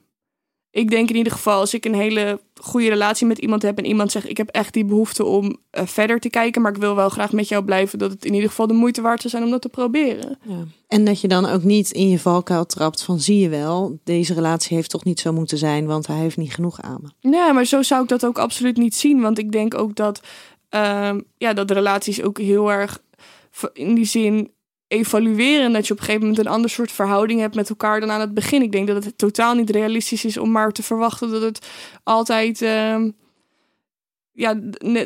ik 0.72 0.90
denk 0.90 1.10
in 1.10 1.16
ieder 1.16 1.32
geval, 1.32 1.60
als 1.60 1.74
ik 1.74 1.86
een 1.86 1.96
hele 1.96 2.40
goede 2.62 2.90
relatie 2.90 3.28
met 3.28 3.38
iemand 3.38 3.62
heb 3.62 3.78
en 3.78 3.86
iemand 3.86 4.12
zegt: 4.12 4.30
Ik 4.30 4.38
heb 4.38 4.50
echt 4.50 4.74
die 4.74 4.86
behoefte 4.86 5.26
om 5.26 5.58
eh, 5.70 5.86
verder 5.86 6.20
te 6.20 6.30
kijken, 6.30 6.62
maar 6.62 6.72
ik 6.72 6.82
wil 6.82 6.96
wel 6.96 7.10
graag 7.10 7.32
met 7.32 7.48
jou 7.48 7.64
blijven, 7.64 8.00
dat 8.00 8.12
het 8.12 8.26
in 8.26 8.34
ieder 8.34 8.50
geval 8.50 8.68
de 8.68 8.74
moeite 8.74 9.02
waard 9.02 9.22
zou 9.22 9.30
zijn 9.30 9.44
om 9.44 9.50
dat 9.50 9.62
te 9.62 9.70
proberen. 9.70 10.38
Ja. 10.44 10.66
En 10.88 11.06
dat 11.06 11.22
je 11.22 11.28
dan 11.28 11.46
ook 11.46 11.64
niet 11.64 11.92
in 11.92 12.10
je 12.10 12.20
valkuil 12.20 12.66
trapt 12.66 13.04
van 13.04 13.20
zie 13.20 13.40
je 13.40 13.50
wel, 13.50 14.00
deze 14.04 14.34
relatie 14.34 14.76
heeft 14.76 14.90
toch 14.90 15.04
niet 15.04 15.20
zo 15.20 15.34
moeten 15.34 15.58
zijn, 15.58 15.86
want 15.86 16.08
hij 16.08 16.18
heeft 16.18 16.38
niet 16.38 16.54
genoeg 16.54 16.82
aan 16.82 17.00
me. 17.02 17.30
Nee, 17.30 17.54
maar 17.54 17.66
zo 17.66 17.82
zou 17.82 18.04
ik 18.04 18.10
dat 18.10 18.26
ook 18.26 18.38
absoluut 18.38 18.78
niet 18.78 18.96
zien. 18.96 19.22
Want 19.22 19.38
ik 19.38 19.52
denk 19.52 19.74
ook 19.74 19.96
dat, 19.96 20.22
ehm, 20.70 21.20
ja, 21.38 21.54
dat 21.54 21.68
de 21.68 21.74
relaties 21.74 22.22
ook 22.22 22.38
heel 22.38 22.72
erg 22.72 23.02
in 23.74 23.96
die 23.96 24.06
zin 24.06 24.52
evalueren. 24.92 25.66
En 25.66 25.74
dat 25.74 25.88
je 25.88 25.94
op 25.94 26.00
een 26.00 26.06
gegeven 26.06 26.28
moment 26.28 26.46
een 26.46 26.52
ander 26.52 26.70
soort 26.70 26.92
verhouding 26.92 27.40
hebt 27.40 27.56
met 27.56 27.70
elkaar 27.70 28.00
dan 28.00 28.12
aan 28.12 28.20
het 28.20 28.34
begin. 28.34 28.62
Ik 28.62 28.72
denk 28.72 28.88
dat 28.88 29.04
het 29.04 29.18
totaal 29.18 29.54
niet 29.56 29.70
realistisch 29.70 30.26
is 30.26 30.38
om 30.38 30.52
maar 30.52 30.72
te 30.72 30.84
verwachten 30.84 31.32
dat 31.32 31.42
het 31.42 31.68
altijd. 32.04 32.62
ehm, 32.62 33.10
ja, 34.32 34.60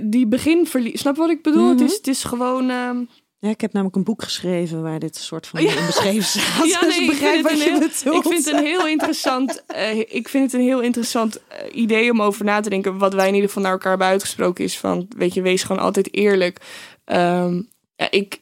die 0.03 0.27
begin 0.27 0.67
verliest. 0.67 0.99
Snap 0.99 1.15
wat 1.15 1.29
ik 1.29 1.41
bedoel? 1.43 1.61
Mhm. 1.63 1.71
het, 1.71 1.81
is, 1.81 1.95
het 1.97 2.07
is 2.07 2.23
gewoon. 2.23 2.69
ehm, 2.69 2.97
Ja, 3.39 3.49
ik 3.49 3.61
heb 3.61 3.73
namelijk 3.73 3.97
een 3.97 4.03
boek 4.03 4.23
geschreven 4.23 4.81
waar 4.81 4.99
dit 4.99 5.15
soort 5.15 5.47
van 5.47 5.61
Ja. 5.61 5.75
in 5.79 5.85
beschreven 5.85 6.23
staat. 6.41 6.67
Ja, 6.67 6.79
Dus 6.79 6.89
nee, 6.89 6.95
ik 6.97 7.01
ik 7.01 7.07
begrijp 7.09 7.41
wat 7.41 7.51
het 7.51 7.59
je 7.59 7.65
een 7.65 7.71
heel, 7.79 7.87
bedoelt. 7.89 8.25
ik 8.25 8.31
vind 8.31 8.45
het 8.45 8.53
een 8.53 8.63
heel 8.65 8.87
interessant, 8.87 9.63
eh, 9.67 9.97
ik 9.99 10.29
vind 10.29 10.43
het 10.43 10.53
een 10.53 10.67
heel 10.67 10.81
interessant 10.81 11.41
eh, 11.47 11.75
idee 11.77 12.11
om 12.11 12.21
over 12.21 12.45
na 12.45 12.59
te 12.59 12.69
denken. 12.69 12.97
Wat 12.97 13.13
wij 13.13 13.27
in 13.27 13.33
ieder 13.33 13.47
geval 13.47 13.63
naar 13.63 13.71
elkaar 13.71 13.89
hebben 13.89 14.07
uitgesproken 14.07 14.63
is 14.63 14.77
van, 14.77 15.05
weet 15.17 15.33
je, 15.33 15.41
wees 15.41 15.63
gewoon 15.63 15.81
altijd 15.81 16.13
eerlijk. 16.13 16.59
Ehm, 17.05 17.61
ja, 17.95 18.11
ik, 18.11 18.41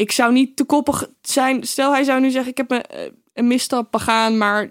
ik 0.00 0.12
zou 0.12 0.32
niet 0.32 0.56
te 0.56 0.64
koppig 0.64 1.08
zijn. 1.22 1.64
Stel, 1.64 1.92
hij 1.92 2.04
zou 2.04 2.20
nu 2.20 2.30
zeggen, 2.30 2.50
ik 2.50 2.56
heb 2.56 2.70
een, 2.70 2.82
eh, 2.82 3.10
een 3.32 3.46
misstap 3.46 3.90
begaan, 3.90 4.38
maar 4.38 4.70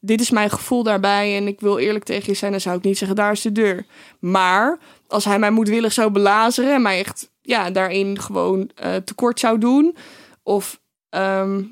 dit 0.00 0.20
is 0.20 0.30
mijn 0.30 0.50
gevoel 0.50 0.82
daarbij 0.82 1.36
en 1.36 1.46
ik 1.46 1.60
wil 1.60 1.78
eerlijk 1.78 2.04
tegen 2.04 2.32
je 2.32 2.38
zijn, 2.38 2.50
dan 2.50 2.60
zou 2.60 2.76
ik 2.76 2.82
niet 2.82 2.98
zeggen, 2.98 3.16
daar 3.16 3.32
is 3.32 3.42
de 3.42 3.52
deur. 3.52 3.86
Maar 4.18 4.78
als 5.06 5.24
hij 5.24 5.38
mij 5.38 5.50
moedwillig 5.50 5.92
zou 5.92 6.10
belazeren 6.10 6.74
en 6.74 6.82
mij 6.82 6.98
echt 6.98 7.30
ja, 7.42 7.70
daarin 7.70 8.20
gewoon 8.20 8.70
eh, 8.74 8.96
tekort 8.96 9.40
zou 9.40 9.58
doen, 9.58 9.96
of 10.42 10.80
ehm, 11.08 11.62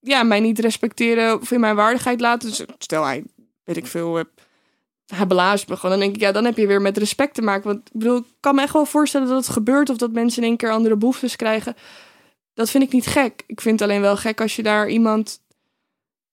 ja, 0.00 0.22
mij 0.22 0.40
niet 0.40 0.58
respecteren 0.58 1.40
of 1.40 1.50
in 1.50 1.60
mijn 1.60 1.76
waardigheid 1.76 2.20
laten. 2.20 2.48
Dus 2.48 2.64
stel 2.78 3.04
hij, 3.04 3.24
weet 3.64 3.76
ik 3.76 3.86
veel, 3.86 4.18
eh, 4.18 4.24
hij 5.06 5.26
belazert 5.26 5.68
me 5.68 5.76
gewoon. 5.76 5.90
Dan 5.90 6.00
denk 6.00 6.14
ik, 6.14 6.20
ja, 6.20 6.32
dan 6.32 6.44
heb 6.44 6.56
je 6.56 6.66
weer 6.66 6.82
met 6.82 6.98
respect 6.98 7.34
te 7.34 7.42
maken. 7.42 7.66
Want 7.66 7.78
ik 7.78 7.98
bedoel, 7.98 8.24
kan 8.40 8.54
me 8.54 8.62
echt 8.62 8.72
wel 8.72 8.86
voorstellen 8.86 9.28
dat 9.28 9.36
het 9.36 9.54
gebeurt 9.54 9.90
of 9.90 9.96
dat 9.96 10.12
mensen 10.12 10.42
in 10.42 10.48
één 10.48 10.56
keer 10.56 10.70
andere 10.70 10.96
behoeftes 10.96 11.36
krijgen. 11.36 11.76
Dat 12.56 12.70
vind 12.70 12.84
ik 12.84 12.92
niet 12.92 13.06
gek. 13.06 13.42
Ik 13.46 13.60
vind 13.60 13.80
het 13.80 13.88
alleen 13.88 14.00
wel 14.00 14.16
gek 14.16 14.40
als 14.40 14.56
je 14.56 14.62
daar 14.62 14.88
iemand 14.88 15.40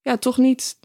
ja, 0.02 0.18
toch 0.18 0.38
niet 0.38 0.78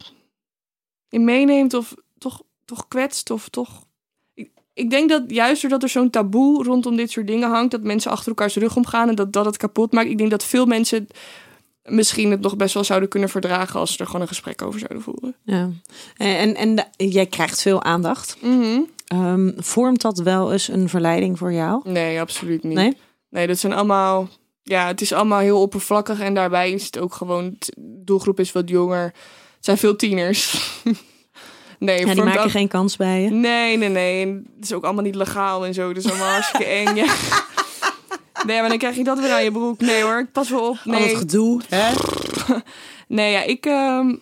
in 1.09 1.23
meeneemt 1.23 1.73
of 1.73 1.93
toch, 2.17 2.41
toch 2.65 2.87
kwetst 2.87 3.29
of 3.29 3.49
toch... 3.49 3.85
Ik, 4.33 4.49
ik 4.73 4.89
denk 4.89 5.09
dat 5.09 5.23
juist 5.27 5.61
doordat 5.61 5.83
er 5.83 5.89
zo'n 5.89 6.09
taboe 6.09 6.63
rondom 6.63 6.95
dit 6.95 7.11
soort 7.11 7.27
dingen 7.27 7.49
hangt, 7.49 7.71
dat 7.71 7.81
mensen 7.83 8.11
achter 8.11 8.27
elkaars 8.27 8.55
rug 8.55 8.75
omgaan 8.75 9.09
en 9.09 9.15
dat 9.15 9.33
dat 9.33 9.45
het 9.45 9.57
kapot 9.57 9.91
maakt. 9.91 10.09
Ik 10.09 10.17
denk 10.17 10.29
dat 10.31 10.43
veel 10.43 10.65
mensen 10.65 11.07
misschien 11.83 12.31
het 12.31 12.41
nog 12.41 12.55
best 12.57 12.73
wel 12.73 12.83
zouden 12.83 13.09
kunnen 13.09 13.29
verdragen 13.29 13.79
als 13.79 13.91
ze 13.93 13.99
er 13.99 14.05
gewoon 14.05 14.21
een 14.21 14.27
gesprek 14.27 14.61
over 14.61 14.79
zouden 14.79 15.01
voeren. 15.01 15.35
Ja. 15.43 15.69
En, 16.17 16.55
en, 16.55 16.75
de- 16.75 17.05
jij 17.09 17.25
krijgt 17.25 17.61
veel 17.61 17.83
aandacht. 17.83 18.37
Ehm, 19.07 19.51
vormt 19.57 20.01
dat 20.01 20.17
wel 20.19 20.51
eens 20.51 20.67
een 20.67 20.89
verleiding 20.89 21.37
voor 21.37 21.53
jou? 21.53 21.81
Nee, 21.89 22.19
absoluut 22.19 22.63
niet. 22.63 22.73
Nee? 22.73 22.97
Nee, 23.29 23.47
dat 23.47 23.57
zijn 23.57 23.73
allemaal. 23.73 24.27
Ja, 24.69 24.87
het 24.87 25.01
is 25.01 25.13
allemaal 25.13 25.39
heel 25.39 25.61
oppervlakkig 25.61 26.19
en 26.19 26.33
daarbij 26.33 26.71
is 26.71 26.85
het 26.85 26.99
ook 26.99 27.13
gewoon. 27.13 27.55
De 27.59 27.73
doelgroep 28.03 28.39
is 28.39 28.51
wat 28.51 28.69
jonger. 28.69 29.03
Het 29.03 29.65
zijn 29.65 29.77
veel 29.77 29.95
tieners. 29.95 30.53
nee, 31.79 32.05
Ja, 32.05 32.13
die 32.13 32.23
maken 32.23 32.49
geen 32.49 32.67
kans 32.67 32.95
bij 32.97 33.21
je. 33.21 33.29
Nee, 33.29 33.77
nee, 33.77 33.89
nee. 33.89 34.25
En 34.25 34.47
het 34.55 34.65
is 34.65 34.73
ook 34.73 34.83
allemaal 34.83 35.03
niet 35.03 35.15
legaal 35.15 35.65
en 35.65 35.73
zo. 35.73 35.93
Dus 35.93 36.09
allemaal 36.09 36.31
hartstikke 36.37 36.65
eng. 36.65 36.95
Ja. 36.95 37.13
Nee, 38.45 38.59
maar 38.59 38.69
dan 38.69 38.77
krijg 38.77 38.95
je 38.95 39.03
dat 39.03 39.19
weer 39.19 39.31
aan 39.31 39.43
je 39.43 39.51
broek. 39.51 39.79
Nee 39.79 40.01
hoor, 40.03 40.19
ik 40.19 40.31
pas 40.31 40.49
wel 40.49 40.59
op. 40.69 40.77
Al 40.85 40.91
het 40.91 40.99
Nee, 41.05 41.15
gedoe. 41.15 41.61
Hè? 41.69 41.93
nee 43.07 43.31
ja, 43.31 43.41
ik. 43.43 43.65
ehm, 43.65 44.15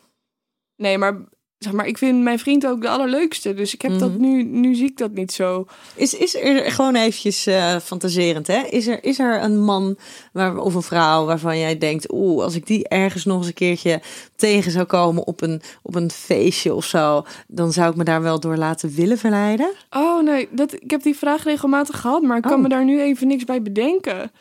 nee, 0.75 0.97
maar 0.97 1.15
zeg 1.59 1.73
maar, 1.73 1.85
ik 1.87 1.97
vind 1.97 2.23
mijn 2.23 2.39
vriend 2.39 2.67
ook 2.67 2.81
de 2.81 2.89
allerleukste. 2.89 3.53
Dus 3.53 3.73
ik 3.73 3.81
heb 3.81 3.99
dat 3.99 4.09
Mhm. 4.11 4.21
nu, 4.21 4.43
nu 4.43 4.75
zie 4.75 4.85
ik 4.85 4.97
dat 4.97 5.11
niet 5.11 5.31
zo. 5.31 5.65
Is, 5.95 6.13
is 6.13 6.35
er 6.35 6.71
gewoon 6.71 6.95
eventjes 6.95 7.45
eh, 7.47 7.75
fantaserend, 7.79 8.47
hè? 8.47 8.61
Is 8.69 8.87
er, 8.87 9.03
is 9.03 9.19
er 9.19 9.43
een 9.43 9.61
man 9.63 9.97
waar, 10.33 10.57
of 10.57 10.73
een 10.75 10.81
vrouw 10.81 11.25
waarvan 11.25 11.57
jij 11.59 11.77
denkt... 11.77 12.11
oeh, 12.13 12.43
als 12.43 12.55
ik 12.55 12.65
die 12.67 12.87
ergens 12.87 13.25
nog 13.25 13.37
eens 13.37 13.47
een 13.47 13.53
keertje 13.53 14.01
tegen 14.35 14.71
zou 14.71 14.85
komen 14.85 15.27
op 15.27 15.41
een, 15.41 15.61
op 15.83 15.95
een 15.95 16.11
feestje 16.11 16.73
of 16.73 16.85
zo... 16.85 17.25
dan 17.47 17.73
zou 17.73 17.89
ik 17.91 17.95
me 17.95 18.03
daar 18.03 18.21
wel 18.21 18.39
door 18.39 18.57
laten 18.57 18.95
willen 18.95 19.17
verleiden? 19.17 19.71
Oh 19.89 20.23
nee, 20.23 20.47
dat, 20.51 20.73
ik 20.73 20.91
heb 20.91 21.03
die 21.03 21.17
vraag 21.17 21.43
regelmatig 21.43 21.99
gehad, 22.01 22.21
maar 22.21 22.37
ik 22.37 22.43
kan 22.43 22.53
Oh. 22.53 22.61
me 22.61 22.69
daar 22.69 22.85
nu 22.85 23.01
even 23.01 23.27
niks 23.27 23.43
bij 23.43 23.61
bedenken. 23.61 24.31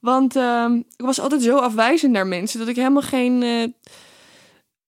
Want 0.00 0.36
ehm, 0.36 0.74
ik 0.76 1.04
was 1.04 1.20
altijd 1.20 1.42
zo 1.42 1.56
afwijzend 1.56 2.12
naar 2.12 2.26
mensen 2.26 2.58
dat 2.58 2.68
ik 2.68 2.76
helemaal 2.76 3.02
geen 3.02 3.42
eh, 3.42 3.64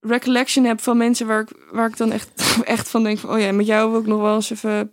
recollection 0.01 0.65
heb 0.65 0.81
van 0.81 0.97
mensen 0.97 1.27
waar 1.27 1.41
ik, 1.41 1.49
waar 1.71 1.89
ik 1.89 1.97
dan 1.97 2.13
echt, 2.13 2.31
echt 2.65 2.89
van 2.89 3.03
denk 3.03 3.19
van, 3.19 3.31
oh 3.31 3.41
ja, 3.41 3.53
met 3.53 3.67
jou 3.67 3.91
wil 3.91 4.01
ik 4.01 4.07
nog 4.07 4.21
wel 4.21 4.35
eens 4.35 4.51
even... 4.51 4.93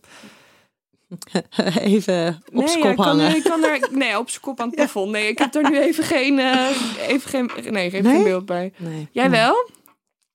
Even 1.80 2.42
op 2.46 2.54
nee, 2.54 2.68
ja, 2.68 2.82
kop 2.82 2.90
ik 2.90 2.96
kan, 2.96 3.06
hangen. 3.06 3.36
ik 3.36 3.44
kan 3.44 3.64
er, 3.64 3.90
nee, 3.92 4.20
op 4.20 4.30
zijn 4.30 4.42
kop 4.42 4.60
aan 4.60 4.68
het 4.68 4.76
plafond. 4.76 5.12
Nee, 5.12 5.28
ik 5.28 5.38
heb 5.38 5.52
daar 5.52 5.70
nu 5.70 5.80
even 5.80 6.04
geen, 6.04 6.40
eh, 6.40 6.70
even 7.08 7.30
geen, 7.30 7.52
nee, 7.70 7.90
geen, 7.90 8.04
Nee? 8.04 8.16
geen 8.16 8.24
beeld 8.24 8.46
bij. 8.46 8.74
Nee. 8.78 9.08
Jij 9.12 9.30
wel? 9.30 9.70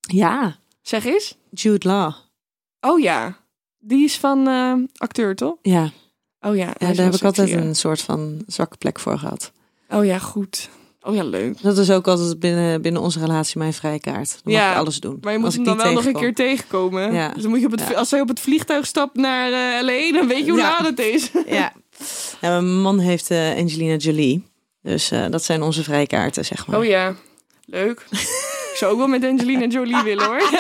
Ja, 0.01 0.57
Zeg 0.83 1.05
eens. 1.05 1.39
Jude 1.51 1.89
Law. 1.89 2.13
Oh 2.81 3.01
ja, 3.01 3.37
die 3.79 4.05
is 4.05 4.19
van 4.19 4.49
eh, 4.49 4.75
acteur, 4.97 5.35
toch? 5.35 5.57
Ja, 5.63 5.91
Oh 6.45 6.57
ja, 6.57 6.67
ja 6.79 6.93
daar 6.93 7.05
heb 7.05 7.15
ik 7.15 7.23
altijd 7.23 7.51
een 7.51 7.75
soort 7.75 8.01
van 8.01 8.43
zwakke 8.47 8.77
plek 8.77 8.99
voor 8.99 9.19
gehad. 9.19 9.53
Oh 9.89 10.05
ja, 10.05 10.19
goed. 10.19 10.69
Oh 11.05 11.15
ja, 11.15 11.23
leuk. 11.25 11.63
Dat 11.63 11.79
is 11.79 11.91
ook 11.91 12.09
altijd 12.09 12.39
binnen, 12.41 12.83
binnen 12.83 13.03
onze 13.03 13.21
relatie 13.21 13.59
mijn 13.59 13.73
vrijkaart. 13.73 14.31
Dan 14.45 14.53
mag 14.53 14.63
Ja, 14.63 14.71
ik 14.73 14.77
alles 14.79 15.01
doen. 15.01 15.19
Maar 15.21 15.33
je 15.33 15.39
moet 15.39 15.55
hem 15.55 15.65
dan 15.65 15.77
wel 15.77 15.93
nog 15.93 16.05
een 16.07 16.13
keer 16.13 16.35
tegenkomen. 16.35 17.13
Ja. 17.15 17.29
Dus 17.29 17.43
dan 17.43 17.51
moet 17.51 17.61
je 17.61 17.67
op 17.67 17.73
het, 17.73 17.81
Ja. 17.89 17.95
als 17.95 18.11
hij 18.11 18.21
op 18.21 18.29
het 18.29 18.41
vliegtuig 18.41 18.87
stapt 18.87 19.17
naar 19.17 19.47
eh 19.53 19.83
LA, 19.85 20.13
dan 20.19 20.29
weet 20.29 20.45
je 20.45 20.51
hoe 20.51 20.61
Ja. 20.61 20.69
laat 20.79 20.87
het 20.87 20.99
is. 20.99 21.31
Ja. 21.47 21.73
mijn 22.41 22.81
man 22.81 22.99
heeft 22.99 23.31
eh, 23.31 23.57
Angelina 23.57 23.95
Jolie. 23.97 24.45
Dus 24.83 25.11
eh, 25.11 25.25
dat 25.31 25.45
zijn 25.45 25.63
onze 25.63 25.83
vrijkaarten, 25.83 26.45
zeg 26.45 26.67
maar. 26.67 26.79
Oh 26.79 26.85
ja, 26.85 27.15
leuk. 27.65 28.05
ik 28.11 28.75
zou 28.79 28.93
ook 28.93 28.99
wel 28.99 29.07
met 29.07 29.25
Angelina 29.25 29.67
Jolie 29.67 30.03
willen 30.03 30.25
hoor. 30.25 30.43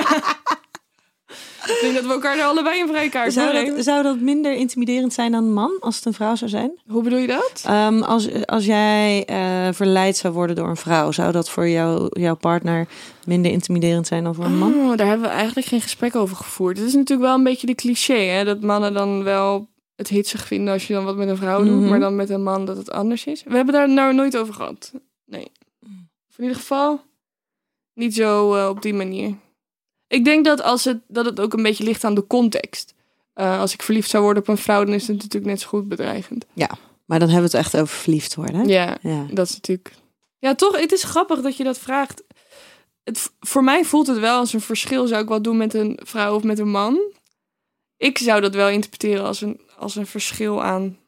ik 1.66 1.78
denk 1.80 1.94
dat 1.94 2.04
we 2.04 2.12
elkaar 2.12 2.38
er 2.38 2.44
allebei 2.44 2.80
een 2.80 2.88
vrijkaart 2.88 3.32
Zou 3.32 3.66
dat, 3.74 3.84
zou 3.84 4.02
dat 4.02 4.20
minder 4.20 4.52
intimiderend 4.54 5.12
zijn 5.12 5.32
dan 5.32 5.44
een 5.44 5.52
man 5.52 5.76
als 5.80 5.96
het 5.96 6.04
een 6.04 6.12
vrouw 6.12 6.34
zou 6.34 6.50
zijn? 6.50 6.72
Hoe 6.86 7.02
bedoel 7.02 7.18
je 7.18 7.26
dat? 7.26 7.62
Ehm, 7.66 8.02
als, 8.02 8.46
als 8.46 8.64
jij 8.64 9.24
eh, 9.24 9.68
verleid 9.72 10.16
zou 10.16 10.34
worden 10.34 10.56
door 10.56 10.68
een 10.68 10.76
vrouw, 10.76 11.12
zou 11.12 11.32
dat 11.32 11.50
voor 11.50 11.68
jou, 11.68 12.08
jouw 12.20 12.36
partner 12.36 12.86
minder 13.26 13.50
intimiderend 13.52 14.06
zijn 14.06 14.24
dan 14.24 14.34
voor 14.34 14.44
een 14.44 14.58
man? 14.58 14.74
Oh, 14.74 14.96
daar 14.96 15.06
hebben 15.06 15.28
we 15.28 15.34
eigenlijk 15.34 15.66
geen 15.66 15.80
gesprek 15.80 16.16
over 16.16 16.36
gevoerd. 16.36 16.78
Het 16.78 16.86
is 16.86 16.94
natuurlijk 16.94 17.28
wel 17.28 17.36
een 17.36 17.44
beetje 17.44 17.66
de 17.66 17.74
cliché, 17.74 18.14
hè? 18.18 18.44
Dat 18.44 18.60
mannen 18.60 18.94
dan 18.94 19.22
wel 19.24 19.68
het 19.96 20.08
hitsig 20.08 20.46
vinden 20.46 20.72
als 20.72 20.86
je 20.86 20.94
dan 20.94 21.04
wat 21.04 21.16
met 21.16 21.28
een 21.28 21.36
vrouw 21.36 21.64
doet, 21.64 21.80
Mhm. 21.80 21.88
maar 21.88 22.00
dan 22.00 22.16
met 22.16 22.30
een 22.30 22.42
man 22.42 22.64
dat 22.64 22.76
het 22.76 22.90
anders 22.90 23.24
is. 23.24 23.42
We 23.46 23.56
hebben 23.56 23.74
daar 23.74 23.88
nou 23.88 24.14
nooit 24.14 24.36
over 24.36 24.54
gehad. 24.54 24.92
Nee. 25.26 25.50
Of 26.30 26.38
in 26.38 26.42
ieder 26.44 26.56
geval 26.56 27.00
niet 27.94 28.14
zo 28.14 28.54
eh, 28.54 28.68
op 28.68 28.82
die 28.82 28.94
manier. 28.94 29.34
Ik 30.12 30.24
denk 30.24 30.44
dat, 30.44 30.62
als 30.62 30.84
het, 30.84 31.00
dat 31.08 31.24
het 31.24 31.40
ook 31.40 31.52
een 31.52 31.62
beetje 31.62 31.84
ligt 31.84 32.04
aan 32.04 32.14
de 32.14 32.26
context. 32.26 32.94
Eh, 33.34 33.60
als 33.60 33.72
ik 33.72 33.82
verliefd 33.82 34.10
zou 34.10 34.22
worden 34.22 34.42
op 34.42 34.48
een 34.48 34.58
vrouw, 34.58 34.84
dan 34.84 34.94
is 34.94 35.06
het 35.06 35.16
natuurlijk 35.16 35.44
net 35.52 35.60
zo 35.60 35.68
goed 35.68 35.88
bedreigend. 35.88 36.44
Maar 37.04 37.18
dan 37.18 37.28
hebben 37.30 37.50
we 37.50 37.56
het 37.56 37.66
echt 37.66 37.76
over 37.82 37.96
verliefd 37.96 38.34
worden. 38.34 38.68
Ja, 38.68 38.98
Ja. 39.02 39.26
dat 39.30 39.48
is 39.48 39.54
natuurlijk. 39.54 39.92
Ja, 40.38 40.54
toch? 40.54 40.80
Het 40.80 40.92
is 40.92 41.02
grappig 41.02 41.40
dat 41.40 41.56
je 41.56 41.64
dat 41.64 41.78
vraagt. 41.78 42.22
Het, 43.04 43.30
voor 43.40 43.64
mij 43.64 43.84
voelt 43.84 44.06
het 44.06 44.18
wel 44.18 44.38
als 44.38 44.52
een 44.52 44.60
verschil. 44.60 45.06
Zou 45.06 45.22
ik 45.22 45.28
wat 45.28 45.44
doen 45.44 45.56
met 45.56 45.74
een 45.74 45.98
vrouw 46.04 46.34
of 46.34 46.42
met 46.42 46.58
een 46.58 46.70
man? 46.70 47.00
Ik 47.96 48.18
zou 48.18 48.40
dat 48.40 48.54
wel 48.54 48.68
interpreteren 48.68 49.24
als 49.24 49.40
een, 49.40 49.60
als 49.78 49.96
een 49.96 50.06
verschil 50.06 50.62
aan. 50.62 50.98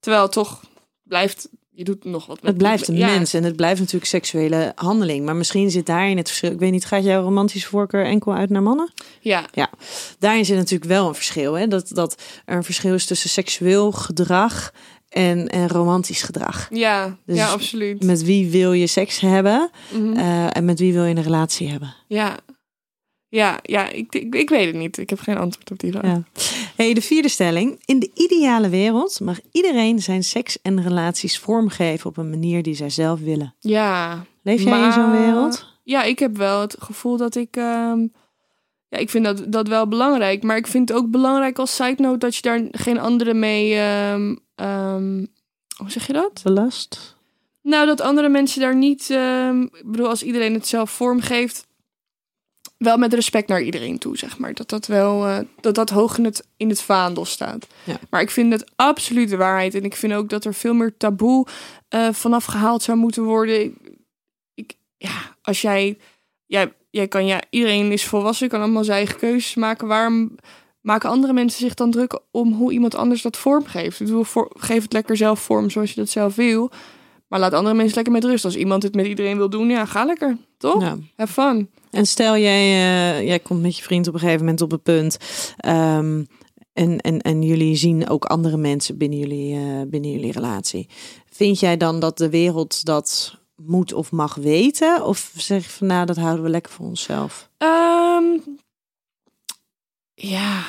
Terwijl 0.00 0.22
het 0.22 0.32
toch 0.32 0.60
blijft. 1.02 1.48
Je 1.80 1.86
doet 1.86 2.04
nog 2.04 2.26
wat. 2.26 2.36
met- 2.36 2.46
Het 2.50 2.58
blijft 2.58 2.88
een 2.88 2.96
ja. 2.96 3.06
mens 3.06 3.34
en 3.34 3.44
het 3.44 3.56
blijft 3.56 3.78
natuurlijk 3.80 4.10
seksuele 4.10 4.72
handeling. 4.74 5.24
Maar 5.24 5.36
misschien 5.36 5.70
zit 5.70 5.86
daarin 5.86 6.16
het 6.16 6.28
verschil. 6.28 6.50
Ik 6.50 6.58
weet 6.58 6.70
niet, 6.70 6.84
gaat 6.84 7.04
jouw 7.04 7.22
romantische 7.22 7.68
voorkeur 7.68 8.04
enkel 8.04 8.34
uit 8.34 8.50
naar 8.50 8.62
mannen? 8.62 8.92
Ja, 9.20 9.44
Daarin 10.18 10.44
zit 10.44 10.56
natuurlijk 10.56 10.90
wel 10.90 11.08
een 11.08 11.14
verschil. 11.14 11.54
Hè? 11.54 11.66
Dat, 11.68 11.88
dat 11.88 12.22
er 12.44 12.56
een 12.56 12.64
verschil 12.64 12.94
is 12.94 13.06
tussen 13.06 13.30
seksueel 13.30 13.92
gedrag 13.92 14.72
en, 15.08 15.48
en 15.48 15.68
romantisch 15.68 16.22
gedrag. 16.22 16.68
ja, 16.70 17.16
Dus 17.26 17.36
ja, 17.36 17.48
absoluut. 17.50 18.02
Met 18.04 18.24
wie 18.24 18.50
wil 18.50 18.72
je 18.72 18.86
seks 18.86 19.20
hebben 19.20 19.70
Mhm. 19.92 20.16
eh, 20.16 20.56
en 20.56 20.64
met 20.64 20.78
wie 20.78 20.92
wil 20.92 21.04
je 21.04 21.14
een 21.16 21.22
relatie 21.22 21.68
hebben? 21.68 21.94
Ja, 22.06 22.36
ja, 23.30 23.58
ja 23.62 23.88
ik, 23.88 24.14
ik, 24.14 24.34
ik 24.34 24.48
weet 24.48 24.66
het 24.66 24.74
niet. 24.74 24.98
Ik 24.98 25.10
heb 25.10 25.20
geen 25.20 25.36
antwoord 25.38 25.70
op 25.70 25.78
die 25.78 25.92
vraag. 25.92 26.04
Ja. 26.04 26.22
Hey, 26.76 26.94
de 26.94 27.02
vierde 27.02 27.28
stelling. 27.28 27.80
In 27.84 27.98
de 27.98 28.10
ideale 28.14 28.68
wereld 28.68 29.20
mag 29.20 29.40
iedereen 29.52 29.98
zijn 30.02 30.24
seks 30.24 30.62
en 30.62 30.82
relaties 30.82 31.38
vormgeven 31.38 32.10
op 32.10 32.16
een 32.16 32.30
manier 32.30 32.62
die 32.62 32.74
zij 32.74 32.90
zelf 32.90 33.20
willen. 33.20 33.54
Ja. 33.60 34.24
Leef 34.42 34.62
jij 34.62 34.84
in 34.84 34.92
zo'n 34.92 35.10
wereld? 35.10 35.66
Ja, 35.84 36.02
ik 36.02 36.18
heb 36.18 36.36
wel 36.36 36.60
het 36.60 36.76
gevoel 36.78 37.16
dat 37.16 37.34
ik. 37.34 37.56
ehm, 37.56 38.06
ja, 38.88 38.98
ik 38.98 39.10
vind 39.10 39.24
dat, 39.24 39.44
dat 39.52 39.68
wel 39.68 39.88
belangrijk. 39.88 40.42
Maar 40.42 40.56
ik 40.56 40.66
vind 40.66 40.88
het 40.88 40.98
ook 40.98 41.10
belangrijk 41.10 41.58
als 41.58 41.74
side 41.76 42.02
note 42.02 42.18
dat 42.18 42.34
je 42.36 42.42
daar 42.42 42.62
geen 42.70 42.98
anderen 42.98 43.38
mee. 43.38 43.74
ehm, 43.74 44.36
ehm, 44.54 45.24
hoe 45.76 45.90
zeg 45.90 46.06
je 46.06 46.12
dat? 46.12 46.40
Belast? 46.42 47.16
Nou, 47.62 47.86
dat 47.86 48.00
andere 48.00 48.28
mensen 48.28 48.60
daar 48.60 48.76
niet. 48.76 49.10
ik 49.72 49.82
bedoel, 49.90 50.08
als 50.08 50.22
iedereen 50.22 50.54
het 50.54 50.66
zelf 50.66 50.90
vormgeeft. 50.90 51.66
Wel 52.80 52.96
met 52.96 53.14
respect 53.14 53.48
naar 53.48 53.62
iedereen 53.62 53.98
toe, 53.98 54.18
zeg 54.18 54.38
maar. 54.38 54.54
Dat 54.54 54.68
dat 54.68 54.86
wel. 54.86 55.26
eh, 55.26 55.38
dat 55.60 55.74
dat 55.74 55.90
hoog 55.90 56.18
in 56.18 56.24
het, 56.24 56.46
in 56.56 56.68
het 56.68 56.82
vaandel 56.82 57.24
staat. 57.24 57.66
Ja. 57.84 57.98
Maar 58.10 58.20
ik 58.20 58.30
vind 58.30 58.52
het 58.52 58.70
absoluut 58.76 59.28
de 59.28 59.36
waarheid. 59.36 59.74
En 59.74 59.84
ik 59.84 59.96
vind 59.96 60.12
ook 60.12 60.28
dat 60.28 60.44
er 60.44 60.54
veel 60.54 60.74
meer 60.74 60.96
taboe 60.96 61.46
eh, 61.88 62.08
vanaf 62.12 62.44
gehaald 62.44 62.82
zou 62.82 62.98
moeten 62.98 63.22
worden. 63.22 63.60
Ik, 63.60 63.72
ik- 64.54 64.76
ja, 64.96 65.36
als 65.42 65.60
jij. 65.60 65.98
Jij, 66.46 66.72
jij 66.90 67.08
kan 67.08 67.26
ja, 67.26 67.40
iedereen 67.50 67.92
is 67.92 68.04
volwassen, 68.04 68.48
kan 68.48 68.60
allemaal 68.60 68.84
zijn 68.84 68.96
eigen 68.96 69.18
keuzes 69.18 69.54
maken. 69.54 69.86
Waarom 69.88 70.34
maken 70.80 71.10
andere 71.10 71.32
mensen 71.32 71.60
zich 71.60 71.74
dan 71.74 71.90
druk 71.90 72.20
om 72.30 72.52
hoe 72.52 72.72
iemand 72.72 72.94
anders 72.94 73.22
dat 73.22 73.36
vormgeeft? 73.36 74.00
Ik 74.00 74.06
bedoel, 74.06 74.24
voor, 74.24 74.50
geef 74.58 74.82
het 74.82 74.92
lekker 74.92 75.16
zelf 75.16 75.40
vorm 75.40 75.70
zoals 75.70 75.90
je 75.90 75.96
dat 76.00 76.08
zelf 76.08 76.34
wil. 76.34 76.70
Maar 77.28 77.40
laat 77.40 77.52
andere 77.52 77.74
mensen 77.74 77.94
lekker 77.94 78.12
met 78.12 78.24
rust. 78.24 78.44
Als 78.44 78.56
iemand 78.56 78.82
het 78.82 78.94
met 78.94 79.06
iedereen 79.06 79.36
wil 79.36 79.50
doen, 79.50 79.68
ja, 79.68 79.84
ga 79.84 80.04
lekker. 80.04 80.36
Toch? 80.60 80.82
Ja. 80.82 80.98
Have 81.16 81.32
fun. 81.32 81.70
En 81.90 82.06
stel 82.06 82.36
jij, 82.36 82.60
eh, 82.60 83.26
jij 83.26 83.38
komt 83.38 83.62
met 83.62 83.76
je 83.76 83.82
vriend 83.82 84.08
op 84.08 84.14
een 84.14 84.20
gegeven 84.20 84.40
moment 84.40 84.60
op 84.60 84.70
het 84.70 84.82
punt. 84.82 85.16
ehm, 85.56 86.24
en, 86.72 86.98
en, 86.98 87.20
en 87.20 87.42
jullie 87.42 87.76
zien 87.76 88.08
ook 88.08 88.24
andere 88.24 88.56
mensen 88.56 88.98
binnen 88.98 89.18
jullie, 89.18 89.54
eh, 89.54 89.82
binnen 89.88 90.10
jullie 90.10 90.32
relatie. 90.32 90.88
Vind 91.30 91.60
jij 91.60 91.76
dan 91.76 92.00
dat 92.00 92.18
de 92.18 92.30
wereld 92.30 92.84
dat 92.84 93.38
moet 93.56 93.92
of 93.92 94.12
mag 94.12 94.34
weten? 94.34 95.04
Of 95.04 95.32
zeg 95.36 95.64
je 95.64 95.70
van 95.70 95.86
nou, 95.86 96.06
dat 96.06 96.16
houden 96.16 96.44
we 96.44 96.50
lekker 96.50 96.72
voor 96.72 96.86
onszelf? 96.86 97.50
Ehm, 97.56 98.24
ja. 100.14 100.62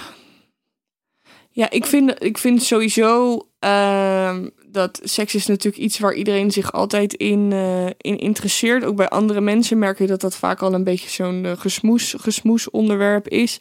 Ja, 1.53 1.69
ik 1.69 1.85
vind, 1.85 2.23
ik 2.23 2.37
vind 2.37 2.63
sowieso 2.63 3.41
ehm, 3.59 4.49
dat 4.67 4.99
seks 5.03 5.35
is 5.35 5.45
natuurlijk 5.45 5.83
iets 5.83 5.99
waar 5.99 6.13
iedereen 6.13 6.51
zich 6.51 6.71
altijd 6.71 7.13
in, 7.13 7.51
eh, 7.51 7.85
in 7.85 8.17
interesseert. 8.17 8.83
Ook 8.83 8.95
bij 8.95 9.09
andere 9.09 9.41
mensen 9.41 9.79
merk 9.79 9.97
je 9.97 10.07
dat 10.07 10.21
dat 10.21 10.35
vaak 10.35 10.61
al 10.61 10.73
een 10.73 10.83
beetje 10.83 11.09
zo'n 11.09 11.45
eh, 11.45 11.51
gesmoes, 11.57 12.15
gesmoes 12.17 12.69
onderwerp 12.69 13.27
is. 13.27 13.59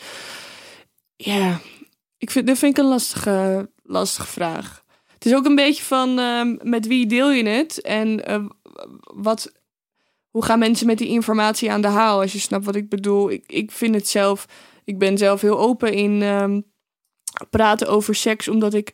Ja, 1.16 1.60
ik 2.18 2.30
vind, 2.30 2.46
dat 2.46 2.58
vind 2.58 2.78
ik 2.78 2.84
een 2.84 2.90
lastige, 2.90 3.70
lastige 3.82 4.26
vraag. 4.26 4.84
Het 5.14 5.26
is 5.26 5.34
ook 5.34 5.44
een 5.44 5.54
beetje 5.54 5.82
van 5.84 6.18
ehm, 6.18 6.56
met 6.62 6.86
wie 6.86 7.06
deel 7.06 7.30
je 7.30 7.48
het 7.48 7.80
en 7.80 8.26
eh, 8.26 8.44
wat, 9.14 9.52
hoe 10.30 10.44
gaan 10.44 10.58
mensen 10.58 10.86
met 10.86 10.98
die 10.98 11.08
informatie 11.08 11.70
aan 11.70 11.82
de 11.82 11.88
haal? 11.88 12.20
Als 12.20 12.32
je 12.32 12.38
snapt 12.38 12.64
wat 12.64 12.76
ik 12.76 12.88
bedoel. 12.88 13.30
Ik, 13.30 13.44
ik 13.46 13.70
vind 13.70 13.94
het 13.94 14.08
zelf, 14.08 14.46
ik 14.84 14.98
ben 14.98 15.18
zelf 15.18 15.40
heel 15.40 15.58
open 15.58 15.92
in 15.92 16.22
ehm, 16.22 16.60
praten 17.50 17.88
over 17.88 18.14
seks, 18.14 18.48
omdat 18.48 18.74
ik, 18.74 18.92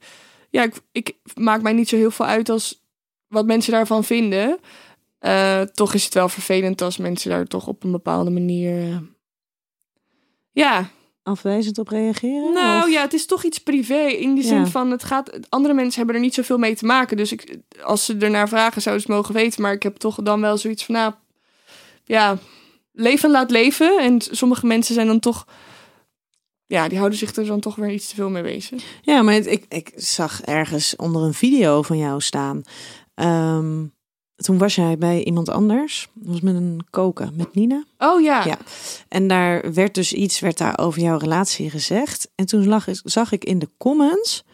ja, 0.50 0.62
ik, 0.62 0.74
ik 0.92 1.16
maak 1.34 1.62
mij 1.62 1.72
niet 1.72 1.88
zo 1.88 1.96
heel 1.96 2.10
veel 2.10 2.26
uit 2.26 2.48
als 2.48 2.84
wat 3.28 3.46
mensen 3.46 3.72
daarvan 3.72 4.04
vinden. 4.04 4.58
Eh, 5.18 5.60
toch 5.60 5.94
is 5.94 6.04
het 6.04 6.14
wel 6.14 6.28
vervelend 6.28 6.82
als 6.82 6.96
mensen 6.96 7.30
daar 7.30 7.46
toch 7.46 7.66
op 7.66 7.84
een 7.84 7.90
bepaalde 7.90 8.30
manier. 8.30 8.78
eh, 8.90 8.96
ja, 10.52 10.88
Afwijzend 11.22 11.78
op 11.78 11.88
reageren? 11.88 12.52
nou 12.52 12.82
Of- 12.84 12.90
ja, 12.92 13.00
het 13.00 13.12
is 13.12 13.26
toch 13.26 13.44
iets 13.44 13.58
privé. 13.58 13.98
In 14.00 14.34
die 14.34 14.44
zin 14.44 14.58
Ja. 14.58 14.66
van, 14.66 14.90
het 14.90 15.04
gaat, 15.04 15.30
andere 15.48 15.74
mensen 15.74 15.96
hebben 15.96 16.14
er 16.14 16.20
niet 16.20 16.34
zoveel 16.34 16.58
mee 16.58 16.76
te 16.76 16.84
maken. 16.86 17.16
Dus 17.16 17.32
ik, 17.32 17.56
als 17.82 18.04
ze 18.04 18.16
ernaar 18.16 18.48
vragen, 18.48 18.82
zouden 18.82 19.04
ze 19.06 19.12
mogen 19.12 19.34
weten. 19.34 19.62
Maar 19.62 19.72
ik 19.72 19.82
heb 19.82 19.96
toch 19.96 20.16
dan 20.22 20.40
wel 20.40 20.56
zoiets 20.58 20.84
van, 20.84 20.94
nou, 20.94 21.12
ja, 22.04 22.38
leven 22.92 23.30
laat 23.30 23.50
leven. 23.50 23.98
En 23.98 24.20
sommige 24.20 24.66
mensen 24.66 24.94
zijn 24.94 25.06
dan 25.06 25.20
toch, 25.20 25.46
ja, 26.66 26.88
die 26.88 26.98
houden 26.98 27.18
zich 27.18 27.34
er 27.36 27.46
dan 27.46 27.60
toch 27.60 27.74
weer 27.76 27.90
iets 27.92 28.08
te 28.08 28.14
veel 28.14 28.30
mee 28.30 28.42
bezig. 28.42 28.82
Ja, 29.02 29.22
maar 29.22 29.34
ik, 29.34 29.64
ik 29.68 29.92
zag 29.94 30.40
ergens 30.42 30.96
onder 30.96 31.22
een 31.22 31.34
video 31.34 31.82
van 31.82 31.98
jou 31.98 32.20
staan. 32.20 32.62
Ehm, 33.14 33.84
toen 34.36 34.58
was 34.58 34.74
jij 34.74 34.98
bij 34.98 35.24
iemand 35.24 35.48
anders. 35.48 36.08
Dat 36.14 36.32
was 36.32 36.40
met 36.40 36.54
een 36.54 36.80
koken, 36.90 37.32
met 37.36 37.54
Nina. 37.54 37.84
Oh 37.98 38.20
ja, 38.22 38.44
Ja. 38.46 38.58
En 39.08 39.28
daar 39.28 39.72
werd 39.74 39.94
dus 39.94 40.12
iets 40.12 40.40
werd 40.40 40.58
daar 40.58 40.78
over 40.78 41.02
jouw 41.02 41.18
relatie 41.18 41.70
gezegd. 41.70 42.30
En 42.34 42.46
toen 42.46 42.66
lag, 42.66 42.86
zag 42.90 43.32
ik 43.32 43.44
in 43.44 43.58
de 43.58 43.68
comments. 43.78 44.44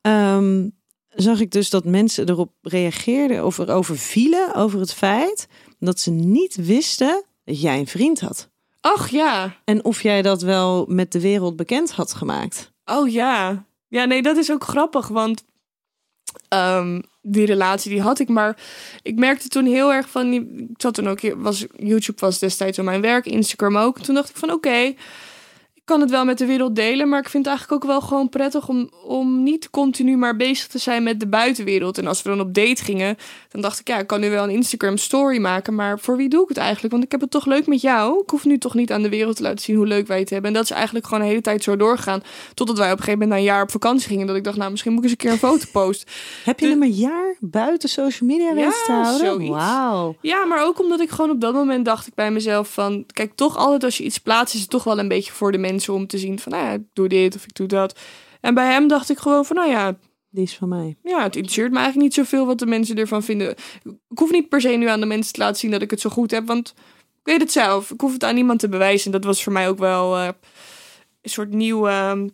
ehm, 0.00 0.68
zag 1.08 1.40
ik 1.40 1.50
dus 1.50 1.70
dat 1.70 1.84
mensen 1.84 2.28
erop 2.28 2.52
reageerden 2.62 3.44
of 3.46 3.58
erover 3.58 3.98
vielen. 3.98 4.54
Over 4.54 4.80
het 4.80 4.92
feit 4.94 5.46
dat 5.78 6.00
ze 6.00 6.10
niet 6.10 6.54
wisten 6.56 7.24
dat 7.44 7.60
jij 7.60 7.78
een 7.78 7.86
vriend 7.86 8.20
had. 8.20 8.50
Ach 8.94 9.08
ja, 9.08 9.56
En 9.64 9.84
of 9.84 10.02
jij 10.02 10.22
dat 10.22 10.42
wel 10.42 10.84
met 10.88 11.12
de 11.12 11.20
wereld 11.20 11.56
bekend 11.56 11.92
had 11.92 12.14
gemaakt. 12.14 12.72
oh 12.84 13.08
ja. 13.10 13.66
Ja, 13.88 14.04
nee, 14.04 14.22
dat 14.22 14.36
is 14.36 14.52
ook 14.52 14.64
grappig, 14.64 15.08
want 15.08 15.44
ehm, 16.48 17.00
die 17.22 17.46
relatie 17.46 17.90
die 17.90 18.02
had 18.02 18.18
ik, 18.18 18.28
maar 18.28 18.56
ik 19.02 19.18
merkte 19.18 19.48
toen 19.48 19.66
heel 19.66 19.92
erg 19.92 20.08
van, 20.08 20.32
ik 20.32 20.46
zat 20.76 20.94
toen 20.94 21.08
ook, 21.08 21.20
was, 21.36 21.66
YouTube 21.76 22.20
was 22.20 22.38
destijds 22.38 22.78
al 22.78 22.84
mijn 22.84 23.00
werk, 23.00 23.26
Instagram 23.26 23.76
ook. 23.76 24.00
Toen 24.00 24.14
dacht 24.14 24.30
ik 24.30 24.36
van, 24.36 24.52
oké, 24.52 24.94
kan 25.88 26.00
het 26.00 26.10
wel 26.10 26.24
met 26.24 26.38
de 26.38 26.46
wereld 26.46 26.76
delen, 26.76 27.08
maar 27.08 27.18
ik 27.18 27.28
vind 27.28 27.44
het 27.44 27.54
eigenlijk 27.54 27.84
ook 27.84 27.90
wel 27.90 28.00
gewoon 28.00 28.28
prettig 28.28 28.68
om, 28.68 28.90
om 29.04 29.42
niet 29.42 29.70
continu 29.70 30.16
maar 30.16 30.36
bezig 30.36 30.66
te 30.66 30.78
zijn 30.78 31.02
met 31.02 31.20
de 31.20 31.26
buitenwereld. 31.26 31.98
En 31.98 32.06
als 32.06 32.22
we 32.22 32.28
dan 32.28 32.40
op 32.40 32.54
date 32.54 32.84
gingen, 32.84 33.16
dan 33.48 33.60
dacht 33.60 33.80
ik, 33.80 33.88
ja, 33.88 33.98
ik 33.98 34.06
kan 34.06 34.20
nu 34.20 34.30
wel 34.30 34.44
een 34.44 34.50
Instagram 34.50 34.96
story 34.96 35.38
maken, 35.38 35.74
maar 35.74 35.98
voor 35.98 36.16
wie 36.16 36.28
doe 36.28 36.42
ik 36.42 36.48
het 36.48 36.56
eigenlijk? 36.56 36.92
Want 36.92 37.04
ik 37.04 37.10
heb 37.10 37.20
het 37.20 37.30
toch 37.30 37.46
leuk 37.46 37.66
met 37.66 37.80
jou. 37.80 38.22
Ik 38.22 38.30
hoef 38.30 38.44
nu 38.44 38.58
toch 38.58 38.74
niet 38.74 38.92
aan 38.92 39.02
de 39.02 39.08
wereld 39.08 39.36
te 39.36 39.42
laten 39.42 39.64
zien 39.64 39.76
hoe 39.76 39.86
leuk 39.86 40.06
wij 40.06 40.18
het 40.18 40.30
hebben. 40.30 40.48
En 40.48 40.56
dat 40.56 40.64
is 40.64 40.70
eigenlijk 40.70 41.06
gewoon 41.06 41.22
de 41.22 41.28
hele 41.28 41.40
tijd 41.40 41.62
zo 41.62 41.76
doorgegaan, 41.76 42.22
totdat 42.54 42.78
wij 42.78 42.92
op 42.92 42.98
een 42.98 43.04
gegeven 43.04 43.20
moment 43.20 43.30
na 43.30 43.46
een 43.46 43.54
jaar 43.54 43.62
op 43.62 43.70
vakantie 43.70 44.08
gingen. 44.08 44.26
Dat 44.26 44.36
ik 44.36 44.44
dacht, 44.44 44.56
nou, 44.56 44.70
misschien 44.70 44.92
moet 44.92 45.04
ik 45.04 45.10
eens 45.10 45.18
een 45.18 45.24
keer 45.24 45.32
een 45.32 45.50
foto 45.50 45.64
posten. 45.72 46.08
Heb 46.44 46.60
je 46.60 46.68
hem 46.68 46.82
een 46.82 46.90
jaar 46.90 47.36
buiten 47.40 47.88
social 47.88 48.28
media 48.28 48.52
Ja, 48.52 48.70
te 48.70 48.92
houden? 48.92 49.48
Wauw. 49.48 50.16
Ja, 50.20 50.44
maar 50.44 50.64
ook 50.64 50.80
omdat 50.80 51.00
ik 51.00 51.10
gewoon 51.10 51.30
op 51.30 51.40
dat 51.40 51.54
moment 51.54 51.84
dacht 51.84 52.06
ik 52.06 52.14
bij 52.14 52.30
mezelf 52.30 52.72
van... 52.72 53.04
Kijk, 53.12 53.32
toch 53.34 53.56
altijd 53.56 53.84
als 53.84 53.96
je 53.96 54.04
iets 54.04 54.18
plaatst 54.18 54.54
is 54.54 54.60
het 54.60 54.70
toch 54.70 54.84
wel 54.84 54.98
een 54.98 55.08
beetje 55.08 55.32
voor 55.32 55.52
de 55.52 55.58
mensen 55.78 55.94
om 55.94 56.06
te 56.06 56.18
zien 56.18 56.38
van... 56.38 56.52
Nou 56.52 56.64
ja, 56.64 56.72
ik 56.72 56.82
doe 56.92 57.08
dit 57.08 57.34
of 57.34 57.44
ik 57.44 57.54
doe 57.54 57.66
dat. 57.66 57.98
En 58.40 58.54
bij 58.54 58.72
hem 58.72 58.88
dacht 58.88 59.10
ik 59.10 59.18
gewoon 59.18 59.44
van, 59.44 59.56
nou 59.56 59.70
ja, 59.70 59.98
Die 60.30 60.42
is 60.42 60.56
van 60.56 60.68
mij. 60.68 60.96
ja, 61.02 61.22
het 61.22 61.36
interesseert 61.36 61.70
me 61.70 61.76
eigenlijk 61.78 62.04
niet 62.04 62.14
zoveel 62.14 62.46
wat 62.46 62.58
de 62.58 62.66
mensen 62.66 62.96
ervan 62.96 63.22
vinden. 63.22 63.50
Ik 64.08 64.18
hoef 64.18 64.30
niet 64.30 64.48
per 64.48 64.60
se 64.60 64.68
nu 64.68 64.86
aan 64.86 65.00
de 65.00 65.06
mensen 65.06 65.32
te 65.32 65.40
laten 65.40 65.56
zien 65.56 65.70
dat 65.70 65.82
ik 65.82 65.90
het 65.90 66.00
zo 66.00 66.10
goed 66.10 66.30
heb, 66.30 66.46
want 66.46 66.74
ik 67.20 67.24
weet 67.34 67.40
het 67.40 67.52
zelf. 67.52 67.90
Ik 67.90 68.00
hoef 68.00 68.12
het 68.12 68.24
aan 68.24 68.34
niemand 68.34 68.58
te 68.60 68.68
bewijzen. 68.68 69.06
En 69.06 69.12
dat 69.12 69.24
was 69.24 69.42
voor 69.42 69.52
mij 69.52 69.68
ook 69.68 69.78
wel 69.78 70.16
eh, 70.16 70.28
een 71.22 71.30
soort 71.30 71.52
nieuw, 71.52 71.86
ehm, 71.88 72.28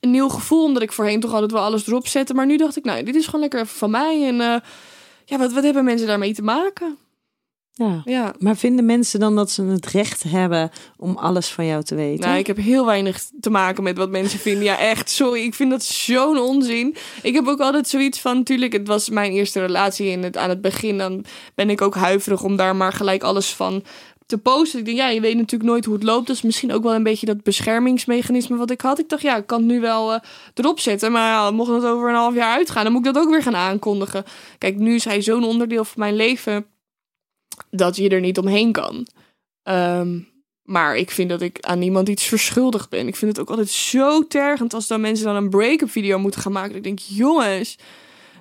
een 0.00 0.10
nieuw 0.10 0.28
gevoel, 0.28 0.64
omdat 0.64 0.82
ik 0.82 0.92
voorheen 0.92 1.20
toch 1.20 1.32
altijd 1.32 1.52
wel 1.52 1.62
alles 1.62 1.86
erop 1.86 2.06
zette. 2.06 2.34
Maar 2.34 2.46
nu 2.46 2.56
dacht 2.56 2.76
ik, 2.76 2.84
nou, 2.84 3.02
dit 3.02 3.14
is 3.14 3.24
gewoon 3.24 3.40
lekker 3.40 3.60
even 3.60 3.76
van 3.76 3.90
mij. 3.90 4.26
En 4.26 4.40
eh, 4.40 4.60
ja, 5.24 5.38
wat, 5.38 5.52
wat 5.52 5.64
hebben 5.64 5.84
mensen 5.84 6.06
daarmee 6.06 6.34
te 6.34 6.42
maken? 6.42 6.98
Ja. 7.76 8.02
Ja. 8.04 8.34
Maar 8.38 8.56
vinden 8.56 8.84
mensen 8.84 9.20
dan 9.20 9.36
dat 9.36 9.50
ze 9.50 9.62
het 9.62 9.86
recht 9.86 10.22
hebben 10.22 10.70
om 10.96 11.16
alles 11.16 11.48
van 11.48 11.66
jou 11.66 11.82
te 11.82 11.94
weten? 11.94 12.26
Nou, 12.26 12.38
ik 12.38 12.46
heb 12.46 12.56
heel 12.56 12.86
weinig 12.86 13.22
te 13.40 13.50
maken 13.50 13.82
met 13.82 13.96
wat 13.96 14.10
mensen 14.10 14.38
vinden. 14.38 14.64
Ja, 14.64 14.78
echt, 14.78 15.10
sorry. 15.10 15.42
Ik 15.42 15.54
vind 15.54 15.70
dat 15.70 15.84
zo'n 15.84 16.38
onzin. 16.38 16.96
Ik 17.22 17.34
heb 17.34 17.46
ook 17.46 17.60
altijd 17.60 17.88
zoiets 17.88 18.20
van, 18.20 18.36
natuurlijk, 18.36 18.72
het 18.72 18.86
was 18.86 19.08
mijn 19.10 19.32
eerste 19.32 19.60
relatie. 19.60 20.10
En 20.10 20.22
het, 20.22 20.36
aan 20.36 20.48
het 20.48 20.60
begin 20.60 20.98
dan 20.98 21.24
ben 21.54 21.70
ik 21.70 21.80
ook 21.80 21.94
huiverig 21.94 22.42
om 22.42 22.56
daar 22.56 22.76
maar 22.76 22.92
gelijk 22.92 23.22
alles 23.22 23.54
van 23.54 23.82
te 24.26 24.38
posten. 24.38 24.78
Ik 24.78 24.84
denk, 24.84 24.96
ja, 24.96 25.08
je 25.08 25.20
weet 25.20 25.36
natuurlijk 25.36 25.70
nooit 25.70 25.84
hoe 25.84 25.94
het 25.94 26.02
loopt. 26.02 26.26
Dat 26.26 26.36
is 26.36 26.42
misschien 26.42 26.72
ook 26.72 26.82
wel 26.82 26.94
een 26.94 27.02
beetje 27.02 27.26
dat 27.26 27.42
beschermingsmechanisme 27.42 28.56
wat 28.56 28.70
ik 28.70 28.80
had. 28.80 28.98
Ik 28.98 29.08
dacht, 29.08 29.22
ja, 29.22 29.36
ik 29.36 29.46
kan 29.46 29.58
het 29.58 29.68
nu 29.68 29.80
wel 29.80 30.12
eh, 30.12 30.20
erop 30.54 30.80
zetten. 30.80 31.12
Maar 31.12 31.28
ja, 31.28 31.50
mocht 31.50 31.70
het 31.70 31.84
over 31.84 32.08
een 32.08 32.14
half 32.14 32.34
jaar 32.34 32.56
uitgaan, 32.56 32.84
dan 32.84 32.92
moet 32.92 33.06
ik 33.06 33.12
dat 33.12 33.22
ook 33.22 33.30
weer 33.30 33.42
gaan 33.42 33.56
aankondigen. 33.56 34.24
Kijk, 34.58 34.76
nu 34.76 34.94
is 34.94 35.04
hij 35.04 35.22
zo'n 35.22 35.44
onderdeel 35.44 35.84
van 35.84 36.00
mijn 36.00 36.16
leven 36.16 36.66
dat 37.76 37.96
je 37.96 38.08
er 38.08 38.20
niet 38.20 38.38
omheen 38.38 38.72
kan. 38.72 39.06
Ehm, 39.62 40.18
maar 40.62 40.96
ik 40.96 41.10
vind 41.10 41.28
dat 41.28 41.40
ik 41.40 41.58
aan 41.60 41.78
niemand 41.78 42.08
iets 42.08 42.24
verschuldigd 42.24 42.88
ben. 42.88 43.06
Ik 43.06 43.16
vind 43.16 43.30
het 43.30 43.40
ook 43.40 43.50
altijd 43.50 43.70
zo 43.70 44.26
tergend 44.26 44.74
als 44.74 44.86
dan 44.86 45.00
mensen 45.00 45.26
dan 45.26 45.36
een 45.36 45.50
break-up 45.50 45.90
video 45.90 46.18
moeten 46.18 46.40
gaan 46.40 46.52
maken. 46.52 46.76
Ik 46.76 46.82
denk, 46.82 46.98
jongens, 46.98 47.78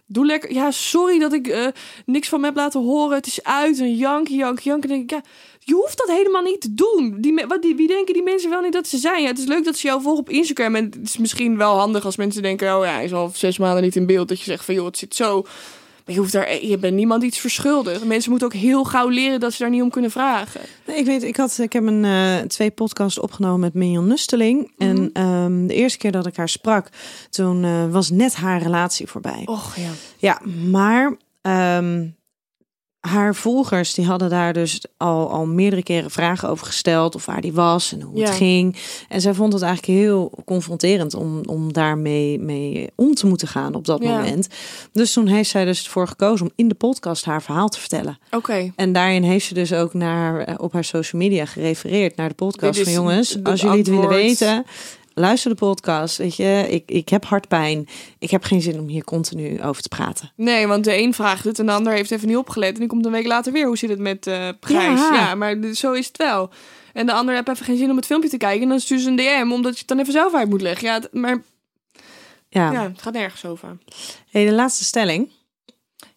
doe 0.05 0.25
lekker. 0.25 0.53
Ja, 0.53 0.71
sorry 0.71 1.19
dat 1.19 1.33
ik 1.33 1.47
eh, 1.47 1.67
niks 2.05 2.29
van 2.29 2.39
me 2.39 2.45
heb 2.45 2.55
laten 2.55 2.81
horen. 2.81 3.15
Het 3.15 3.27
is 3.27 3.43
uit 3.43 3.79
en 3.79 3.95
jank, 3.95 4.27
jank. 4.27 4.59
En 4.65 4.79
denk 4.81 5.03
ik, 5.03 5.09
ja, 5.09 5.21
je 5.59 5.73
hoeft 5.73 5.97
dat 5.97 6.15
helemaal 6.17 6.41
niet 6.41 6.61
te 6.61 6.73
doen. 6.73 7.17
Die, 7.19 7.45
wat, 7.47 7.61
die, 7.61 7.75
wie 7.75 7.87
denken 7.87 8.13
die 8.13 8.23
mensen 8.23 8.49
wel 8.49 8.61
niet 8.61 8.73
dat 8.73 8.87
ze 8.87 8.97
zijn? 8.97 9.21
Ja, 9.21 9.27
het 9.27 9.39
is 9.39 9.45
leuk 9.45 9.63
dat 9.63 9.77
ze 9.77 9.87
jou 9.87 10.01
volgen 10.01 10.21
op 10.21 10.29
Instagram. 10.29 10.75
En 10.75 10.83
het 10.83 11.03
is 11.03 11.17
misschien 11.17 11.57
wel 11.57 11.77
handig 11.77 12.05
als 12.05 12.15
mensen 12.15 12.41
denken, 12.41 12.77
oh 12.77 12.85
ja, 12.85 12.93
hij 12.93 13.03
is 13.03 13.13
al 13.13 13.31
zes 13.33 13.57
maanden 13.57 13.83
niet 13.83 13.95
in 13.95 14.05
beeld. 14.05 14.27
Dat 14.27 14.37
je 14.37 14.43
zegt 14.43 14.65
van, 14.65 14.73
joh, 14.73 14.85
het 14.85 14.97
zit 14.97 15.15
zo. 15.15 15.45
Maar 16.05 16.15
je, 16.15 16.21
hoeft 16.21 16.31
daar, 16.31 16.65
je 16.65 16.77
bent 16.77 16.95
niemand 16.95 17.23
iets 17.23 17.39
verschuldigd. 17.39 18.05
Mensen 18.05 18.29
moeten 18.29 18.47
ook 18.47 18.53
heel 18.53 18.83
gauw 18.83 19.07
leren 19.07 19.39
dat 19.39 19.53
ze 19.53 19.61
daar 19.61 19.71
niet 19.71 19.81
om 19.81 19.89
kunnen 19.89 20.11
vragen. 20.11 20.61
Nee, 20.87 20.97
ik 20.97 21.05
weet, 21.05 21.23
ik, 21.23 21.37
had, 21.37 21.57
ik 21.57 21.73
heb 21.73 21.85
een, 21.85 22.05
eh, 22.05 22.37
twee 22.47 22.71
podcasts 22.71 23.19
opgenomen 23.19 23.59
met 23.59 23.73
Mignon 23.73 24.07
Nusteling. 24.07 24.73
En 24.77 25.09
ehm, 25.13 25.67
de 25.67 25.73
eerste 25.73 25.97
keer 25.97 26.11
dat 26.11 26.25
ik 26.25 26.35
haar 26.35 26.49
sprak, 26.49 26.89
toen 27.29 27.63
eh, 27.63 27.91
was 27.91 28.09
net 28.09 28.35
haar 28.35 28.61
relatie 28.61 29.07
voorbij. 29.07 29.41
Och 29.45 29.75
ja. 29.75 29.89
Ja, 30.17 30.41
maar 30.69 31.17
ehm, 31.41 32.05
haar 33.07 33.35
volgers 33.35 33.93
die 33.93 34.05
hadden 34.05 34.29
daar 34.29 34.53
dus 34.53 34.85
al, 34.97 35.29
al 35.29 35.45
meerdere 35.45 35.83
keren 35.83 36.11
vragen 36.11 36.49
over 36.49 36.65
gesteld. 36.65 37.15
Of 37.15 37.25
waar 37.25 37.41
die 37.41 37.53
was 37.53 37.91
en 37.93 38.01
hoe 38.01 38.17
Ja. 38.19 38.25
het 38.25 38.35
ging. 38.35 38.75
En 39.09 39.21
zij 39.21 39.33
vond 39.33 39.53
het 39.53 39.61
eigenlijk 39.61 39.99
heel 39.99 40.31
confronterend 40.45 41.13
om, 41.13 41.41
om 41.45 41.73
daarmee 41.73 42.39
mee 42.39 42.89
om 42.95 43.13
te 43.15 43.27
moeten 43.27 43.47
gaan 43.47 43.75
op 43.75 43.85
dat 43.85 44.03
Ja. 44.03 44.17
moment. 44.17 44.47
Dus 44.91 45.13
toen 45.13 45.27
heeft 45.27 45.49
zij 45.49 45.65
dus 45.65 45.83
ervoor 45.85 46.07
gekozen 46.07 46.45
om 46.45 46.51
in 46.55 46.67
de 46.67 46.75
podcast 46.75 47.25
haar 47.25 47.41
verhaal 47.41 47.69
te 47.69 47.79
vertellen. 47.79 48.19
Oké. 48.31 48.71
En 48.75 48.93
daarin 48.93 49.23
heeft 49.23 49.45
ze 49.45 49.53
dus 49.53 49.73
ook 49.73 49.93
naar, 49.93 50.39
eh, 50.39 50.55
op 50.57 50.73
haar 50.73 50.83
social 50.83 51.21
media 51.21 51.45
gerefereerd 51.45 52.15
naar 52.15 52.29
de 52.29 52.35
podcast. 52.35 52.81
Van 52.83 52.91
jongens, 52.91 53.43
als 53.43 53.61
jullie 53.61 53.77
het 53.77 53.87
willen 53.87 54.09
weten, 54.09 54.65
luister 55.13 55.49
de 55.51 55.57
podcast. 55.57 56.17
Weet 56.17 56.35
je, 56.35 56.65
ik, 56.69 56.83
ik 56.91 57.09
heb 57.09 57.25
hartpijn. 57.25 57.87
Ik 58.19 58.29
heb 58.31 58.43
geen 58.43 58.61
zin 58.61 58.79
om 58.79 58.87
hier 58.87 59.03
continu 59.03 59.61
over 59.63 59.81
te 59.81 59.87
praten. 59.87 60.31
Nee, 60.35 60.67
want 60.67 60.83
de 60.83 60.97
een 60.97 61.13
vraagt 61.13 61.43
het 61.43 61.59
en 61.59 61.65
de 61.65 61.71
ander 61.71 61.93
heeft 61.93 62.11
even 62.11 62.27
niet 62.27 62.37
opgelet. 62.37 62.73
En 62.73 62.79
die 62.79 62.87
komt 62.87 63.05
een 63.05 63.11
week 63.11 63.25
later 63.27 63.53
weer. 63.53 63.65
Hoe 63.67 63.77
zit 63.77 63.89
het 63.89 63.99
met 63.99 64.27
eh 64.27 64.49
prijs? 64.59 64.99
Ja. 64.99 65.13
Ja. 65.13 65.35
maar 65.35 65.57
zo 65.73 65.91
is 65.91 66.07
het 66.07 66.17
wel. 66.17 66.49
En 66.93 67.05
de 67.05 67.13
ander 67.13 67.35
heeft 67.35 67.47
even 67.49 67.65
geen 67.65 67.77
zin 67.77 67.89
om 67.89 67.95
het 67.95 68.05
filmpje 68.05 68.29
te 68.29 68.37
kijken. 68.37 68.61
En 68.61 68.69
dan 68.69 68.79
stuurt 68.79 69.01
ze 69.01 69.09
een 69.09 69.15
DM, 69.15 69.51
omdat 69.51 69.73
je 69.73 69.79
het 69.79 69.87
dan 69.87 69.99
even 69.99 70.13
zelf 70.13 70.33
uit 70.33 70.49
moet 70.49 70.61
leggen. 70.61 70.87
Ja, 70.87 70.93
het- 70.93 71.13
maar 71.13 71.43
Ja. 72.49 72.71
ja, 72.71 72.83
het 72.83 73.01
gaat 73.01 73.13
nergens 73.13 73.45
over. 73.45 73.77
Hey, 74.29 74.45
de 74.45 74.51
laatste 74.53 74.83
stelling. 74.83 75.29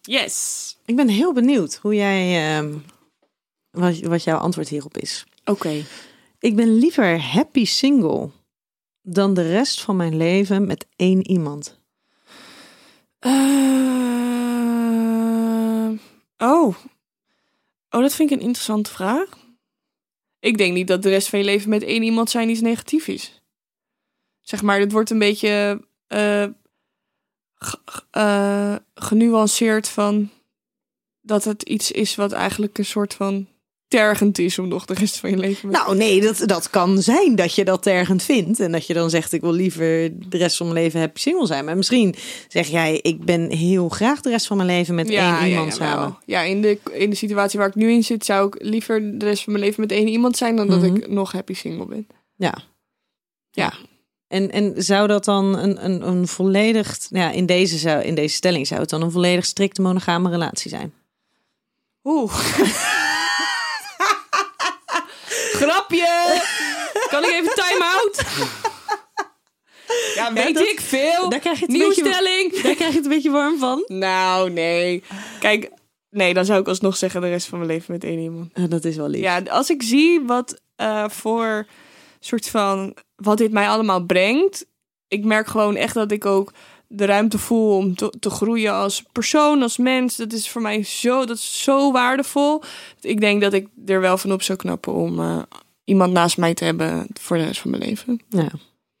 Yes. 0.01 0.75
Ik 0.85 0.95
ben 0.95 1.07
heel 1.07 1.33
benieuwd 1.33 1.79
hoe 1.81 1.95
jij, 1.95 2.55
ehm, 2.57 2.73
wat, 3.71 3.99
wat 3.99 4.23
jouw 4.23 4.37
antwoord 4.37 4.69
hierop 4.69 4.97
is. 4.97 5.25
Oké. 5.45 5.83
Ik 6.39 6.55
ben 6.55 6.77
liever 6.77 7.21
happy 7.21 7.65
single 7.65 8.29
dan 9.09 9.33
de 9.33 9.51
rest 9.51 9.81
van 9.81 9.95
mijn 9.95 10.17
leven 10.17 10.67
met 10.67 10.87
één 10.95 11.27
iemand. 11.27 11.79
Eh, 13.19 13.31
oh. 16.37 16.75
Oh, 17.89 18.01
dat 18.01 18.13
vind 18.13 18.31
ik 18.31 18.37
een 18.37 18.45
interessante 18.45 18.91
vraag. 18.91 19.29
Ik 20.39 20.57
denk 20.57 20.73
niet 20.73 20.87
dat 20.87 21.03
de 21.03 21.09
rest 21.09 21.29
van 21.29 21.39
je 21.39 21.45
leven 21.45 21.69
met 21.69 21.83
één 21.83 22.03
iemand 22.03 22.29
zijn 22.29 22.49
iets 22.49 22.61
negatief 22.61 23.07
is. 23.07 23.41
Zeg 24.41 24.61
maar, 24.61 24.79
het 24.79 24.91
wordt 24.91 25.09
een 25.09 25.19
beetje 25.19 25.81
eh, 26.07 26.43
eh, 28.11 28.75
genuanceerd 28.93 29.89
van 29.89 30.29
dat 31.21 31.43
het 31.43 31.63
iets 31.63 31.91
is 31.91 32.15
wat 32.15 32.31
eigenlijk 32.31 32.77
een 32.77 32.85
soort 32.85 33.13
van 33.13 33.47
tergend 33.87 34.37
is 34.39 34.59
om 34.59 34.67
nog 34.67 34.85
de 34.85 34.93
rest 34.93 35.19
van 35.19 35.29
je 35.29 35.37
leven 35.37 35.69
met... 35.69 35.77
Nou 35.77 35.95
nee, 35.95 36.21
dat, 36.21 36.41
dat 36.45 36.69
kan 36.69 37.01
zijn 37.01 37.35
dat 37.35 37.53
je 37.55 37.65
dat 37.65 37.81
tergend 37.83 38.23
vindt. 38.23 38.59
En 38.59 38.71
dat 38.71 38.87
je 38.87 38.93
dan 38.93 39.09
zegt, 39.09 39.33
ik 39.33 39.41
wil 39.41 39.53
liever 39.53 40.11
de 40.29 40.37
rest 40.37 40.57
van 40.57 40.67
mijn 40.67 40.79
leven 40.83 40.99
happy 40.99 41.19
single 41.19 41.45
zijn. 41.45 41.65
Maar 41.65 41.77
misschien 41.77 42.15
zeg 42.47 42.67
jij, 42.67 42.99
ik 43.01 43.25
ben 43.25 43.49
heel 43.51 43.89
graag 43.89 44.21
de 44.21 44.29
rest 44.29 44.47
van 44.47 44.57
mijn 44.57 44.69
leven 44.69 44.95
met 44.95 45.09
één 45.09 45.45
iemand 45.47 45.77
wel. 45.77 45.87
samen. 45.87 46.17
Ja, 46.25 46.41
in 46.41 46.61
de, 46.61 46.79
in 46.91 47.09
de 47.09 47.15
situatie 47.15 47.59
waar 47.59 47.67
ik 47.67 47.75
nu 47.75 47.91
in 47.91 48.03
zit, 48.03 48.25
zou 48.25 48.47
ik 48.47 48.55
liever 48.63 49.17
de 49.19 49.25
rest 49.25 49.43
van 49.43 49.53
mijn 49.53 49.65
leven 49.65 49.81
met 49.81 49.91
één 49.91 50.07
iemand 50.07 50.37
zijn 50.37 50.55
dan 50.55 50.67
dat 50.67 50.81
Mhm. 50.81 50.95
ik 50.95 51.09
nog 51.09 51.31
happy 51.31 51.53
single 51.53 51.85
ben. 51.85 52.07
Ja. 52.35 52.57
Ja. 53.51 53.73
En, 54.27 54.51
en 54.51 54.73
zou 54.83 55.07
dat 55.07 55.25
dan 55.25 55.57
een, 55.57 55.85
een, 55.85 56.07
een 56.07 56.27
volledig, 56.27 56.97
ja, 57.09 57.31
in 57.31 57.45
deze, 57.45 57.77
zou, 57.77 58.03
in 58.03 58.15
deze 58.15 58.35
stelling 58.35 58.67
zou 58.67 58.79
het 58.81 58.89
dan 58.89 59.01
een 59.01 59.11
volledig 59.11 59.45
strikte 59.45 59.81
monogame 59.81 60.29
relatie 60.29 60.69
zijn? 60.69 60.93
Oeh. 62.03 62.33
Grapje! 65.87 66.41
Kan 67.09 67.23
ik 67.23 67.29
even 67.31 67.53
time-out? 67.55 68.23
Ja, 70.15 70.33
weet 70.33 70.53
dat- 70.55 70.67
ik 70.67 70.79
veel. 70.81 71.29
Daar 71.29 71.39
krijg 71.39 71.59
je 71.59 71.65
het 71.65 71.77
beetje- 71.77 72.05
stelling. 72.11 72.61
Daar 72.61 72.75
krijg 72.75 72.91
je 72.91 72.95
het 72.95 73.03
een 73.05 73.11
beetje 73.11 73.31
warm 73.31 73.57
van. 73.59 73.83
Nou, 73.87 74.49
nee. 74.49 75.03
Kijk, 75.39 75.71
nee, 76.09 76.33
dan 76.33 76.45
zou 76.45 76.59
ik 76.59 76.67
alsnog 76.67 76.97
zeggen 76.97 77.21
de 77.21 77.27
rest 77.29 77.47
van 77.47 77.57
mijn 77.57 77.71
leven 77.71 77.93
met 77.93 78.03
één 78.03 78.19
iemand. 78.19 78.53
Ah, 78.53 78.69
dat 78.69 78.85
is 78.85 78.95
wel 78.95 79.07
lief. 79.07 79.21
Ja, 79.21 79.41
als 79.49 79.69
ik 79.69 79.83
zie 79.83 80.21
wat 80.25 80.61
eh, 80.75 81.09
voor 81.09 81.65
soort 82.19 82.49
van 82.49 82.95
wat 83.15 83.37
dit 83.37 83.51
mij 83.51 83.67
allemaal 83.69 84.03
brengt, 84.05 84.65
ik 85.07 85.23
merk 85.25 85.47
gewoon 85.47 85.75
echt 85.75 85.93
dat 85.93 86.11
ik 86.11 86.25
ook 86.25 86.51
de 86.87 87.05
ruimte 87.05 87.37
voel 87.37 87.77
om 87.77 87.95
te, 87.95 88.13
te 88.19 88.29
groeien 88.29 88.73
als 88.73 89.03
persoon, 89.11 89.61
als 89.61 89.77
mens. 89.77 90.15
Dat 90.15 90.33
is 90.33 90.49
voor 90.49 90.61
mij 90.61 90.83
zo, 90.83 91.25
dat 91.25 91.37
is 91.37 91.63
zo 91.63 91.91
waardevol. 91.91 92.61
Ik 93.01 93.19
denk 93.19 93.41
dat 93.41 93.53
ik 93.53 93.67
er 93.85 94.01
wel 94.01 94.17
van 94.17 94.31
op 94.31 94.41
zou 94.41 94.57
knappen 94.57 94.93
om 94.93 95.19
eh, 95.19 95.39
iemand 95.87 96.13
naast 96.13 96.37
mij 96.37 96.53
te 96.53 96.65
hebben 96.65 97.07
voor 97.13 97.37
de 97.37 97.43
rest 97.43 97.59
van 97.61 97.71
mijn 97.71 97.83
leven. 97.83 98.21
Ja. 98.29 98.49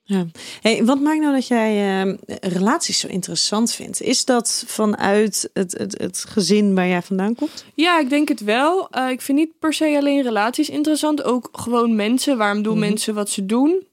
ja. 0.03 0.25
Hey, 0.61 0.85
wat 0.85 0.99
maakt 0.99 1.19
nou 1.19 1.33
dat 1.33 1.47
jij 1.47 2.01
eh, 2.03 2.13
relaties 2.41 2.99
zo 2.99 3.07
interessant 3.07 3.71
vindt? 3.73 4.01
Is 4.01 4.25
dat 4.25 4.63
vanuit 4.67 5.49
het, 5.53 5.71
het, 5.77 5.97
het 6.01 6.25
gezin 6.27 6.75
waar 6.75 6.87
jij 6.87 7.01
vandaan 7.01 7.35
komt? 7.35 7.65
Ja, 7.73 7.99
ik 7.99 8.09
denk 8.09 8.27
het 8.27 8.39
wel. 8.43 8.89
Eh, 8.89 9.09
ik 9.09 9.21
vind 9.21 9.37
niet 9.37 9.59
per 9.59 9.73
se 9.73 9.95
alleen 9.97 10.21
relaties 10.23 10.69
interessant, 10.69 11.23
ook 11.23 11.49
gewoon 11.51 11.95
mensen. 11.95 12.37
Waarom 12.37 12.61
doen 12.61 12.77
Mhm. 12.77 12.87
mensen 12.87 13.13
wat 13.13 13.29
ze 13.29 13.45
doen? 13.45 13.85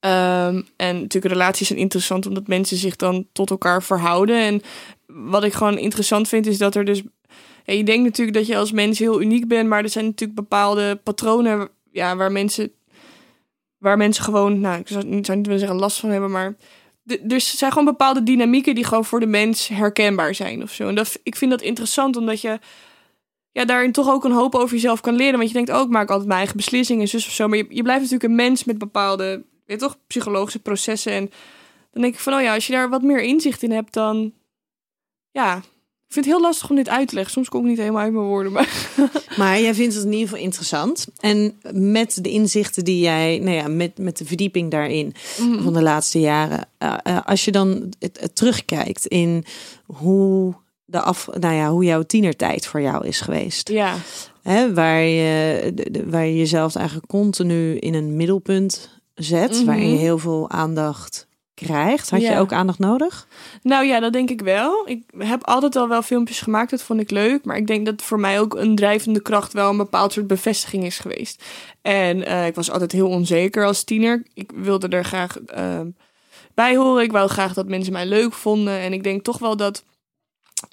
Ehm, 0.00 0.62
en 0.76 1.00
natuurlijk, 1.00 1.32
relaties 1.32 1.66
zijn 1.66 1.78
interessant 1.78 2.26
omdat 2.26 2.46
mensen 2.46 2.76
zich 2.76 2.96
dan 2.96 3.26
tot 3.32 3.50
elkaar 3.50 3.82
verhouden. 3.82 4.36
En 4.36 4.62
wat 5.06 5.44
ik 5.44 5.52
gewoon 5.52 5.78
interessant 5.78 6.28
vind, 6.28 6.46
is 6.46 6.58
dat 6.58 6.74
er 6.74 6.84
dus. 6.84 7.02
Ja, 7.64 7.74
je 7.74 7.84
denkt 7.84 8.04
natuurlijk 8.04 8.36
dat 8.36 8.46
je 8.46 8.56
als 8.56 8.72
mens 8.72 8.98
heel 8.98 9.20
uniek 9.20 9.48
bent, 9.48 9.68
maar 9.68 9.82
er 9.82 9.88
zijn 9.88 10.04
natuurlijk 10.04 10.38
bepaalde 10.38 10.96
patronen 10.96 11.68
ja, 11.92 12.16
waar 12.16 12.32
mensen. 12.32 12.72
Waar 13.78 13.96
mensen 13.96 14.24
gewoon, 14.24 14.60
nou, 14.60 14.80
ik 14.80 14.88
zou 14.88 15.04
niet, 15.04 15.26
willen 15.26 15.58
zeggen 15.58 15.78
last 15.78 16.00
van 16.00 16.10
hebben, 16.10 16.30
maar 16.30 16.56
er 17.28 17.40
zijn 17.40 17.70
gewoon 17.72 17.86
bepaalde 17.86 18.22
dynamieken 18.22 18.74
die 18.74 18.84
gewoon 18.84 19.04
voor 19.04 19.20
de 19.20 19.26
mens 19.26 19.68
herkenbaar 19.68 20.34
zijn 20.34 20.62
of 20.62 20.72
zo. 20.72 20.88
En 20.88 20.94
dat, 20.94 21.20
ik 21.22 21.36
vind 21.36 21.50
dat 21.50 21.62
interessant, 21.62 22.16
omdat 22.16 22.40
je 22.40 22.58
ja, 23.52 23.64
daarin 23.64 23.92
toch 23.92 24.08
ook 24.08 24.24
een 24.24 24.32
hoop 24.32 24.54
over 24.54 24.74
jezelf 24.74 25.00
kan 25.00 25.14
leren. 25.14 25.36
Want 25.36 25.48
je 25.48 25.54
denkt 25.54 25.70
ook, 25.70 25.84
ik 25.84 25.92
maak 25.92 26.08
altijd 26.08 26.26
mijn 26.26 26.38
eigen 26.38 26.56
beslissingen 26.56 27.02
en 27.02 27.08
zus 27.08 27.26
of 27.26 27.32
zo. 27.32 27.48
Maar 27.48 27.58
je, 27.58 27.66
je 27.68 27.82
blijft 27.82 28.02
natuurlijk 28.02 28.30
een 28.30 28.36
mens 28.36 28.64
met 28.64 28.78
bepaalde, 28.78 29.44
weet 29.66 29.78
toch, 29.78 29.98
psychologische 30.06 30.58
processen. 30.58 31.12
En 31.12 31.30
dan 31.90 32.02
denk 32.02 32.14
ik 32.14 32.20
van, 32.20 32.34
oh 32.34 32.40
ja, 32.40 32.54
als 32.54 32.66
je 32.66 32.72
daar 32.72 32.88
wat 32.88 33.02
meer 33.02 33.22
inzicht 33.22 33.62
in 33.62 33.70
hebt, 33.70 33.92
dan 33.92 34.32
ja. 35.30 35.62
Ik 36.08 36.14
vind 36.14 36.26
het 36.26 36.34
heel 36.34 36.42
lastig 36.44 36.70
om 36.70 36.76
dit 36.76 36.88
uit 36.88 37.08
te 37.08 37.14
leggen. 37.14 37.32
Soms 37.32 37.48
kom 37.48 37.60
ik 37.62 37.66
niet 37.66 37.78
helemaal 37.78 38.02
uit 38.02 38.12
mijn 38.12 38.24
woorden. 38.24 38.52
Maar 38.52 38.90
Maar 39.38 39.60
jij 39.60 39.74
vindt 39.74 39.94
het 39.94 40.04
in 40.04 40.12
ieder 40.12 40.28
geval 40.28 40.44
interessant. 40.44 41.06
En 41.20 41.58
met 41.72 42.18
de 42.24 42.30
inzichten 42.30 42.84
die 42.84 43.00
jij, 43.00 43.38
nou 43.38 43.56
ja, 43.56 43.68
met, 43.68 43.98
met 43.98 44.18
de 44.18 44.24
verdieping 44.24 44.70
daarin 44.70 45.14
van 45.62 45.72
de 45.72 45.82
laatste 45.82 46.20
jaren. 46.20 46.68
eh, 46.78 46.94
eh, 47.02 47.18
als 47.24 47.44
je 47.44 47.50
dan 47.52 47.92
het, 47.98 48.18
het 48.20 48.36
terugkijkt 48.36 49.06
in 49.06 49.44
hoe, 49.86 50.54
de 50.84 51.00
af, 51.00 51.28
nou 51.40 51.54
ja, 51.54 51.70
hoe 51.70 51.84
jouw 51.84 52.02
tienertijd 52.02 52.66
voor 52.66 52.80
jou 52.80 53.06
is 53.06 53.20
geweest. 53.20 53.68
ja, 53.68 53.94
Hè, 54.42 54.74
waar, 54.74 55.00
je, 55.02 55.72
de- 55.74 55.90
de- 55.90 56.10
waar 56.10 56.26
je 56.26 56.36
jezelf 56.36 56.74
eigenlijk 56.76 57.06
continu 57.06 57.76
in 57.76 57.94
een 57.94 58.16
middelpunt 58.16 58.88
zet. 59.14 59.52
Mhm. 59.52 59.64
Waarin 59.64 59.90
je 59.90 59.96
heel 59.98 60.18
veel 60.18 60.50
aandacht 60.50 61.26
krijgt. 61.66 62.10
Had 62.10 62.22
je 62.22 62.38
ook 62.38 62.52
aandacht 62.52 62.78
nodig? 62.78 63.26
Nou 63.62 63.84
ja, 63.84 64.00
dat 64.00 64.12
denk 64.12 64.30
ik 64.30 64.40
wel. 64.40 64.82
Ik 64.88 65.02
heb 65.18 65.44
altijd 65.44 65.76
al 65.76 65.88
wel 65.88 66.02
filmpjes 66.02 66.40
gemaakt, 66.40 66.70
dat 66.70 66.82
vond 66.82 67.00
ik 67.00 67.10
leuk. 67.10 67.44
Maar 67.44 67.56
ik 67.56 67.66
denk 67.66 67.86
dat 67.86 68.02
voor 68.02 68.20
mij 68.20 68.40
ook 68.40 68.54
een 68.54 68.74
drijvende 68.74 69.22
kracht 69.22 69.52
wel 69.52 69.70
een 69.70 69.76
bepaald 69.76 70.12
soort 70.12 70.26
bevestiging 70.26 70.84
is 70.84 70.98
geweest. 70.98 71.44
En 71.82 72.26
eh, 72.26 72.46
ik 72.46 72.54
was 72.54 72.70
altijd 72.70 72.92
heel 72.92 73.08
onzeker 73.08 73.64
als 73.64 73.84
tiener. 73.84 74.22
Ik 74.34 74.52
wilde 74.54 74.88
er 74.88 75.04
graag 75.04 75.38
eh, 75.38 75.80
bij 76.54 76.76
horen. 76.76 77.02
Ik 77.02 77.12
wou 77.12 77.28
graag 77.28 77.54
dat 77.54 77.68
mensen 77.68 77.92
mij 77.92 78.06
leuk 78.06 78.32
vonden. 78.32 78.78
En 78.78 78.92
ik 78.92 79.02
denk 79.02 79.24
toch 79.24 79.38
wel 79.38 79.56
dat 79.56 79.84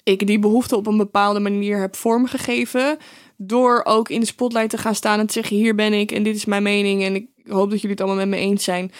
ik 0.02 0.26
die 0.26 0.38
behoefte 0.38 0.76
op 0.76 0.86
een 0.86 0.96
bepaalde 0.96 1.40
manier 1.40 1.80
heb 1.80 1.96
vormgegeven. 1.96 2.98
Door 3.36 3.80
ook 3.84 4.08
in 4.08 4.20
de 4.20 4.26
spotlight 4.26 4.70
te 4.70 4.78
gaan 4.78 4.94
staan 4.94 5.18
en 5.18 5.26
te 5.26 5.32
zeggen: 5.32 5.56
hier 5.56 5.74
ben 5.74 5.92
ik 5.92 6.12
en 6.12 6.22
dit 6.22 6.36
is 6.36 6.44
mijn 6.44 6.62
mening. 6.62 7.02
En 7.02 7.14
ik 7.14 7.26
hoop 7.46 7.70
dat 7.70 7.80
jullie 7.80 7.96
het 7.96 8.00
allemaal 8.00 8.26
met 8.26 8.38
me 8.38 8.44
eens 8.44 8.64
zijn. 8.64 8.92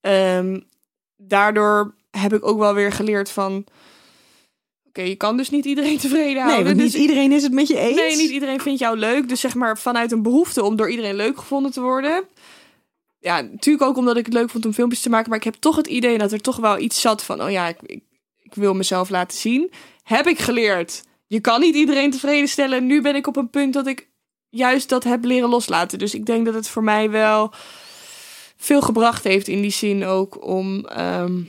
Ehm, 0.00 0.60
daardoor 1.18 1.94
heb 2.10 2.32
ik 2.32 2.46
ook 2.46 2.58
wel 2.58 2.74
weer 2.74 2.92
geleerd 2.92 3.30
van... 3.30 3.64
Oké, 4.88 5.02
je 5.02 5.16
kan 5.16 5.36
dus 5.36 5.50
niet 5.50 5.64
iedereen 5.64 5.98
tevreden 6.04 6.32
Nee, 6.34 6.42
houden. 6.42 6.64
want 6.64 6.76
niet 6.76 6.92
dus 6.92 7.00
iedereen 7.00 7.32
is 7.32 7.42
het 7.42 7.52
met 7.52 7.68
je 7.68 7.78
eens. 7.78 7.96
Nee, 7.96 8.16
niet 8.16 8.30
iedereen 8.30 8.60
vindt 8.60 8.78
jou 8.80 8.96
leuk. 8.98 9.28
Dus 9.28 9.40
zeg 9.40 9.54
maar 9.54 9.78
vanuit 9.78 10.12
een 10.12 10.22
behoefte 10.22 10.62
om 10.62 10.76
door 10.76 10.90
iedereen 10.90 11.14
leuk 11.14 11.38
gevonden 11.38 11.72
te 11.72 11.80
worden. 11.80 12.24
Ja, 13.20 13.40
natuurlijk 13.40 13.84
ook 13.84 13.96
omdat 13.96 14.16
ik 14.16 14.24
het 14.24 14.34
leuk 14.34 14.50
vond 14.50 14.66
om 14.66 14.72
filmpjes 14.72 15.00
te 15.00 15.10
maken. 15.10 15.28
Maar 15.28 15.38
ik 15.38 15.44
heb 15.44 15.54
toch 15.54 15.76
het 15.76 15.86
idee 15.86 16.18
dat 16.18 16.32
er 16.32 16.40
toch 16.40 16.56
wel 16.56 16.78
iets 16.78 17.00
zat 17.00 17.24
van... 17.24 17.42
Oh 17.42 17.50
ja, 17.50 17.68
ik, 17.68 17.78
ik, 17.82 18.02
ik 18.42 18.54
wil 18.54 18.74
mezelf 18.74 19.08
laten 19.08 19.38
zien. 19.38 19.70
Heb 20.02 20.26
ik 20.26 20.38
geleerd. 20.38 21.02
Je 21.26 21.40
kan 21.40 21.60
niet 21.60 21.74
iedereen 21.74 22.10
tevreden 22.10 22.48
stellen. 22.48 22.86
Nu 22.86 23.00
ben 23.02 23.14
ik 23.14 23.26
op 23.26 23.36
een 23.36 23.50
punt 23.50 23.72
dat 23.72 23.86
ik 23.86 24.08
juist 24.48 24.88
dat 24.88 25.04
heb 25.04 25.24
leren 25.24 25.48
loslaten. 25.48 25.98
Dus 25.98 26.14
ik 26.14 26.26
denk 26.26 26.44
dat 26.44 26.54
het 26.54 26.68
voor 26.68 26.84
mij 26.84 27.10
wel 27.10 27.52
veel 28.58 28.80
gebracht 28.80 29.24
heeft 29.24 29.48
in 29.48 29.60
die 29.62 29.70
zin 29.70 30.04
ook 30.04 30.46
om... 30.46 30.84
ehm, 30.84 31.42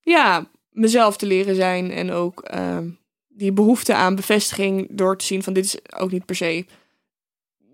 ja, 0.00 0.46
mezelf 0.70 1.16
te 1.16 1.26
leren 1.26 1.54
zijn. 1.54 1.90
En 1.90 2.10
ook 2.10 2.40
ehm, 2.40 2.88
die 3.28 3.52
behoefte 3.52 3.94
aan 3.94 4.14
bevestiging 4.14 4.88
door 4.90 5.18
te 5.18 5.24
zien 5.24 5.42
van 5.42 5.52
dit 5.52 5.64
is 5.64 5.78
ook 5.96 6.10
niet 6.10 6.24
per 6.24 6.36
se. 6.36 6.64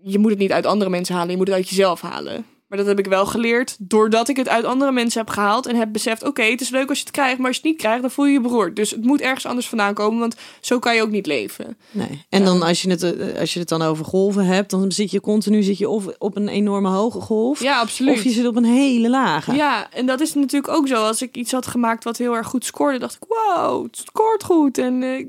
Je 0.01 0.19
moet 0.19 0.29
het 0.29 0.39
niet 0.39 0.51
uit 0.51 0.65
andere 0.65 0.89
mensen 0.89 1.15
halen, 1.15 1.31
je 1.31 1.37
moet 1.37 1.47
het 1.47 1.55
uit 1.55 1.69
jezelf 1.69 2.01
halen. 2.01 2.45
Maar 2.67 2.77
dat 2.77 2.87
heb 2.87 2.99
ik 2.99 3.05
wel 3.05 3.25
geleerd 3.25 3.75
doordat 3.79 4.27
ik 4.27 4.37
het 4.37 4.49
uit 4.49 4.65
andere 4.65 4.91
mensen 4.91 5.19
heb 5.19 5.29
gehaald. 5.29 5.65
En 5.65 5.75
heb 5.75 5.91
beseft, 5.91 6.23
oké, 6.23 6.43
het 6.43 6.61
is 6.61 6.69
leuk 6.69 6.89
als 6.89 6.97
je 6.97 7.03
het 7.03 7.13
krijgt. 7.13 7.37
Maar 7.37 7.47
als 7.47 7.55
je 7.55 7.61
het 7.61 7.71
niet 7.71 7.81
krijgt, 7.81 8.01
dan 8.01 8.11
voel 8.11 8.25
je 8.25 8.31
je 8.31 8.41
beroerd. 8.41 8.75
Dus 8.75 8.91
het 8.91 9.03
moet 9.03 9.21
ergens 9.21 9.45
anders 9.45 9.67
vandaan 9.67 9.93
komen. 9.93 10.19
Want 10.19 10.35
zo 10.61 10.79
kan 10.79 10.95
je 10.95 11.01
ook 11.01 11.09
niet 11.09 11.25
leven. 11.25 11.77
Nee. 11.91 12.25
En 12.29 12.45
dan 12.45 12.61
als 12.61 12.81
je, 12.81 12.89
het, 12.89 13.03
eh, 13.03 13.39
als 13.39 13.53
je 13.53 13.59
het 13.59 13.69
dan 13.69 13.81
over 13.81 14.05
golven 14.05 14.45
hebt, 14.45 14.69
dan 14.69 14.91
zit 14.91 15.11
je 15.11 15.21
continu 15.21 15.63
zit 15.63 15.77
je 15.77 15.89
of 15.89 16.05
op 16.17 16.35
een 16.35 16.47
enorme 16.47 16.89
hoge 16.89 17.21
golf. 17.21 17.61
Ja, 17.61 17.79
absoluut. 17.79 18.17
Of 18.17 18.23
je 18.23 18.29
zit 18.29 18.45
op 18.45 18.55
een 18.55 18.65
hele 18.65 19.09
lage. 19.09 19.53
Ja, 19.53 19.91
en 19.91 20.05
dat 20.05 20.21
is 20.21 20.33
natuurlijk 20.33 20.73
ook 20.73 20.87
zo. 20.87 20.95
Als 21.05 21.21
ik 21.21 21.35
iets 21.35 21.51
had 21.51 21.67
gemaakt 21.67 22.03
wat 22.03 22.17
heel 22.17 22.35
erg 22.35 22.47
goed 22.47 22.65
scoorde, 22.65 22.99
dacht 22.99 23.15
ik, 23.15 23.27
wow, 23.27 23.83
het 23.83 23.97
scoort 23.97 24.43
goed. 24.43 24.77
En 24.77 25.03
eh, 25.03 25.25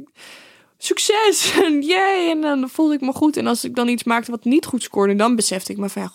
succes. 0.78 1.52
En 1.64 1.82
jee. 1.82 2.30
En 2.30 2.40
dan 2.40 2.68
voelde 2.68 2.94
ik 2.94 3.00
me 3.00 3.12
goed. 3.12 3.36
En 3.36 3.46
als 3.46 3.64
ik 3.64 3.74
dan 3.74 3.88
iets 3.88 4.04
maakte 4.04 4.30
wat 4.30 4.44
niet 4.44 4.66
goed 4.66 4.82
scoorde, 4.82 5.16
dan 5.16 5.36
besefte 5.36 5.72
ik 5.72 5.78
me 5.78 5.88
van, 5.88 6.02
ja, 6.02 6.12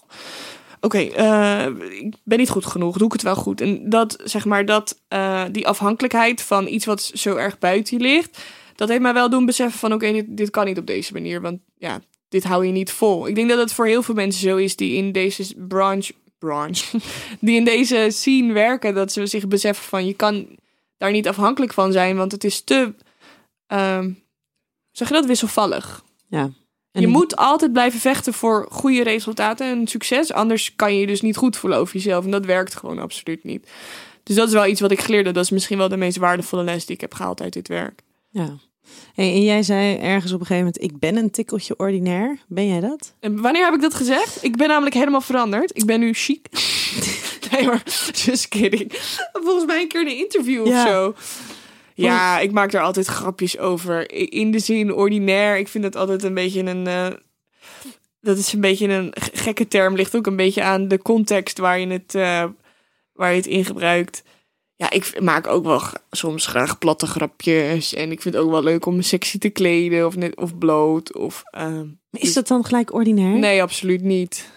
oké, 0.83 0.97
eh, 0.97 1.65
ik 1.89 2.15
ben 2.23 2.37
niet 2.37 2.49
goed 2.49 2.65
genoeg. 2.65 2.97
Doe 2.97 3.07
ik 3.07 3.13
het 3.13 3.21
wel 3.21 3.35
goed? 3.35 3.61
En 3.61 3.89
dat, 3.89 4.17
zeg 4.23 4.45
maar, 4.45 4.65
dat, 4.65 4.99
eh, 5.07 5.43
die 5.51 5.67
afhankelijkheid 5.67 6.41
van 6.41 6.67
iets 6.67 6.85
wat 6.85 7.11
zo 7.13 7.35
erg 7.35 7.59
buiten 7.59 7.97
je 7.97 8.03
ligt, 8.03 8.43
dat 8.75 8.89
heeft 8.89 9.01
mij 9.01 9.13
wel 9.13 9.29
doen 9.29 9.45
beseffen 9.45 9.79
van, 9.79 9.93
oké, 9.93 10.11
dit, 10.11 10.25
dit 10.27 10.49
kan 10.49 10.65
niet 10.65 10.77
op 10.77 10.87
deze 10.87 11.13
manier. 11.13 11.41
Want 11.41 11.59
ja, 11.77 12.01
dit 12.29 12.43
hou 12.43 12.65
je 12.65 12.71
niet 12.71 12.91
vol. 12.91 13.27
Ik 13.27 13.35
denk 13.35 13.49
dat 13.49 13.57
het 13.57 13.73
voor 13.73 13.85
heel 13.85 14.03
veel 14.03 14.15
mensen 14.15 14.41
zo 14.41 14.57
is 14.57 14.75
die 14.75 14.95
in 14.95 15.11
deze 15.11 15.55
branche, 15.67 16.13
branche, 16.39 16.99
die 17.39 17.55
in 17.55 17.65
deze 17.65 18.07
scene 18.09 18.53
werken, 18.53 18.93
dat 18.93 19.11
ze 19.11 19.25
zich 19.25 19.47
beseffen 19.47 19.85
van, 19.85 20.05
je 20.05 20.13
kan 20.13 20.47
daar 20.97 21.11
niet 21.11 21.27
afhankelijk 21.27 21.73
van 21.73 21.91
zijn, 21.91 22.17
want 22.17 22.31
het 22.31 22.43
is 22.43 22.61
te, 22.61 22.93
ehm, 23.67 24.11
zeg 24.91 25.07
je 25.07 25.13
dat, 25.13 25.25
wisselvallig. 25.25 26.03
Ja. 26.27 26.51
En 26.93 27.01
je 27.01 27.07
die- 27.07 27.15
moet 27.15 27.35
altijd 27.35 27.73
blijven 27.73 27.99
vechten 27.99 28.33
voor 28.33 28.67
goede 28.71 29.03
resultaten 29.03 29.67
en 29.67 29.87
succes. 29.87 30.33
Anders 30.33 30.75
kan 30.75 30.93
je 30.93 30.99
je 30.99 31.07
dus 31.07 31.21
niet 31.21 31.35
goed 31.37 31.57
voelen 31.57 31.79
over 31.79 31.93
jezelf. 31.95 32.25
En 32.25 32.31
dat 32.31 32.45
werkt 32.45 32.75
gewoon 32.75 32.99
absoluut 32.99 33.43
niet. 33.43 33.67
Dus 34.23 34.35
dat 34.35 34.47
is 34.47 34.53
wel 34.53 34.65
iets 34.65 34.81
wat 34.81 34.91
ik 34.91 35.01
geleerd 35.01 35.25
heb. 35.25 35.33
Dat 35.35 35.43
is 35.43 35.49
misschien 35.49 35.77
wel 35.77 35.89
de 35.89 35.97
meest 35.97 36.17
waardevolle 36.17 36.63
les 36.63 36.85
die 36.85 36.95
ik 36.95 37.01
heb 37.01 37.13
gehaald 37.13 37.41
uit 37.41 37.53
dit 37.53 37.67
werk. 37.67 38.01
Ja. 38.29 38.57
Hey, 39.13 39.31
en 39.33 39.43
jij 39.43 39.63
zei 39.63 39.95
ergens 39.97 40.31
op 40.31 40.39
een 40.39 40.45
gegeven 40.45 40.71
moment, 40.73 40.83
ik 40.93 40.99
ben 40.99 41.15
een 41.15 41.31
tikkeltje 41.31 41.73
ordinair. 41.77 42.37
Ben 42.47 42.67
jij 42.67 42.79
dat? 42.79 43.13
En 43.19 43.41
wanneer 43.41 43.65
heb 43.65 43.73
ik 43.73 43.81
dat 43.81 43.93
gezegd? 43.93 44.43
Ik 44.43 44.55
ben 44.57 44.67
namelijk 44.67 44.95
helemaal 44.95 45.21
veranderd. 45.21 45.71
Ik 45.77 45.85
ben 45.85 45.99
nu 45.99 46.13
chic. 46.13 46.47
nee, 47.51 47.65
maar 47.65 47.83
just 48.13 48.47
kidding. 48.47 48.91
Volgens 49.43 49.65
mij 49.65 49.81
een 49.81 49.87
keer 49.87 50.01
in 50.01 50.07
een 50.07 50.17
interview 50.17 50.67
Ja. 50.67 50.83
of 50.83 50.89
zo. 50.89 51.15
Ja, 51.95 52.39
ik 52.39 52.51
maak 52.51 52.71
daar 52.71 52.83
altijd 52.83 53.05
grapjes 53.05 53.57
over. 53.57 54.11
In 54.31 54.51
de 54.51 54.59
zin 54.59 54.93
ordinair. 54.93 55.57
Ik 55.57 55.67
vind 55.67 55.83
dat 55.83 55.95
altijd 55.95 56.23
een 56.23 56.33
beetje 56.33 56.63
een... 56.63 56.87
eh, 56.87 57.07
dat 58.21 58.37
is 58.37 58.53
een 58.53 58.61
beetje 58.61 58.87
een 58.87 59.13
gekke 59.33 59.67
term. 59.67 59.95
Ligt 59.95 60.15
ook 60.15 60.27
een 60.27 60.35
beetje 60.35 60.63
aan 60.63 60.87
de 60.87 60.97
context 60.97 61.57
waar 61.57 61.79
je 61.79 61.87
het, 61.87 62.15
eh, 62.15 62.45
waar 63.13 63.29
je 63.31 63.37
het 63.37 63.47
in 63.47 63.65
gebruikt. 63.65 64.23
Ja, 64.75 64.89
ik 64.89 65.21
maak 65.21 65.47
ook 65.47 65.63
wel 65.63 65.81
soms 66.11 66.45
graag 66.45 66.77
platte 66.77 67.07
grapjes. 67.07 67.93
En 67.93 68.11
ik 68.11 68.21
vind 68.21 68.35
het 68.35 68.43
ook 68.43 68.51
wel 68.51 68.63
leuk 68.63 68.85
om 68.85 68.95
me 68.95 69.01
sexy 69.01 69.37
te 69.37 69.49
kleden. 69.49 70.05
Of, 70.05 70.15
net, 70.15 70.35
of 70.35 70.57
bloot. 70.57 71.15
Of, 71.15 71.43
ehm, 71.51 71.87
Is 72.11 72.33
dat 72.33 72.47
dan 72.47 72.65
gelijk 72.65 72.93
ordinair? 72.93 73.37
Nee, 73.37 73.61
absoluut 73.61 74.01
niet. 74.01 74.51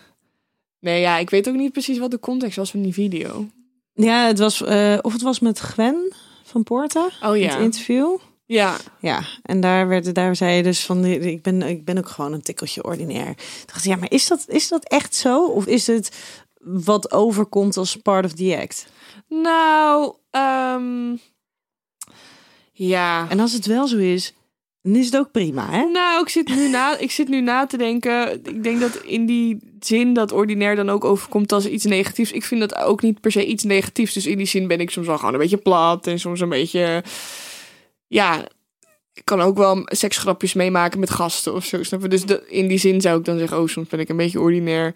Nee, 0.80 1.00
ja, 1.00 1.18
ik 1.18 1.30
weet 1.30 1.48
ook 1.48 1.54
niet 1.54 1.72
precies 1.72 1.98
wat 1.98 2.10
de 2.10 2.18
context 2.18 2.56
was 2.56 2.70
van 2.70 2.82
die 2.82 2.92
video. 2.92 3.46
Ja, 3.92 4.26
het 4.26 4.38
was, 4.38 4.62
eh, 4.62 4.98
of 5.02 5.12
het 5.12 5.22
was 5.22 5.40
met 5.40 5.58
Gwen 5.58 6.12
van 6.56 6.64
Poorten, 6.64 7.10
Oh 7.22 7.30
het 7.30 7.40
ja. 7.40 7.56
interview. 7.58 8.18
Ja, 8.46 8.76
Ja, 9.00 9.22
en 9.42 9.60
daar, 9.60 9.88
werd, 9.88 10.14
daar 10.14 10.36
zei 10.36 10.56
je 10.56 10.62
dus 10.62 10.84
van, 10.84 11.04
ik 11.04 11.42
ben, 11.42 11.62
ik 11.62 11.84
ben 11.84 11.98
ook 11.98 12.08
gewoon 12.08 12.32
een 12.32 12.42
tikkeltje 12.42 12.84
ordinair. 12.84 13.28
Ik 13.28 13.62
dacht, 13.66 13.84
ja, 13.84 13.96
maar 13.96 14.10
is 14.10 14.26
dat, 14.26 14.44
is 14.48 14.68
dat 14.68 14.84
echt 14.84 15.14
zo? 15.14 15.46
Of 15.46 15.66
is 15.66 15.86
het 15.86 16.16
wat 16.58 17.12
overkomt 17.12 17.76
als 17.76 17.96
part 17.96 18.24
of 18.24 18.32
the 18.32 18.58
act? 18.60 18.86
nou, 19.28 20.14
ehm 20.30 21.16
ja. 22.72 23.26
En 23.28 23.40
als 23.40 23.52
het 23.52 23.66
wel 23.66 23.86
zo 23.86 23.96
is, 23.96 24.34
dan 24.86 24.96
is 24.96 25.06
het 25.06 25.16
ook 25.16 25.30
prima, 25.30 25.70
hè? 25.70 25.84
Nou, 25.84 26.22
ik 26.22 26.28
zit, 26.28 26.48
nu 26.48 26.68
na, 26.68 26.98
ik 26.98 27.10
zit 27.10 27.28
nu 27.28 27.40
na 27.40 27.66
te 27.66 27.76
denken. 27.76 28.32
Ik 28.44 28.62
denk 28.62 28.80
dat 28.80 28.96
in 28.96 29.26
die 29.26 29.58
zin 29.80 30.14
dat 30.14 30.32
ordinair 30.32 30.76
dan 30.76 30.90
ook 30.90 31.04
overkomt 31.04 31.52
als 31.52 31.66
iets 31.66 31.84
negatiefs. 31.84 32.32
Ik 32.32 32.44
vind 32.44 32.60
dat 32.60 32.76
ook 32.76 33.02
niet 33.02 33.20
per 33.20 33.32
se 33.32 33.46
iets 33.46 33.64
negatiefs. 33.64 34.14
Dus 34.14 34.26
in 34.26 34.36
die 34.36 34.46
zin 34.46 34.66
ben 34.66 34.80
ik 34.80 34.90
soms 34.90 35.06
wel 35.06 35.18
gewoon 35.18 35.34
een 35.34 35.40
beetje 35.40 35.56
plat. 35.56 36.06
En 36.06 36.18
soms 36.18 36.40
een 36.40 36.48
beetje... 36.48 37.04
Ja, 38.06 38.48
ik 39.12 39.24
kan 39.24 39.40
ook 39.40 39.56
wel 39.56 39.82
seksgrapjes 39.84 40.52
meemaken 40.54 41.00
met 41.00 41.10
gasten 41.10 41.54
of 41.54 41.64
zo. 41.64 41.82
Snap 41.82 42.02
je? 42.02 42.08
Dus 42.08 42.24
de- 42.24 42.44
in 42.48 42.68
die 42.68 42.78
zin 42.78 43.00
zou 43.00 43.18
ik 43.18 43.24
dan 43.24 43.38
zeggen... 43.38 43.60
Oh, 43.60 43.66
soms 43.66 43.88
ben 43.88 44.00
ik 44.00 44.08
een 44.08 44.16
beetje 44.16 44.40
ordinair. 44.40 44.94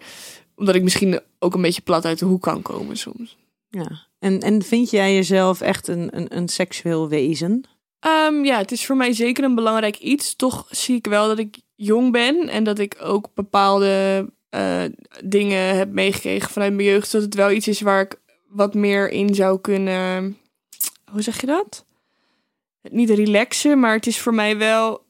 Omdat 0.55 0.75
ik 0.75 0.83
misschien 0.83 1.19
ook 1.39 1.53
een 1.53 1.61
beetje 1.61 1.81
plat 1.81 2.05
uit 2.05 2.19
de 2.19 2.25
hoek 2.25 2.41
kan 2.41 2.61
komen 2.61 2.97
soms. 2.97 3.37
Ja. 3.69 4.07
En, 4.19 4.39
en 4.39 4.61
vind 4.61 4.89
jij 4.89 5.13
jezelf 5.13 5.61
echt 5.61 5.87
een, 5.87 6.17
een, 6.17 6.37
een 6.37 6.47
seksueel 6.49 7.09
wezen? 7.09 7.63
Ehm, 8.01 8.43
ja, 8.43 8.57
het 8.57 8.71
is 8.71 8.85
voor 8.85 8.95
mij 8.95 9.13
zeker 9.13 9.43
een 9.43 9.55
belangrijk 9.55 9.97
iets. 9.97 10.35
Toch 10.35 10.67
zie 10.69 10.95
ik 10.95 11.07
wel 11.07 11.27
dat 11.27 11.39
ik 11.39 11.57
jong 11.75 12.11
ben 12.11 12.47
en 12.47 12.63
dat 12.63 12.79
ik 12.79 12.97
ook 13.01 13.29
bepaalde 13.33 14.25
eh, 14.49 14.83
dingen 15.23 15.75
heb 15.75 15.91
meegekregen 15.91 16.49
vanuit 16.49 16.73
mijn 16.73 16.87
jeugd. 16.87 17.11
Dat 17.11 17.21
het 17.21 17.35
wel 17.35 17.51
iets 17.51 17.67
is 17.67 17.81
waar 17.81 18.01
ik 18.01 18.19
wat 18.47 18.73
meer 18.73 19.09
in 19.09 19.35
zou 19.35 19.59
kunnen. 19.59 20.37
Hoe 21.11 21.21
zeg 21.21 21.41
je 21.41 21.47
dat? 21.47 21.85
Niet 22.81 23.09
relaxen, 23.09 23.79
maar 23.79 23.93
het 23.93 24.07
is 24.07 24.19
voor 24.19 24.33
mij 24.33 24.57
wel 24.57 25.05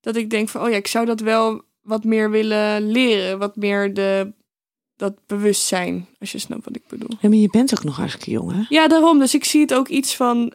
dat 0.00 0.16
ik 0.16 0.30
denk 0.30 0.48
van, 0.48 0.62
oh 0.62 0.70
ja, 0.70 0.76
ik 0.76 0.86
zou 0.86 1.06
dat 1.06 1.20
wel 1.20 1.62
wat 1.82 2.04
meer 2.04 2.30
willen 2.30 2.90
leren. 2.90 3.38
Wat 3.38 3.56
meer 3.56 3.94
de, 3.94 4.32
dat 4.96 5.26
bewustzijn, 5.26 6.08
als 6.20 6.32
je 6.32 6.38
snapt 6.38 6.64
wat 6.64 6.76
ik 6.76 6.86
bedoel. 6.86 7.16
Ja, 7.20 7.28
maar 7.28 7.38
je 7.38 7.50
bent 7.50 7.78
ook 7.78 7.84
nog 7.84 7.96
hartstikke 7.96 8.30
jong, 8.30 8.52
hè? 8.52 8.62
Ja, 8.68 8.88
daarom. 8.88 9.18
Dus 9.18 9.34
ik 9.34 9.44
zie 9.44 9.60
het 9.60 9.74
ook 9.74 9.88
iets 9.88 10.16
van 10.16 10.52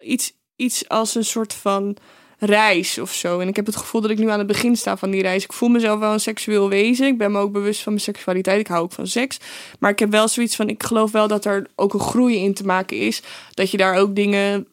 iets, 0.00 0.32
iets 0.62 0.88
als 0.88 1.14
een 1.14 1.24
soort 1.24 1.54
van 1.54 1.96
reis 2.38 2.98
of 2.98 3.12
zo. 3.12 3.40
En 3.40 3.48
ik 3.48 3.56
heb 3.56 3.66
het 3.66 3.76
gevoel 3.76 4.00
dat 4.00 4.10
ik 4.10 4.18
nu 4.18 4.30
aan 4.30 4.38
het 4.38 4.46
begin 4.46 4.76
sta 4.76 4.96
van 4.96 5.10
die 5.10 5.22
reis. 5.22 5.44
Ik 5.44 5.52
voel 5.52 5.68
mezelf 5.68 5.98
wel 5.98 6.12
een 6.12 6.20
seksueel 6.20 6.68
wezen. 6.68 7.06
Ik 7.06 7.18
ben 7.18 7.32
me 7.32 7.38
ook 7.38 7.52
bewust 7.52 7.82
van 7.82 7.92
mijn 7.92 8.04
seksualiteit. 8.04 8.60
Ik 8.60 8.66
hou 8.66 8.82
ook 8.82 8.92
van 8.92 9.06
seks. 9.06 9.38
Maar 9.78 9.90
ik 9.90 9.98
heb 9.98 10.10
wel 10.10 10.28
zoiets 10.28 10.56
van, 10.56 10.68
ik 10.68 10.82
geloof 10.82 11.10
wel 11.10 11.28
dat 11.28 11.44
er 11.44 11.66
ook 11.74 11.94
een 11.94 12.00
groei 12.00 12.36
in 12.36 12.54
te 12.54 12.64
maken 12.64 12.96
is. 12.96 13.22
Dat 13.54 13.70
je 13.70 13.76
daar 13.76 13.96
ook 13.96 14.14
dingen 14.14 14.66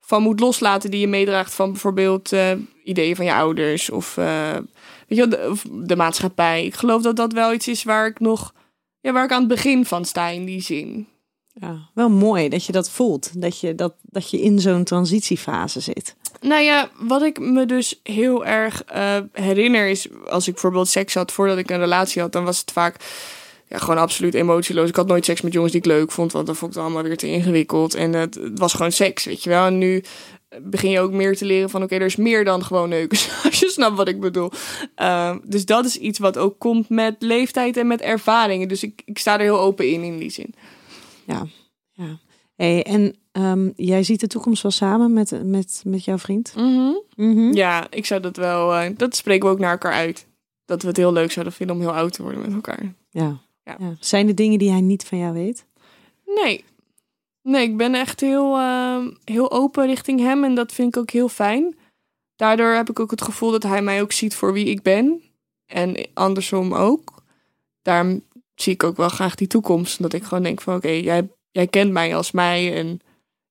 van 0.00 0.22
moet 0.22 0.40
loslaten 0.40 0.90
die 0.90 1.00
je 1.00 1.08
meedraagt 1.08 1.54
van 1.54 1.70
bijvoorbeeld 1.70 2.32
eh, 2.32 2.52
ideeën 2.84 3.16
van 3.16 3.24
je 3.24 3.34
ouders 3.34 3.90
of, 3.90 4.16
eh, 4.16 4.56
weet 5.08 5.18
je, 5.18 5.28
de, 5.28 5.54
de 5.70 5.96
maatschappij. 5.96 6.64
Ik 6.64 6.74
geloof 6.74 7.02
dat 7.02 7.16
dat 7.16 7.32
wel 7.32 7.52
iets 7.52 7.68
is 7.68 7.82
waar 7.82 8.06
ik 8.06 8.20
nog, 8.20 8.54
ja, 9.00 9.12
waar 9.12 9.24
ik 9.24 9.32
aan 9.32 9.38
het 9.38 9.48
begin 9.48 9.84
van 9.84 10.04
sta 10.04 10.28
in 10.28 10.44
die 10.44 10.62
zin. 10.62 11.08
Ja. 11.60 11.88
Wel 11.94 12.08
mooi 12.08 12.48
dat 12.48 12.64
je 12.64 12.72
dat 12.72 12.90
voelt. 12.90 13.40
Dat 13.40 13.60
je, 13.60 13.74
dat, 13.74 13.94
dat 14.02 14.30
je 14.30 14.40
in 14.40 14.58
zo'n 14.58 14.84
transitiefase 14.84 15.80
zit. 15.80 16.14
Nou 16.40 16.62
ja, 16.62 16.90
wat 16.98 17.22
ik 17.22 17.38
me 17.38 17.66
dus 17.66 18.00
heel 18.02 18.46
erg 18.46 18.84
eh, 18.84 19.16
herinner 19.32 19.88
is... 19.88 20.08
als 20.28 20.46
ik 20.46 20.52
bijvoorbeeld 20.52 20.88
seks 20.88 21.14
had 21.14 21.32
voordat 21.32 21.58
ik 21.58 21.70
een 21.70 21.78
relatie 21.78 22.22
had... 22.22 22.32
dan 22.32 22.44
was 22.44 22.60
het 22.60 22.72
vaak 22.72 22.96
ja, 23.68 23.78
gewoon 23.78 23.98
absoluut 23.98 24.34
emotieloos. 24.34 24.88
Ik 24.88 24.96
had 24.96 25.06
nooit 25.06 25.24
seks 25.24 25.40
met 25.40 25.52
jongens 25.52 25.72
die 25.72 25.80
ik 25.80 25.86
leuk 25.86 26.12
vond... 26.12 26.32
want 26.32 26.46
dan 26.46 26.56
vond 26.56 26.70
ik 26.70 26.76
het 26.76 26.86
allemaal 26.86 27.02
weer 27.02 27.16
te 27.16 27.26
ingewikkeld. 27.26 27.94
En 27.94 28.12
het, 28.12 28.34
het 28.34 28.58
was 28.58 28.72
gewoon 28.72 28.92
seks, 28.92 29.24
weet 29.24 29.42
je 29.42 29.50
wel. 29.50 29.66
En 29.66 29.78
nu 29.78 30.04
begin 30.62 30.90
je 30.90 31.00
ook 31.00 31.12
meer 31.12 31.36
te 31.36 31.44
leren 31.44 31.70
van... 31.70 31.82
oké, 31.82 31.94
er 31.94 32.02
is 32.02 32.16
meer 32.16 32.44
dan 32.44 32.64
gewoon 32.64 32.88
neuken. 32.88 33.18
Als 33.44 33.60
je 33.60 33.68
snapt 33.68 33.96
wat 33.96 34.08
ik 34.08 34.20
bedoel. 34.20 34.50
Ehm, 34.94 35.38
dus 35.44 35.64
dat 35.64 35.84
is 35.84 35.96
iets 35.96 36.18
wat 36.18 36.38
ook 36.38 36.58
komt 36.58 36.88
met 36.88 37.14
leeftijd 37.18 37.76
en 37.76 37.86
met 37.86 38.00
ervaringen. 38.00 38.68
Dus 38.68 38.82
ik, 38.82 39.02
ik 39.04 39.18
sta 39.18 39.34
er 39.34 39.40
heel 39.40 39.60
open 39.60 39.88
in, 39.88 40.02
in 40.02 40.18
die 40.18 40.30
zin. 40.30 40.54
Ja. 41.26 41.46
ja. 41.92 42.18
Hey, 42.54 42.82
en 42.84 43.16
ehm, 43.32 43.70
jij 43.76 44.02
ziet 44.02 44.20
de 44.20 44.26
toekomst 44.26 44.62
wel 44.62 44.72
samen 44.72 45.12
met, 45.12 45.44
met, 45.44 45.82
met 45.86 46.04
jouw 46.04 46.18
vriend? 46.18 46.54
Mhm. 47.16 47.52
Ja, 47.54 47.90
ik 47.90 48.06
zou 48.06 48.20
dat 48.20 48.36
wel... 48.36 48.74
eh, 48.74 48.90
dat 48.96 49.16
spreken 49.16 49.46
we 49.48 49.54
ook 49.54 49.60
naar 49.60 49.70
elkaar 49.70 49.92
uit. 49.92 50.26
Dat 50.64 50.82
we 50.82 50.88
het 50.88 50.96
heel 50.96 51.12
leuk 51.12 51.32
zouden 51.32 51.54
vinden 51.54 51.76
om 51.76 51.82
heel 51.82 51.94
oud 51.94 52.12
te 52.12 52.22
worden 52.22 52.40
met 52.40 52.52
elkaar. 52.52 52.94
Ja. 53.10 53.40
Ja. 53.62 53.76
ja. 53.78 53.94
Zijn 54.00 54.28
er 54.28 54.34
dingen 54.34 54.58
die 54.58 54.70
hij 54.70 54.80
niet 54.80 55.04
van 55.04 55.18
jou 55.18 55.32
weet? 55.32 55.66
Nee. 56.24 56.64
Nee, 57.42 57.68
ik 57.68 57.76
ben 57.76 57.94
echt 57.94 58.20
heel, 58.20 58.56
ehm, 58.56 59.10
heel 59.24 59.50
open 59.50 59.86
richting 59.86 60.20
hem 60.20 60.44
en 60.44 60.54
dat 60.54 60.72
vind 60.72 60.96
ik 60.96 61.00
ook 61.00 61.10
heel 61.10 61.28
fijn. 61.28 61.76
Daardoor 62.36 62.72
heb 62.72 62.90
ik 62.90 63.00
ook 63.00 63.10
het 63.10 63.22
gevoel 63.22 63.50
dat 63.50 63.62
hij 63.62 63.82
mij 63.82 64.02
ook 64.02 64.12
ziet 64.12 64.34
voor 64.34 64.52
wie 64.52 64.66
ik 64.66 64.82
ben. 64.82 65.22
En 65.66 66.08
andersom 66.14 66.74
ook. 66.74 67.22
Daarom 67.82 68.22
zie 68.56 68.72
ik 68.72 68.82
ook 68.82 68.96
wel 68.96 69.08
graag 69.08 69.34
die 69.34 69.46
toekomst. 69.46 70.02
Dat 70.02 70.12
ik 70.12 70.24
gewoon 70.24 70.42
denk 70.42 70.60
van 70.60 70.74
oké, 70.74 70.88
jij, 70.88 71.28
jij 71.50 71.66
kent 71.66 71.92
mij 71.92 72.16
als 72.16 72.30
mij 72.30 72.74
en 72.74 73.00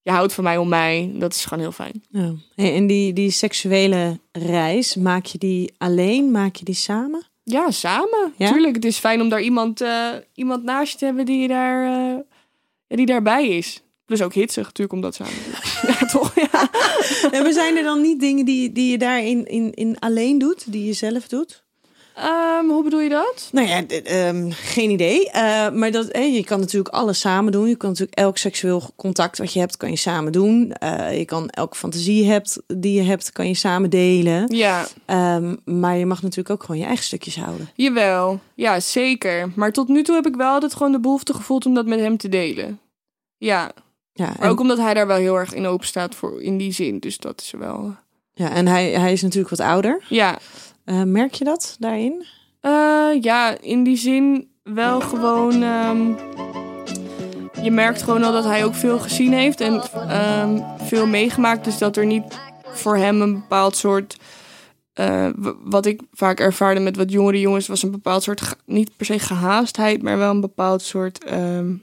je 0.02 0.12
houdt 0.12 0.34
van 0.34 0.44
mij 0.44 0.58
om 0.58 0.70
mij. 0.70 1.12
Dat 1.14 1.34
is 1.34 1.44
gewoon 1.44 1.60
heel 1.64 1.72
fijn. 1.72 2.04
Ja. 2.10 2.34
En 2.56 2.88
die, 2.88 3.14
die 3.14 3.32
seksuele 3.32 4.20
reis, 4.32 4.96
maak 4.96 5.26
je 5.26 5.38
die 5.38 5.74
alleen? 5.78 6.32
Maak 6.32 6.56
je 6.56 6.66
die 6.66 6.76
samen? 6.76 7.28
Ja, 7.44 7.72
samen. 7.72 8.34
Ja? 8.38 8.52
Tuurlijk, 8.52 8.76
het 8.76 8.86
is 8.86 8.98
fijn 8.98 9.22
om 9.22 9.30
daar 9.30 9.42
iemand, 9.42 9.82
eh, 9.82 10.10
iemand 10.34 10.64
naast 10.64 10.92
je 10.92 10.98
te 10.98 11.06
hebben 11.06 11.26
die, 11.26 11.48
daar, 11.48 12.12
eh, 12.88 12.98
die 12.98 13.06
daarbij 13.06 13.48
is. 13.48 13.84
Plus 14.06 14.22
ook 14.22 14.34
hitsig 14.34 14.64
natuurlijk 14.64 14.94
om 14.94 15.02
dat 15.02 15.16
samen 15.16 15.34
ja, 16.00 16.06
toch? 16.06 16.36
Ja. 16.36 16.70
En 17.32 17.44
we 17.44 17.54
zijn 17.54 17.78
er 17.78 17.84
dan 17.84 18.02
niet 18.02 18.20
dingen 18.20 18.46
die, 18.46 18.72
die 18.72 18.92
je 18.92 18.98
daarin 18.98 19.46
in, 19.46 19.74
in 19.74 20.00
alleen 20.00 20.38
doet, 20.38 20.72
die 20.72 20.86
je 20.86 20.94
zelf 20.94 21.28
doet? 21.28 21.65
Ehm, 22.16 22.66
hoe 22.68 22.84
bedoel 22.84 23.00
je 23.00 23.10
dat? 23.10 23.50
Nou 23.52 23.68
ja, 23.68 23.86
ehm, 23.88 24.50
geen 24.52 24.90
idee. 24.90 25.30
Eh, 25.32 25.70
maar 25.72 25.92
dat, 25.92 26.08
eh, 26.08 26.36
je 26.36 26.44
kan 26.44 26.60
natuurlijk 26.60 26.96
alles 26.96 27.20
samen 27.20 27.52
doen. 27.52 27.68
Je 27.68 27.76
kan 27.76 27.90
natuurlijk 27.90 28.18
elk 28.18 28.38
seksueel 28.38 28.82
contact 28.96 29.38
wat 29.38 29.54
je 29.54 29.60
hebt, 29.60 29.78
kan 29.78 29.90
je 29.90 29.96
samen 29.96 30.32
doen. 30.32 30.72
Eh, 30.72 31.18
je 31.18 31.26
kan 31.26 31.50
elke 31.50 31.76
fantasie 31.76 32.26
hebt, 32.26 32.62
die 32.68 32.94
je 32.94 33.02
hebt, 33.02 33.32
kan 33.32 33.48
je 33.48 33.54
samen 33.54 33.90
delen. 33.90 34.56
Ja, 34.56 34.86
Ehm, 35.06 35.56
maar 35.66 35.98
je 35.98 36.06
mag 36.06 36.22
natuurlijk 36.22 36.50
ook 36.50 36.64
gewoon 36.64 36.82
je 36.82 36.88
eigen 36.88 37.06
stukjes 37.06 37.36
houden. 37.40 37.70
jawel. 37.76 38.40
Ja, 38.56 38.80
zeker. 38.80 39.52
Maar 39.56 39.72
tot 39.72 39.88
nu 39.88 40.04
toe 40.04 40.16
heb 40.16 40.26
ik 40.28 40.36
wel 40.36 40.52
altijd 40.54 40.74
gewoon 40.76 40.92
de 40.92 41.00
behoefte 41.00 41.34
gevoeld 41.34 41.66
om 41.66 41.74
dat 41.74 41.86
met 41.86 42.00
hem 42.00 42.18
te 42.18 42.30
delen. 42.30 42.80
Ja, 43.38 43.72
Ja, 44.14 44.26
maar 44.26 44.36
en, 44.40 44.50
ook 44.50 44.60
omdat 44.60 44.78
hij 44.78 44.94
daar 44.94 45.08
wel 45.08 45.18
heel 45.18 45.36
erg 45.36 45.54
in 45.54 45.66
open 45.66 45.88
staat 45.88 46.16
voor 46.16 46.42
in 46.42 46.58
die 46.58 46.72
zin. 46.72 47.00
Dus 47.00 47.18
dat 47.18 47.42
is 47.42 47.52
wel. 47.58 47.96
ja, 48.34 48.50
en 48.52 48.68
hij, 48.68 48.90
hij 48.92 49.12
is 49.12 49.22
natuurlijk 49.22 49.50
wat 49.50 49.68
ouder. 49.68 50.04
Ja, 50.10 50.38
Eh, 50.86 51.04
merk 51.04 51.34
je 51.34 51.44
dat 51.44 51.76
daarin? 51.80 52.26
Eh, 52.60 53.10
ja, 53.22 53.58
in 53.62 53.84
die 53.84 53.98
zin 53.98 54.50
wel 54.64 55.02
gewoon. 55.02 55.64
ehm, 55.64 56.08
je 57.64 57.72
merkt 57.72 58.02
gewoon 58.02 58.24
al 58.24 58.32
dat 58.32 58.44
hij 58.44 58.66
ook 58.66 58.76
veel 58.76 59.00
gezien 59.00 59.34
heeft 59.34 59.62
en 59.62 59.82
ehm, 59.94 60.62
veel 60.78 61.08
meegemaakt. 61.08 61.64
Dus 61.66 61.78
dat 61.78 61.98
er 61.98 62.06
niet 62.06 62.40
voor 62.64 62.98
hem 62.98 63.22
een 63.22 63.34
bepaald 63.34 63.76
soort. 63.76 64.18
eh, 64.94 65.30
wat 65.64 65.86
ik 65.86 66.02
vaak 66.14 66.40
ervaarde 66.40 66.80
met 66.80 66.96
wat 66.96 67.12
jongere 67.12 67.40
jongens 67.40 67.68
was 67.68 67.84
een 67.84 67.92
bepaald 67.92 68.24
soort. 68.24 68.56
niet 68.66 68.98
per 68.98 69.06
se 69.06 69.20
gehaastheid, 69.20 70.02
maar 70.02 70.18
wel 70.18 70.32
een 70.32 70.42
bepaald 70.42 70.82
soort. 70.82 71.24
ehm, 71.24 71.74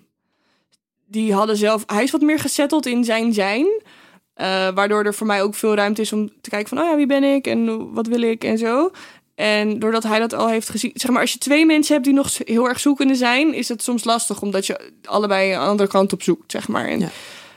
die 1.06 1.34
hadden 1.34 1.56
zelf. 1.56 1.82
Hij 1.86 2.02
is 2.02 2.10
wat 2.10 2.20
meer 2.20 2.38
gezetteld 2.38 2.86
in 2.86 3.04
zijn 3.04 3.32
zijn. 3.32 3.66
Eh, 4.42 4.68
waardoor 4.74 5.04
er 5.04 5.14
voor 5.14 5.26
mij 5.26 5.42
ook 5.42 5.54
veel 5.54 5.74
ruimte 5.74 6.00
is 6.00 6.12
om 6.12 6.30
te 6.40 6.50
kijken 6.50 6.68
van, 6.68 6.78
oh 6.78 6.90
ja, 6.90 6.96
wie 6.96 7.06
ben 7.06 7.24
ik 7.24 7.46
en 7.46 7.92
wat 7.92 8.06
wil 8.06 8.20
ik 8.22 8.44
en 8.44 8.58
zo. 8.58 8.90
En 9.34 9.78
doordat 9.78 10.02
hij 10.02 10.18
dat 10.18 10.32
al 10.34 10.48
heeft 10.48 10.68
gezien, 10.68 10.90
zeg 10.94 11.10
maar, 11.10 11.20
als 11.20 11.32
je 11.32 11.38
twee 11.38 11.66
mensen 11.66 11.92
hebt 11.92 12.04
die 12.06 12.14
nog 12.14 12.30
heel 12.38 12.68
erg 12.68 12.80
zoekende 12.80 13.14
zijn, 13.14 13.54
is 13.54 13.68
het 13.68 13.82
soms 13.82 14.04
lastig 14.04 14.42
omdat 14.42 14.66
je 14.66 14.90
allebei 15.04 15.52
een 15.52 15.58
andere 15.60 15.88
kant 15.88 16.12
op 16.12 16.22
zoekt, 16.22 16.50
zeg 16.50 16.68
maar. 16.68 16.88
En 16.88 16.98
Ja. 17.00 17.08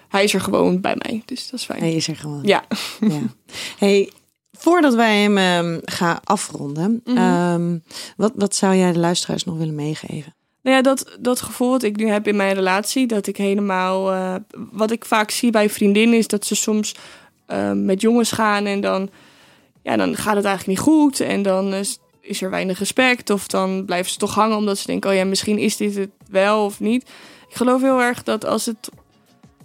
hij 0.09 0.23
is 0.23 0.33
er 0.33 0.41
gewoon 0.41 0.81
bij 0.81 0.95
mij, 0.97 1.21
dus 1.25 1.49
dat 1.49 1.59
is 1.59 1.65
fijn. 1.65 1.79
Hij 1.79 1.93
is 1.93 2.07
er 2.07 2.15
gewoon. 2.15 2.39
Ja, 2.43 2.63
Ja. 2.99 3.21
Hey, 3.77 4.11
voordat 4.51 4.93
wij 4.95 5.17
hem 5.21 5.37
ehm, 5.37 5.79
gaan 5.85 6.19
afronden, 6.23 7.01
Mhm. 7.03 7.17
ehm, 7.17 7.77
wat, 8.17 8.31
wat 8.35 8.55
zou 8.55 8.75
jij 8.75 8.91
de 8.91 8.99
luisteraars 8.99 9.43
nog 9.43 9.57
willen 9.57 9.75
meegeven? 9.75 10.35
Nou 10.65 10.77
ja, 10.77 10.83
dat, 10.83 11.17
dat 11.19 11.41
gevoel 11.41 11.69
wat 11.69 11.83
ik 11.83 11.95
nu 11.95 12.07
heb 12.07 12.27
in 12.27 12.35
mijn 12.35 12.53
relatie, 12.53 13.07
dat 13.07 13.27
ik 13.27 13.37
helemaal, 13.37 14.11
eh, 14.11 14.35
wat 14.71 14.91
ik 14.91 15.05
vaak 15.05 15.31
zie 15.31 15.51
bij 15.51 15.69
vriendinnen, 15.69 16.17
is 16.17 16.27
dat 16.27 16.45
ze 16.45 16.55
soms 16.55 16.95
eh, 17.45 17.71
met 17.71 18.01
jongens 18.01 18.31
gaan 18.31 18.65
en 18.65 18.81
dan, 18.81 19.09
ja, 19.83 19.95
dan 19.97 20.15
gaat 20.15 20.35
het 20.35 20.45
eigenlijk 20.45 20.77
niet 20.77 20.87
goed 20.87 21.19
en 21.19 21.41
dan 21.41 21.73
is, 21.73 21.99
is 22.21 22.41
er 22.41 22.49
weinig 22.49 22.79
respect 22.79 23.29
of 23.29 23.47
dan 23.47 23.85
blijven 23.85 24.11
ze 24.11 24.17
toch 24.17 24.35
hangen 24.35 24.57
omdat 24.57 24.77
ze 24.77 24.87
denken, 24.87 25.09
oh 25.09 25.15
ja, 25.15 25.25
misschien 25.25 25.57
is 25.57 25.77
dit 25.77 25.95
het 25.95 26.11
wel 26.29 26.65
of 26.65 26.79
niet. 26.79 27.03
Ik 27.49 27.55
geloof 27.55 27.81
heel 27.81 28.01
erg 28.01 28.23
dat 28.23 28.45
als 28.45 28.65
het, 28.65 28.89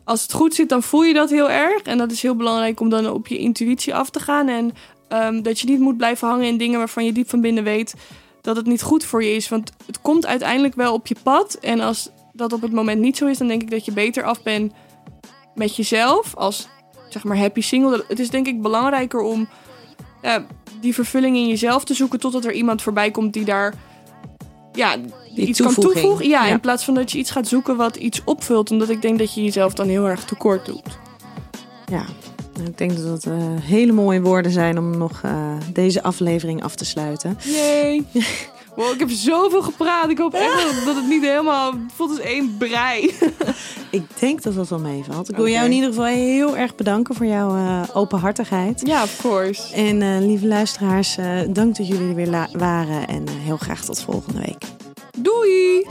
als 0.04 0.22
het 0.22 0.32
goed 0.32 0.54
zit, 0.54 0.68
dan 0.68 0.82
voel 0.82 1.02
je 1.02 1.14
dat 1.14 1.30
heel 1.30 1.50
erg 1.50 1.82
en 1.82 1.98
dat 1.98 2.12
is 2.12 2.22
heel 2.22 2.36
belangrijk 2.36 2.80
om 2.80 2.88
dan 2.88 3.10
op 3.10 3.26
je 3.26 3.38
intuïtie 3.38 3.94
af 3.94 4.10
te 4.10 4.20
gaan 4.20 4.48
en 4.48 4.72
ehm, 5.08 5.42
dat 5.42 5.60
je 5.60 5.68
niet 5.68 5.80
moet 5.80 5.96
blijven 5.96 6.28
hangen 6.28 6.46
in 6.46 6.58
dingen 6.58 6.78
waarvan 6.78 7.04
je 7.04 7.12
diep 7.12 7.28
van 7.28 7.40
binnen 7.40 7.64
weet 7.64 7.94
dat 8.40 8.56
het 8.56 8.66
niet 8.66 8.82
goed 8.82 9.04
voor 9.04 9.24
je 9.24 9.34
is. 9.34 9.48
Want 9.48 9.72
het 9.86 10.00
komt 10.00 10.26
uiteindelijk 10.26 10.74
wel 10.74 10.92
op 10.94 11.06
je 11.06 11.16
pad. 11.22 11.54
En 11.54 11.80
als 11.80 12.10
dat 12.32 12.52
op 12.52 12.62
het 12.62 12.72
moment 12.72 13.00
niet 13.00 13.16
zo 13.16 13.26
is, 13.26 13.38
dan 13.38 13.48
denk 13.48 13.62
ik 13.62 13.70
dat 13.70 13.84
je 13.84 13.92
beter 13.92 14.22
af 14.24 14.42
bent 14.42 14.72
met 15.54 15.76
jezelf. 15.76 16.36
Als 16.36 16.68
zeg 17.08 17.24
maar 17.24 17.38
happy 17.38 17.60
single. 17.60 18.04
Het 18.08 18.18
is 18.18 18.30
denk 18.30 18.46
ik 18.46 18.62
belangrijker 18.62 19.20
om 19.20 19.48
ja, 20.22 20.46
die 20.80 20.94
vervulling 20.94 21.36
in 21.36 21.48
jezelf 21.48 21.84
te 21.84 21.94
zoeken. 21.94 22.20
Totdat 22.20 22.44
er 22.44 22.52
iemand 22.52 22.82
voorbij 22.82 23.10
komt 23.10 23.32
die 23.32 23.44
daar 23.44 23.74
ja, 24.72 24.96
die 25.34 25.46
iets 25.46 25.60
kan 25.60 25.74
toevoegen. 25.74 26.28
Ja, 26.28 26.46
Ja. 26.46 26.52
in 26.52 26.60
plaats 26.60 26.84
van 26.84 26.94
dat 26.94 27.12
je 27.12 27.18
iets 27.18 27.30
gaat 27.30 27.48
zoeken 27.48 27.76
wat 27.76 27.96
iets 27.96 28.20
opvult. 28.24 28.70
Omdat 28.70 28.88
ik 28.88 29.02
denk 29.02 29.18
dat 29.18 29.34
je 29.34 29.42
jezelf 29.42 29.74
dan 29.74 29.88
heel 29.88 30.06
erg 30.08 30.24
tekort 30.24 30.66
doet. 30.66 30.98
Ja, 31.90 32.04
ik 32.66 32.78
denk 32.78 32.96
dat 32.96 33.06
dat 33.06 33.24
eh, 33.24 33.32
hele 33.60 33.92
mooie 33.92 34.20
woorden 34.20 34.52
zijn 34.52 34.78
om 34.78 34.98
nog 34.98 35.20
eh, 35.22 35.52
deze 35.72 36.02
aflevering 36.02 36.62
af 36.62 36.74
te 36.74 36.84
sluiten. 36.84 37.38
Yay! 37.44 38.04
Wow, 38.76 38.92
ik 38.92 38.98
heb 38.98 39.10
zoveel 39.10 39.62
gepraat. 39.62 40.10
Ik 40.10 40.18
hoop 40.18 40.34
echt 40.34 40.84
dat- 40.84 40.94
het 40.96 41.08
niet 41.08 41.22
helemaal... 41.22 41.72
Het 41.72 41.80
voelt 41.94 42.10
als 42.10 42.18
één 42.20 42.56
brei. 42.58 43.14
Ik 43.90 44.02
denk 44.18 44.42
dat 44.42 44.54
dat 44.54 44.68
wel 44.68 44.78
meevalt. 44.78 45.28
Ik 45.30 45.36
wil 45.36 45.48
jou 45.48 45.64
in 45.64 45.72
ieder 45.72 45.88
geval 45.88 46.04
heel 46.04 46.56
erg 46.56 46.74
bedanken 46.74 47.14
voor 47.14 47.26
jouw 47.26 47.56
eh, 47.56 47.82
openhartigheid. 47.92 48.82
Ja, 48.86 49.02
of 49.02 49.18
course. 49.22 49.74
En 49.74 50.26
lieve 50.26 50.46
luisteraars, 50.46 51.16
dank 51.48 51.76
dat 51.76 51.86
jullie 51.88 52.08
er 52.08 52.14
weer 52.14 52.48
waren. 52.52 53.08
En 53.08 53.28
heel 53.28 53.56
graag 53.56 53.84
tot 53.84 54.02
volgende 54.02 54.38
week. 54.40 54.64
Doei! 55.18 55.86